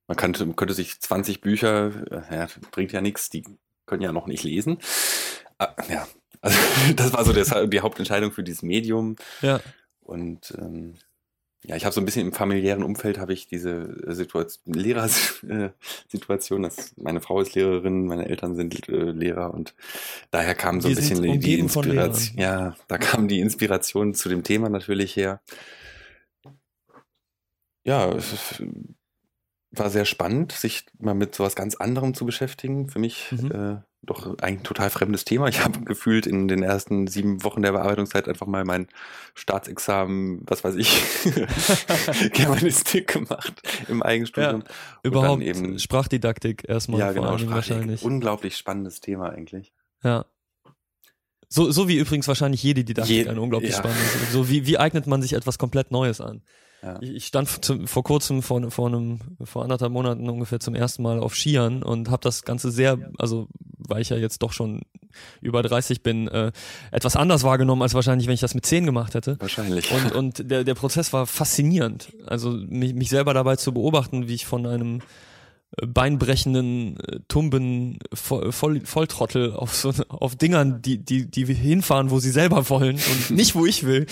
[0.08, 3.44] man könnte, könnte sich 20 Bücher, äh, ja, bringt ja nichts, die
[3.86, 4.78] können ja noch nicht lesen.
[5.58, 6.08] Ah, ja,
[6.40, 6.58] also
[6.96, 9.14] das war so der, die Hauptentscheidung für dieses Medium.
[9.42, 9.60] Ja.
[10.00, 10.96] Und ähm,
[11.64, 16.62] ja, ich habe so ein bisschen im familiären Umfeld habe ich diese äh, Situation, Lehrersituation,
[16.62, 19.74] dass meine Frau ist Lehrerin, meine Eltern sind äh, Lehrer und
[20.30, 22.38] daher kam so ein Wir bisschen die, die Inspiration.
[22.38, 25.42] Ja, da kam die Inspiration zu dem Thema natürlich her.
[27.84, 28.62] Ja, es ist,
[29.70, 32.88] war sehr spannend, sich mal mit sowas ganz anderem zu beschäftigen.
[32.88, 33.50] Für mich Mhm.
[33.52, 35.48] äh, doch eigentlich ein total fremdes Thema.
[35.48, 38.88] Ich habe gefühlt in den ersten sieben Wochen der Bearbeitungszeit einfach mal mein
[39.34, 41.02] Staatsexamen, was weiß ich,
[42.32, 43.52] Germanistik gemacht
[43.88, 44.56] im Eigenstudium.
[44.62, 44.64] Und
[45.02, 48.02] Überhaupt eben- Sprachdidaktik erstmal ja, genau, wahrscheinlich.
[48.02, 49.72] Unglaublich spannendes Thema eigentlich.
[50.02, 50.24] Ja.
[51.48, 53.78] So, so wie übrigens wahrscheinlich jede Didaktik Je- ein unglaublich ja.
[53.78, 54.32] spannendes.
[54.32, 56.42] So wie, wie eignet man sich etwas komplett Neues an?
[56.82, 56.98] Ja.
[57.00, 61.02] Ich, ich stand zum, vor kurzem, vor, vor einem, vor anderthalb Monaten ungefähr zum ersten
[61.02, 64.82] Mal auf Skiern und habe das Ganze sehr, also weil ich ja jetzt doch schon
[65.40, 66.52] über 30 bin, äh,
[66.90, 69.36] etwas anders wahrgenommen, als wahrscheinlich, wenn ich das mit 10 gemacht hätte.
[69.40, 69.90] Wahrscheinlich.
[69.92, 72.12] Und, und der, der Prozess war faszinierend.
[72.26, 75.00] Also mich, mich selber dabei zu beobachten, wie ich von einem
[75.86, 82.18] beinbrechenden äh, Tumben Voll, Voll, Volltrottel auf so auf Dingern, die die die hinfahren, wo
[82.18, 84.06] sie selber wollen und nicht wo ich will,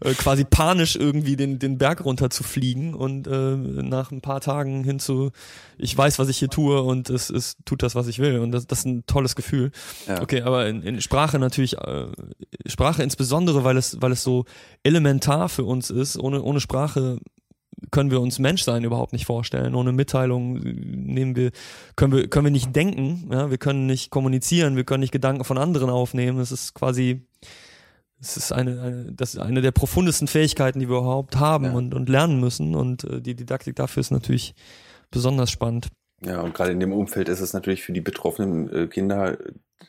[0.00, 4.40] äh, quasi panisch irgendwie den den Berg runter zu fliegen und äh, nach ein paar
[4.40, 5.32] Tagen hin zu
[5.78, 8.52] ich weiß, was ich hier tue und es es tut das, was ich will und
[8.52, 9.72] das das ist ein tolles Gefühl.
[10.06, 10.22] Ja.
[10.22, 12.06] Okay, aber in, in Sprache natürlich, äh,
[12.66, 14.44] Sprache insbesondere, weil es, weil es so
[14.82, 16.18] elementar für uns ist.
[16.18, 17.18] Ohne, ohne Sprache
[17.90, 19.74] können wir uns Menschsein überhaupt nicht vorstellen.
[19.74, 21.50] Ohne Mitteilung äh, nehmen wir,
[21.96, 23.28] können wir, können wir nicht denken.
[23.32, 23.50] Ja?
[23.50, 24.76] Wir können nicht kommunizieren.
[24.76, 26.38] Wir können nicht Gedanken von anderen aufnehmen.
[26.40, 27.22] Es ist quasi,
[28.20, 31.72] es ist eine, eine, das ist eine der profundesten Fähigkeiten, die wir überhaupt haben Ja.
[31.72, 32.74] und, und lernen müssen.
[32.74, 34.54] Und äh, die Didaktik dafür ist natürlich
[35.10, 35.88] besonders spannend.
[36.24, 39.38] Ja, und gerade in dem Umfeld ist es natürlich für die betroffenen äh, Kinder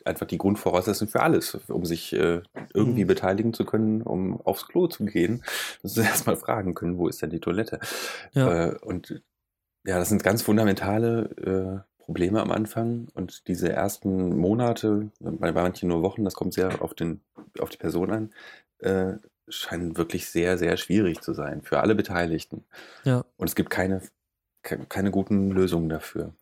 [0.04, 2.42] einfach die Grundvoraussetzung für alles, um sich äh,
[2.74, 3.08] irgendwie Mhm.
[3.08, 5.42] beteiligen zu können, um aufs Klo zu gehen.
[5.82, 7.78] Dass sie erstmal fragen können, wo ist denn die Toilette?
[8.32, 8.68] Ja.
[8.70, 9.22] Äh, und
[9.84, 15.62] ja, das sind ganz fundamentale äh, Probleme am Anfang und diese ersten Monate, bei, bei
[15.62, 17.20] manchen nur Wochen, das kommt sehr auf, den,
[17.60, 18.30] auf die Person an,
[18.78, 19.14] äh,
[19.48, 22.64] scheinen wirklich sehr, sehr schwierig zu sein für alle Beteiligten.
[23.04, 23.24] Ja.
[23.36, 24.02] Und es gibt keine,
[24.62, 26.32] ke- keine guten Lösungen dafür.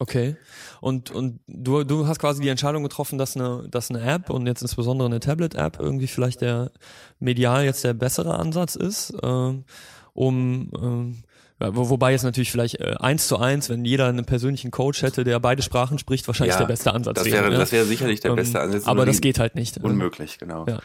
[0.00, 0.34] Okay.
[0.80, 4.46] Und, und du, du hast quasi die Entscheidung getroffen, dass eine, dass eine App und
[4.46, 6.72] jetzt insbesondere eine Tablet-App irgendwie vielleicht der
[7.18, 9.64] medial jetzt der bessere Ansatz ist, ähm,
[10.14, 11.22] um ähm,
[11.60, 15.24] wo, wobei jetzt natürlich vielleicht äh, eins zu eins, wenn jeder einen persönlichen Coach hätte,
[15.24, 17.58] der beide Sprachen spricht, wahrscheinlich Ja, der beste Ansatz Das wäre, ja.
[17.58, 18.86] das wäre sicherlich der Ähm, beste Ansatz.
[18.86, 19.76] Aber das geht halt nicht.
[19.76, 20.64] Unmöglich, genau.
[20.66, 20.78] Ja.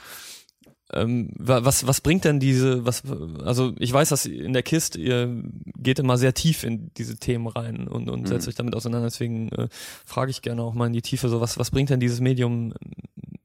[0.95, 3.03] Ähm, wa- was, was bringt denn diese, was,
[3.43, 5.43] also ich weiß, dass in der KIST, ihr
[5.77, 8.27] geht immer sehr tief in diese Themen rein und, und Mhm.
[8.27, 9.67] setzt euch damit auseinander, deswegen äh,
[10.05, 12.73] frage ich gerne auch mal in die Tiefe, so was, was bringt denn dieses Medium,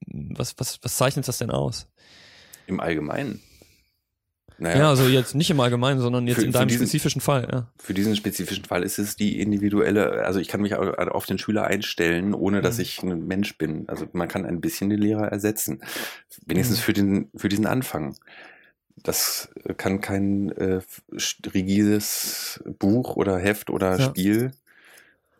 [0.06, 1.86] was, was, was zeichnet das denn aus?
[2.68, 3.40] Im Allgemeinen.
[4.62, 7.48] Naja, Ja, also jetzt nicht im Allgemeinen, sondern jetzt Für- in deinem diesen- spezifischen Fall,
[7.50, 7.66] ja.
[7.78, 11.38] für diesen spezifischen Fall ist es die individuelle, also ich kann mich au- auf den
[11.38, 12.82] Schüler einstellen, ohne dass Mhm.
[12.82, 13.88] ich ein Mensch bin.
[13.88, 15.80] Also man kann ein bisschen den Lehrer ersetzen.
[16.46, 16.82] Wenigstens Mhm.
[16.82, 18.16] für den, für diesen Anfang.
[19.02, 19.48] Das
[19.78, 20.80] kann kein äh,
[21.54, 24.04] rigides Buch oder Heft oder Ja.
[24.04, 24.50] Spiel.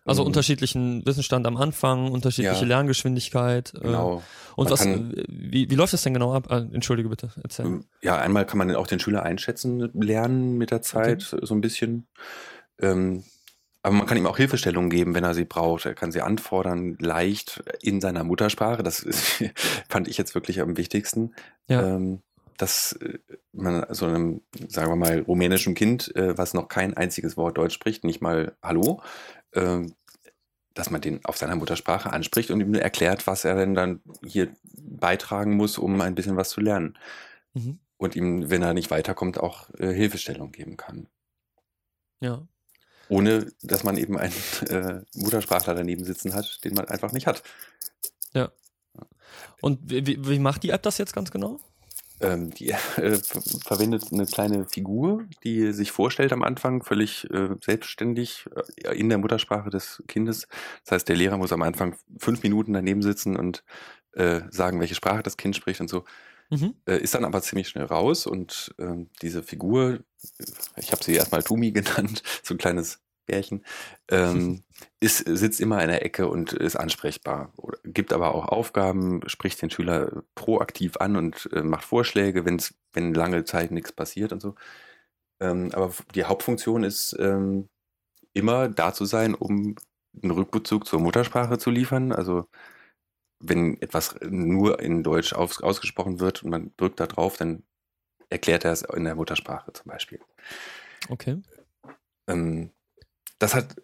[0.05, 2.66] Also Ähm, unterschiedlichen Wissensstand am Anfang, unterschiedliche Ja.
[2.66, 3.74] Lerngeschwindigkeit.
[3.74, 4.22] Äh, Genau.
[4.57, 6.46] und Man was, äh, wie, wie läuft das denn genau ab?
[6.51, 7.66] Ah, Entschuldige bitte, erzähl.
[7.66, 11.61] Ähm, Ja, einmal kann man auch den Schüler einschätzen lernen mit der Zeit, so ein
[11.61, 12.07] bisschen.
[12.80, 13.24] Ähm,
[13.82, 15.86] aber man kann ihm auch Hilfestellungen geben, wenn er sie braucht.
[15.86, 18.82] Er kann sie anfordern, leicht in seiner Muttersprache.
[18.82, 19.42] Das ist,
[19.88, 21.34] fand ich jetzt wirklich am wichtigsten.
[21.68, 21.82] Ja.
[21.96, 22.20] Ähm,
[22.59, 23.18] dass äh,
[23.53, 27.72] man so einem, sagen wir mal, rumänischen Kind, äh, was noch kein einziges Wort Deutsch
[27.74, 29.03] spricht, nicht mal Hallo,
[29.53, 34.55] dass man den auf seiner Muttersprache anspricht und ihm erklärt, was er denn dann hier
[34.74, 36.96] beitragen muss, um ein bisschen was zu lernen
[37.55, 37.80] Mhm.
[37.96, 41.09] und ihm, wenn er nicht weiterkommt, auch äh, Hilfestellung geben kann.
[42.20, 42.46] Ja.
[43.09, 44.32] Ohne, dass man eben einen
[44.68, 47.42] äh, Muttersprachler daneben sitzen hat, den man einfach nicht hat.
[49.62, 51.61] Und wie, wie- wie macht die App das jetzt ganz genau?
[52.21, 57.51] Ähm, die äh, ver verwendet eine kleine Figur, die sich vorstellt am Anfang, völlig äh,
[57.64, 58.47] selbstständig
[58.85, 60.47] äh, in der Muttersprache des Kindes.
[60.85, 63.64] Das heißt, der Lehrer muss am Anfang fünf Minuten daneben sitzen und
[64.12, 66.05] äh, sagen, welche Sprache das Kind spricht und so.
[66.51, 66.75] mhm.
[66.87, 70.01] äh, ist dann aber ziemlich schnell raus und äh, diese Figur,
[70.77, 73.01] ich habe sie erstmal Tumi genannt, so ein kleines
[73.31, 73.64] Bärchen,
[74.09, 74.62] ähm,
[75.01, 77.53] ist, sitzt immer in der Ecke und ist ansprechbar,
[77.85, 83.14] gibt aber auch Aufgaben, spricht den Schüler proaktiv an und äh, macht Vorschläge, wenn's, wenn
[83.14, 84.55] lange Zeit nichts passiert und so.
[85.41, 87.68] Ähm, aber die Hauptfunktion ist ähm,
[88.35, 89.76] immer da zu sein, um
[90.22, 92.12] einen Rückbezug zur Muttersprache zu liefern.
[92.12, 92.47] Also
[93.39, 97.62] wenn etwas nur in Deutsch aus, ausgesprochen wird und man drückt da drauf, dann
[98.28, 100.20] erklärt er es in der Muttersprache zum Beispiel.
[101.09, 101.41] Okay.
[102.28, 102.70] Ähm,
[103.41, 103.74] das hat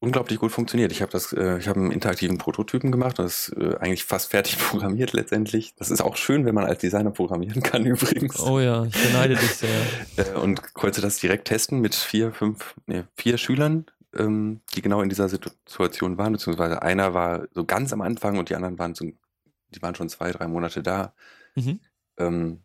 [0.00, 0.92] unglaublich gut funktioniert.
[0.92, 4.30] Ich habe das, äh, ich habe einen interaktiven Prototypen gemacht, das ist äh, eigentlich fast
[4.30, 5.74] fertig programmiert letztendlich.
[5.76, 8.38] Das ist auch schön, wenn man als Designer programmieren kann übrigens.
[8.40, 9.70] Oh ja, ich beneide dich sehr.
[10.16, 13.86] Äh, und konnte das direkt testen mit vier, fünf, nee, vier Schülern,
[14.16, 18.48] ähm, die genau in dieser Situation waren, beziehungsweise einer war so ganz am Anfang und
[18.48, 21.12] die anderen waren so, die waren schon zwei, drei Monate da.
[21.54, 21.80] Mhm.
[22.18, 22.60] Ähm,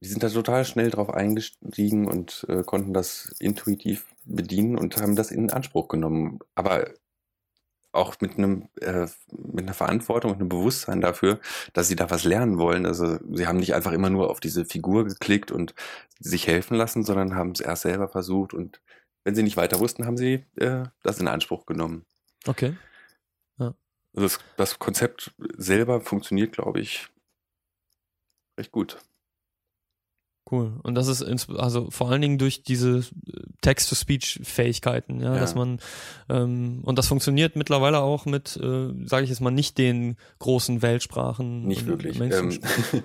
[0.00, 5.16] die sind da total schnell drauf eingestiegen und äh, konnten das intuitiv bedienen und haben
[5.16, 6.40] das in Anspruch genommen.
[6.54, 6.86] Aber
[7.92, 11.40] auch mit einem äh, mit einer Verantwortung und einem Bewusstsein dafür,
[11.72, 12.86] dass sie da was lernen wollen.
[12.86, 15.74] Also sie haben nicht einfach immer nur auf diese Figur geklickt und
[16.18, 18.80] sich helfen lassen, sondern haben es erst selber versucht und
[19.24, 22.04] wenn sie nicht weiter wussten, haben sie äh, das in Anspruch genommen.
[22.46, 22.76] Okay.
[23.58, 23.74] Ja.
[24.14, 27.08] Also das, das Konzept selber funktioniert, glaube ich,
[28.58, 28.98] recht gut.
[30.54, 30.72] Cool.
[30.82, 33.04] Und das ist ins, also vor allen Dingen durch diese
[33.60, 35.80] Text-to-Speech-Fähigkeiten, ja, ja, dass man
[36.28, 40.82] ähm, und das funktioniert mittlerweile auch mit, äh, sage ich jetzt mal, nicht den großen
[40.82, 41.64] Weltsprachen.
[41.64, 42.20] Nicht wirklich.
[42.20, 42.58] Ähm,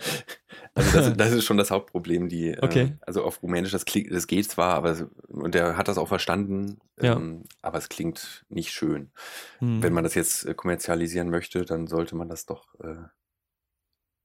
[0.76, 2.98] also das, das, ist schon das Hauptproblem, die äh, okay.
[3.02, 6.80] also auf Rumänisch das klingt, das geht zwar, aber und der hat das auch verstanden,
[7.02, 7.16] ja.
[7.16, 9.12] ähm, aber es klingt nicht schön.
[9.60, 9.82] Hm.
[9.82, 12.96] Wenn man das jetzt äh, kommerzialisieren möchte, dann sollte man das doch äh,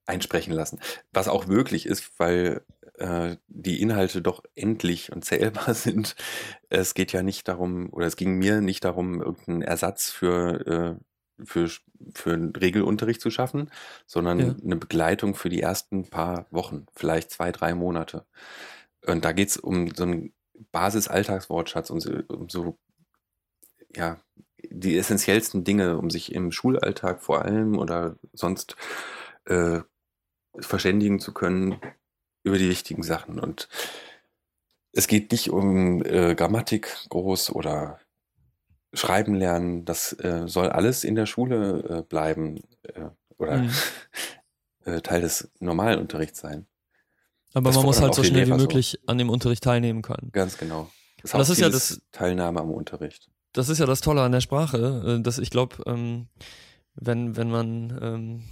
[0.06, 0.80] einsprechen lassen.
[1.12, 2.62] Was auch wirklich ist, weil
[2.98, 6.14] äh, die Inhalte doch endlich und zählbar sind.
[6.68, 11.44] Es geht ja nicht darum, oder es ging mir nicht darum, irgendeinen Ersatz für, äh,
[11.44, 11.70] für,
[12.14, 13.70] für einen Regelunterricht zu schaffen,
[14.06, 14.54] sondern ja.
[14.62, 18.26] eine Begleitung für die ersten paar Wochen, vielleicht zwei, drei Monate.
[19.06, 20.32] Und da geht's um so einen
[20.72, 22.78] Basis-Alltagswortschatz, um so, um so,
[23.94, 24.18] ja,
[24.70, 28.76] die essentiellsten Dinge, um sich im Schulalltag vor allem oder sonst
[29.46, 29.80] äh,
[30.58, 31.80] verständigen zu können,
[32.44, 33.40] über die wichtigen Sachen.
[33.40, 33.68] Und
[34.92, 37.98] es geht nicht um äh, Grammatik groß oder
[38.92, 39.84] Schreiben lernen.
[39.84, 43.70] Das äh, soll alles in der Schule äh, bleiben äh, oder mhm.
[44.84, 46.66] Äh, Teil des normalen Unterrichts sein.
[47.54, 49.06] Aber das man muss halt so schnell wie möglich so.
[49.06, 50.30] an dem Unterricht teilnehmen können.
[50.32, 50.90] Ganz genau.
[51.22, 53.30] Das, das ist ja das Teilnahme am Unterricht.
[53.52, 56.28] Das ist ja das Tolle an der Sprache, äh, dass ich glaube, ähm,
[56.96, 58.44] wenn wenn man ähm,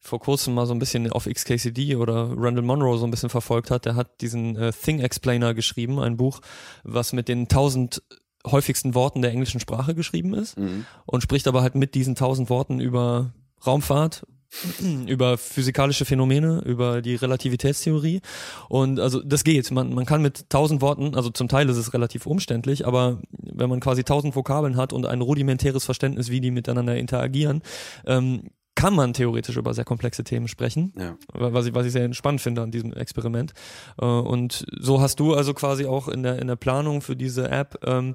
[0.00, 3.70] vor kurzem mal so ein bisschen auf XKCD oder Randall Monroe so ein bisschen verfolgt
[3.70, 6.40] hat, der hat diesen äh, Thing Explainer geschrieben, ein Buch,
[6.82, 8.02] was mit den tausend
[8.46, 10.86] häufigsten Worten der englischen Sprache geschrieben ist mhm.
[11.04, 13.34] und spricht aber halt mit diesen tausend Worten über
[13.66, 14.26] Raumfahrt,
[15.06, 18.22] über physikalische Phänomene, über die Relativitätstheorie
[18.70, 19.70] und also das geht.
[19.70, 23.68] Man, man kann mit tausend Worten, also zum Teil ist es relativ umständlich, aber wenn
[23.68, 27.62] man quasi tausend Vokabeln hat und ein rudimentäres Verständnis, wie die miteinander interagieren,
[28.06, 28.50] ähm,
[28.80, 31.14] kann man theoretisch über sehr komplexe Themen sprechen, ja.
[31.34, 33.52] was, ich, was ich sehr spannend finde an diesem Experiment.
[34.00, 37.50] Äh, und so hast du also quasi auch in der, in der Planung für diese
[37.50, 38.14] App ähm,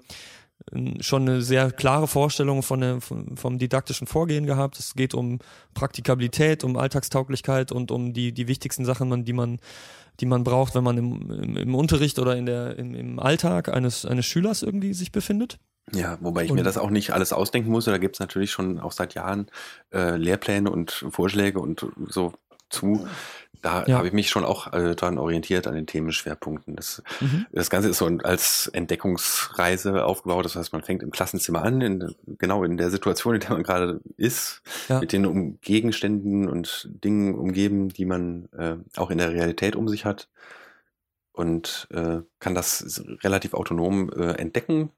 [1.02, 4.80] schon eine sehr klare Vorstellung von der, vom didaktischen Vorgehen gehabt.
[4.80, 5.38] Es geht um
[5.76, 9.60] Praktikabilität, um Alltagstauglichkeit und um die, die wichtigsten Sachen, die man,
[10.20, 13.70] die man braucht, wenn man im, im, im Unterricht oder in der, im, im Alltag
[13.70, 15.60] eines, eines Schülers irgendwie sich befindet.
[15.94, 17.86] Ja, wobei ich und, mir das auch nicht alles ausdenken muss.
[17.86, 19.48] Da gibt es natürlich schon auch seit Jahren
[19.94, 22.34] äh, Lehrpläne und Vorschläge und so
[22.70, 23.08] zu.
[23.62, 23.98] Da ja.
[23.98, 26.76] habe ich mich schon auch äh, daran orientiert, an den Themenschwerpunkten.
[26.76, 27.48] Das, mhm.
[27.52, 30.46] das Ganze ist so als Entdeckungsreise aufgebaut.
[30.46, 33.64] Das heißt, man fängt im Klassenzimmer an, in, genau in der Situation, in der man
[33.64, 35.00] gerade ist, ja.
[35.00, 39.88] mit den um Gegenständen und Dingen umgeben, die man äh, auch in der Realität um
[39.88, 40.30] sich hat.
[41.32, 44.92] Und äh, kann das relativ autonom äh, entdecken,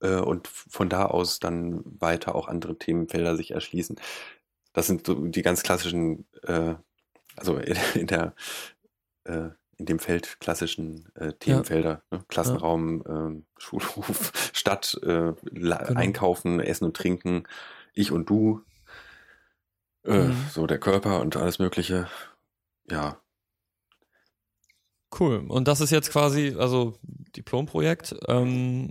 [0.00, 3.96] und von da aus dann weiter auch andere Themenfelder sich erschließen.
[4.72, 6.74] Das sind so die ganz klassischen, äh,
[7.36, 8.34] also in, der
[9.24, 12.18] äh, in dem Feld klassischen äh, Themenfelder, ja.
[12.18, 12.24] ne?
[12.28, 13.28] Klassenraum, ja.
[13.28, 15.76] äh, Schulhof, Stadt, äh, genau.
[15.94, 17.44] Einkaufen, Essen und Trinken,
[17.94, 18.62] ich und du,
[20.04, 20.46] äh, mhm.
[20.50, 22.08] so der Körper und alles Mögliche.
[22.90, 23.18] Ja,
[25.18, 25.44] Cool.
[25.48, 26.94] Und das ist jetzt quasi, also
[27.36, 28.14] Diplomprojekt.
[28.28, 28.90] Ähm,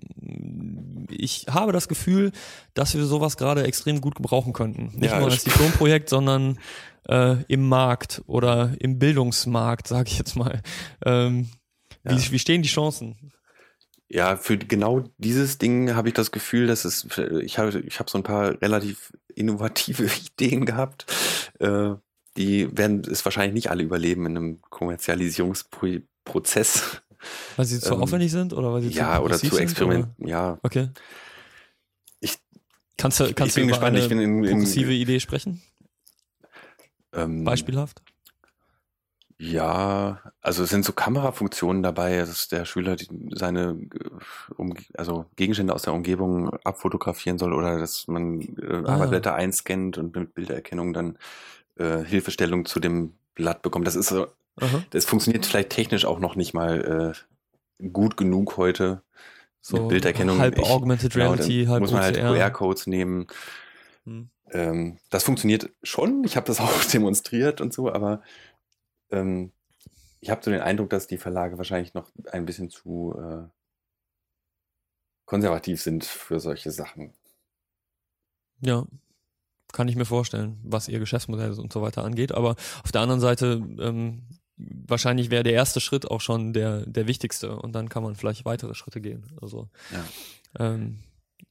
[1.09, 2.31] ich habe das Gefühl,
[2.73, 4.91] dass wir sowas gerade extrem gut gebrauchen könnten.
[4.95, 6.59] Nicht Ja, nur als Diplomprojekt, sondern
[7.09, 10.61] äh, im Markt oder im Bildungsmarkt, sage ich jetzt mal.
[11.05, 11.49] Ähm,
[12.03, 12.31] wie, Ja.
[12.31, 13.31] wie stehen die Chancen?
[14.09, 17.07] Ja, für genau dieses Ding habe ich das Gefühl, dass es,
[17.41, 20.05] ich habe, ich habe so ein paar relativ innovative
[20.39, 21.05] Ideen gehabt.
[21.59, 21.95] Äh,
[22.37, 24.61] die werden es wahrscheinlich nicht alle überleben in einem
[26.25, 27.01] Kommerzialisierungsprozess.
[27.55, 30.07] Weil sie zu Ähm, aufwendig sind oder weil sie Ja, zu oder zu sind, Experiment.
[30.17, 30.59] Ja, Oder?
[30.63, 30.89] Okay.
[32.19, 32.37] Ich-
[32.97, 33.97] kannst du, ich kannst bin du über gespannt.
[33.97, 35.61] Ich bin in, in progressive Idee sprechen?
[37.13, 38.01] ähm, Beispielhaft?
[39.37, 42.95] Ja, also es sind so Kamerafunktionen dabei, dass der Schüler
[43.31, 43.77] seine
[44.95, 48.93] also Gegenstände aus der Umgebung abfotografieren soll oder dass man äh, Ah.
[48.95, 51.17] Arbeitsblätter einscannt und mit Bildererkennung dann
[51.77, 53.87] äh, Hilfestellung zu dem Blatt bekommt.
[53.87, 54.27] Das ist so,
[54.61, 54.83] Aha.
[54.91, 57.15] das funktioniert vielleicht technisch auch noch nicht mal
[57.81, 59.01] äh, gut genug heute.
[59.61, 60.39] So mit Bilderkennung.
[60.39, 62.17] halb Ich- Augmented Genau, Reality, dann halb muss man halt.
[62.17, 63.27] QR-Codes nehmen.
[64.05, 64.29] Hm.
[64.51, 66.23] Ähm, das funktioniert schon.
[66.25, 68.21] Ich habe das auch demonstriert und so, aber
[69.09, 69.51] ähm,
[70.19, 73.47] ich habe so den Eindruck, dass die Verlage wahrscheinlich noch ein bisschen zu äh,
[75.25, 77.13] konservativ sind für solche Sachen.
[78.61, 78.85] Ja,
[79.71, 82.31] kann ich mir vorstellen, was ihr Geschäftsmodell und so weiter angeht.
[82.33, 84.23] Aber auf der anderen Seite, ähm,
[84.57, 88.45] wahrscheinlich wäre der erste Schritt auch schon der, der wichtigste und dann kann man vielleicht
[88.45, 89.25] weitere Schritte gehen.
[89.41, 90.05] Also Ja.
[90.71, 90.99] ähm,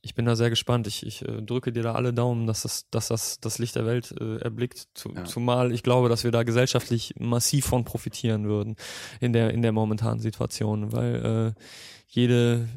[0.04, 0.86] ich bin da sehr gespannt.
[0.86, 3.86] Ich, ich äh, drücke dir da alle Daumen, dass das, dass das das Licht der
[3.86, 4.88] Welt äh, erblickt.
[4.94, 5.24] Zu, Ja.
[5.24, 8.76] Zumal ich glaube, dass wir da gesellschaftlich massiv von profitieren würden
[9.20, 11.62] in der, in der momentanen Situation, weil äh,
[12.08, 12.68] jede,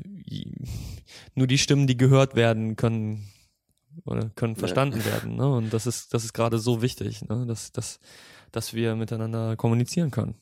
[1.36, 3.28] nur die Stimmen, die gehört werden, können
[4.06, 4.60] oder können Ja.
[4.60, 5.36] verstanden werden.
[5.36, 5.48] Ne?
[5.50, 7.46] Und das ist, das ist gerade so wichtig, ne?
[7.48, 8.00] dass, dass,
[8.56, 10.36] dass wir miteinander kommunizieren können.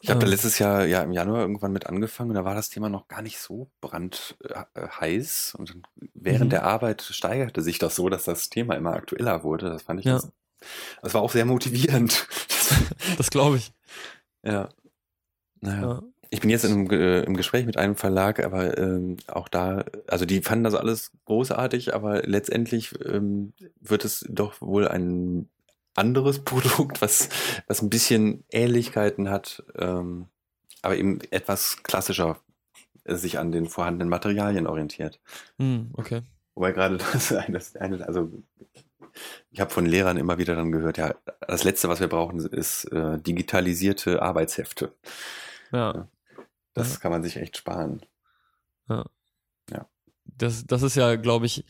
[0.00, 2.70] Ich habe da letztes Jahr ja im Januar irgendwann mit angefangen und da war das
[2.70, 5.82] Thema noch gar nicht so brandheiß und dann
[6.14, 6.50] während Mhm.
[6.50, 9.68] der Arbeit steigerte sich das so, dass das Thema immer aktueller wurde.
[9.68, 10.20] Das fand ich Ja.
[11.02, 12.26] das war auch sehr motivierend.
[13.18, 13.72] Das glaube ich.
[14.42, 14.70] ja.
[15.60, 15.82] Naja.
[15.82, 16.02] Ja.
[16.30, 20.24] Ich bin jetzt einem, Ge- im Gespräch mit einem Verlag, aber ähm, auch da, also
[20.24, 25.48] die fanden das alles großartig, aber letztendlich ähm, wird es doch wohl ein
[25.94, 27.28] anderes Produkt, was,
[27.66, 30.28] was ein bisschen Ähnlichkeiten hat, ähm,
[30.82, 32.38] aber eben etwas klassischer
[33.04, 35.20] äh, sich an den vorhandenen Materialien orientiert.
[35.58, 36.22] Hm, okay.
[36.54, 38.30] Wobei gerade das eine, das eine also
[39.50, 41.14] ich habe von Lehrern immer wieder dann gehört, ja,
[41.46, 44.92] das Letzte, was wir brauchen, ist äh, digitalisierte Arbeitshefte.
[45.70, 46.08] Ja.
[46.74, 46.98] Das Ja.
[47.00, 48.00] kann man sich echt sparen.
[50.36, 51.64] Das, das ist ja, glaube ich,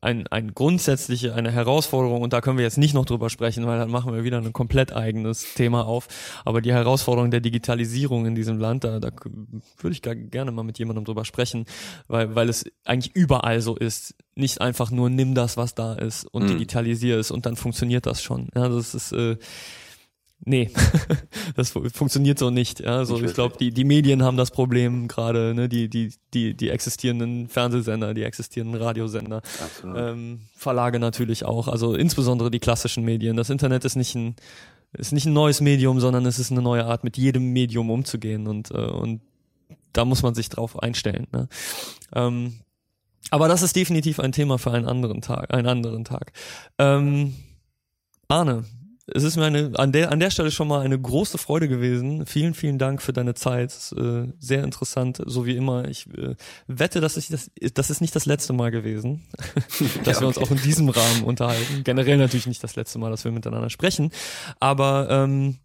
[0.00, 3.78] ein, ein grundsätzliche, eine Herausforderung und da können wir jetzt nicht noch drüber sprechen, weil
[3.78, 6.06] dann machen wir wieder ein komplett eigenes Thema auf.
[6.44, 9.10] Aber die Herausforderung der Digitalisierung in diesem Land, da, da
[9.78, 11.64] würde ich gerne mal mit jemandem drüber sprechen,
[12.08, 14.14] weil, weil es eigentlich überall so ist.
[14.34, 16.48] Nicht einfach nur nimm das, was da ist und Mhm.
[16.48, 18.48] digitalisier es und dann funktioniert das schon.
[18.54, 19.36] Ja, das ist, äh,
[20.44, 20.70] Nee,
[21.56, 22.80] das fu- funktioniert so nicht.
[22.80, 26.12] Ja, also Nicht ich glaube, die, die Medien haben das Problem gerade, ne, die, die,
[26.34, 29.42] die, die existierenden Fernsehsender, die existierenden Radiosender,
[29.96, 33.36] ähm, Verlage natürlich auch, also insbesondere die klassischen Medien.
[33.36, 34.36] Das Internet ist nicht ein,
[34.92, 38.46] ist nicht ein neues Medium, sondern es ist eine neue Art, mit jedem Medium umzugehen
[38.46, 39.22] und, äh, und
[39.92, 41.26] da muss man sich drauf einstellen.
[41.32, 41.48] Ne?
[42.14, 42.60] Ähm,
[43.30, 46.32] aber das ist definitiv ein Thema für einen anderen Tag, einen anderen Tag.
[46.78, 47.34] Ähm,
[48.28, 48.64] Arne,
[49.08, 52.26] es ist mir eine, an der, an der Stelle schon mal eine große Freude gewesen.
[52.26, 53.70] Vielen, vielen Dank für deine Zeit.
[53.72, 55.88] Ist, Äh, sehr interessant, so wie immer.
[55.88, 56.34] Ich äh,
[56.66, 59.26] wette, dass ich das, das ist nicht das letzte Mal gewesen,
[60.04, 60.46] dass Ja, wir uns okay.
[60.46, 61.84] auch in diesem Rahmen unterhalten.
[61.84, 64.10] Generell natürlich nicht das letzte Mal, dass wir miteinander sprechen.
[64.60, 65.58] Aber ähm,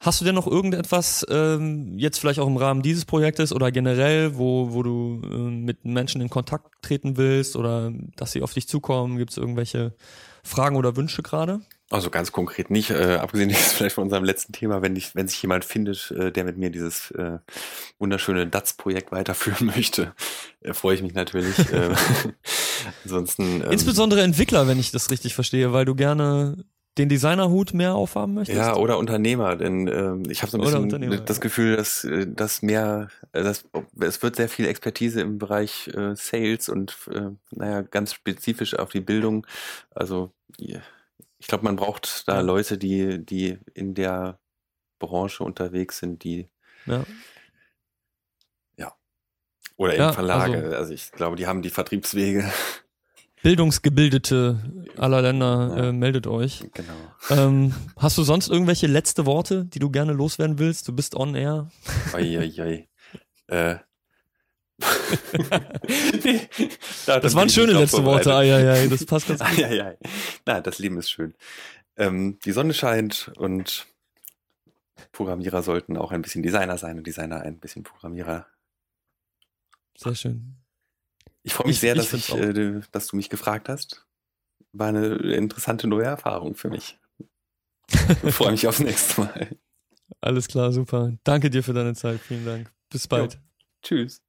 [0.00, 4.36] hast du denn noch irgendetwas ähm, jetzt vielleicht auch im Rahmen dieses Projektes oder generell,
[4.38, 8.66] wo, wo du äh, mit Menschen in Kontakt treten willst oder dass sie auf dich
[8.66, 9.18] zukommen?
[9.18, 9.94] Gibt es irgendwelche
[10.42, 11.60] Fragen oder Wünsche gerade?
[11.90, 15.26] Also ganz konkret nicht, äh, abgesehen jetzt vielleicht von unserem letzten Thema, wenn, ich, wenn
[15.26, 17.38] sich jemand findet, äh, der mit mir dieses äh,
[17.98, 20.12] wunderschöne DATS-Projekt weiterführen möchte,
[20.60, 21.58] äh, freue ich mich natürlich.
[21.72, 21.94] äh,
[23.04, 23.62] ansonsten.
[23.62, 26.64] Ähm, Insbesondere Entwickler, wenn ich das richtig verstehe, weil du gerne
[26.98, 28.58] den Designerhut mehr aufhaben möchtest.
[28.58, 31.40] Ja, oder Unternehmer, denn ähm, ich habe so ein bisschen das.
[31.40, 33.64] Gefühl, dass, äh, dass mehr, äh, dass,
[34.00, 38.90] es wird sehr viel Expertise im Bereich äh, Sales und äh, naja, ganz spezifisch auf
[38.90, 39.46] die Bildung.
[39.94, 40.80] Also ja,
[41.38, 42.40] ich glaube, man braucht da Ja.
[42.40, 44.38] Leute, die, die in der
[44.98, 46.48] Branche unterwegs sind, die
[46.86, 47.04] ja.
[49.80, 50.56] oder Ja, in Verlage.
[50.64, 52.50] also- Also, ich glaube, die haben die Vertriebswege.
[53.42, 54.58] Bildungsgebildete
[54.96, 55.84] aller Länder, Ja.
[55.88, 56.64] äh, meldet euch.
[56.74, 56.92] genau.
[57.30, 60.88] Ähm, hast du sonst irgendwelche letzte Worte, die du gerne loswerden willst?
[60.88, 61.70] Du bist on air.
[62.14, 62.88] Oi, oi, oi.
[63.46, 63.76] Äh,
[67.06, 68.34] da, das waren schöne letzte Worte.
[68.34, 69.58] Ah, ja, ja, das passt ganz gut.
[69.58, 69.94] Ja, ja.
[70.46, 71.34] Na, das Leben ist schön.
[71.96, 73.86] Ähm, die Sonne scheint und
[75.12, 78.46] Programmierer sollten auch ein bisschen Designer sein und Designer ein bisschen Programmierer.
[79.96, 80.56] Sehr schön.
[81.42, 84.06] Ich freue mich ich, sehr, dass, ich, äh, dass du mich gefragt hast.
[84.72, 86.98] War eine interessante neue Erfahrung für mich.
[88.22, 89.56] Ich freue mich aufs nächste Mal.
[90.20, 91.12] Alles klar, super.
[91.24, 92.20] Danke dir für deine Zeit.
[92.20, 92.72] Vielen Dank.
[92.90, 93.34] Bis bald.
[93.34, 93.40] Jo.
[93.82, 94.22] Tschüss.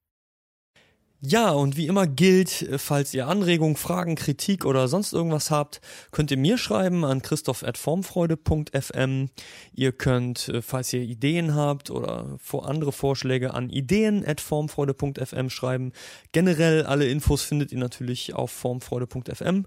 [1.22, 5.82] Ja, und wie immer gilt, falls ihr Anregungen, Fragen, Kritik oder sonst irgendwas habt,
[6.12, 9.30] könnt ihr mir schreiben an christoph.formfreude.fm.
[9.74, 15.92] Ihr könnt, äh, falls ihr Ideen habt oder andere Vorschläge an ideen.formfreude.fm schreiben.
[16.32, 19.66] Generell alle Infos findet ihr natürlich auf formfreude.fm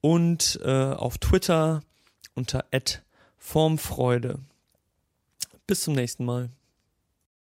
[0.00, 1.82] und äh, auf Twitter
[2.34, 2.64] unter
[3.36, 4.38] formfreude.
[5.66, 6.48] Bis zum nächsten Mal.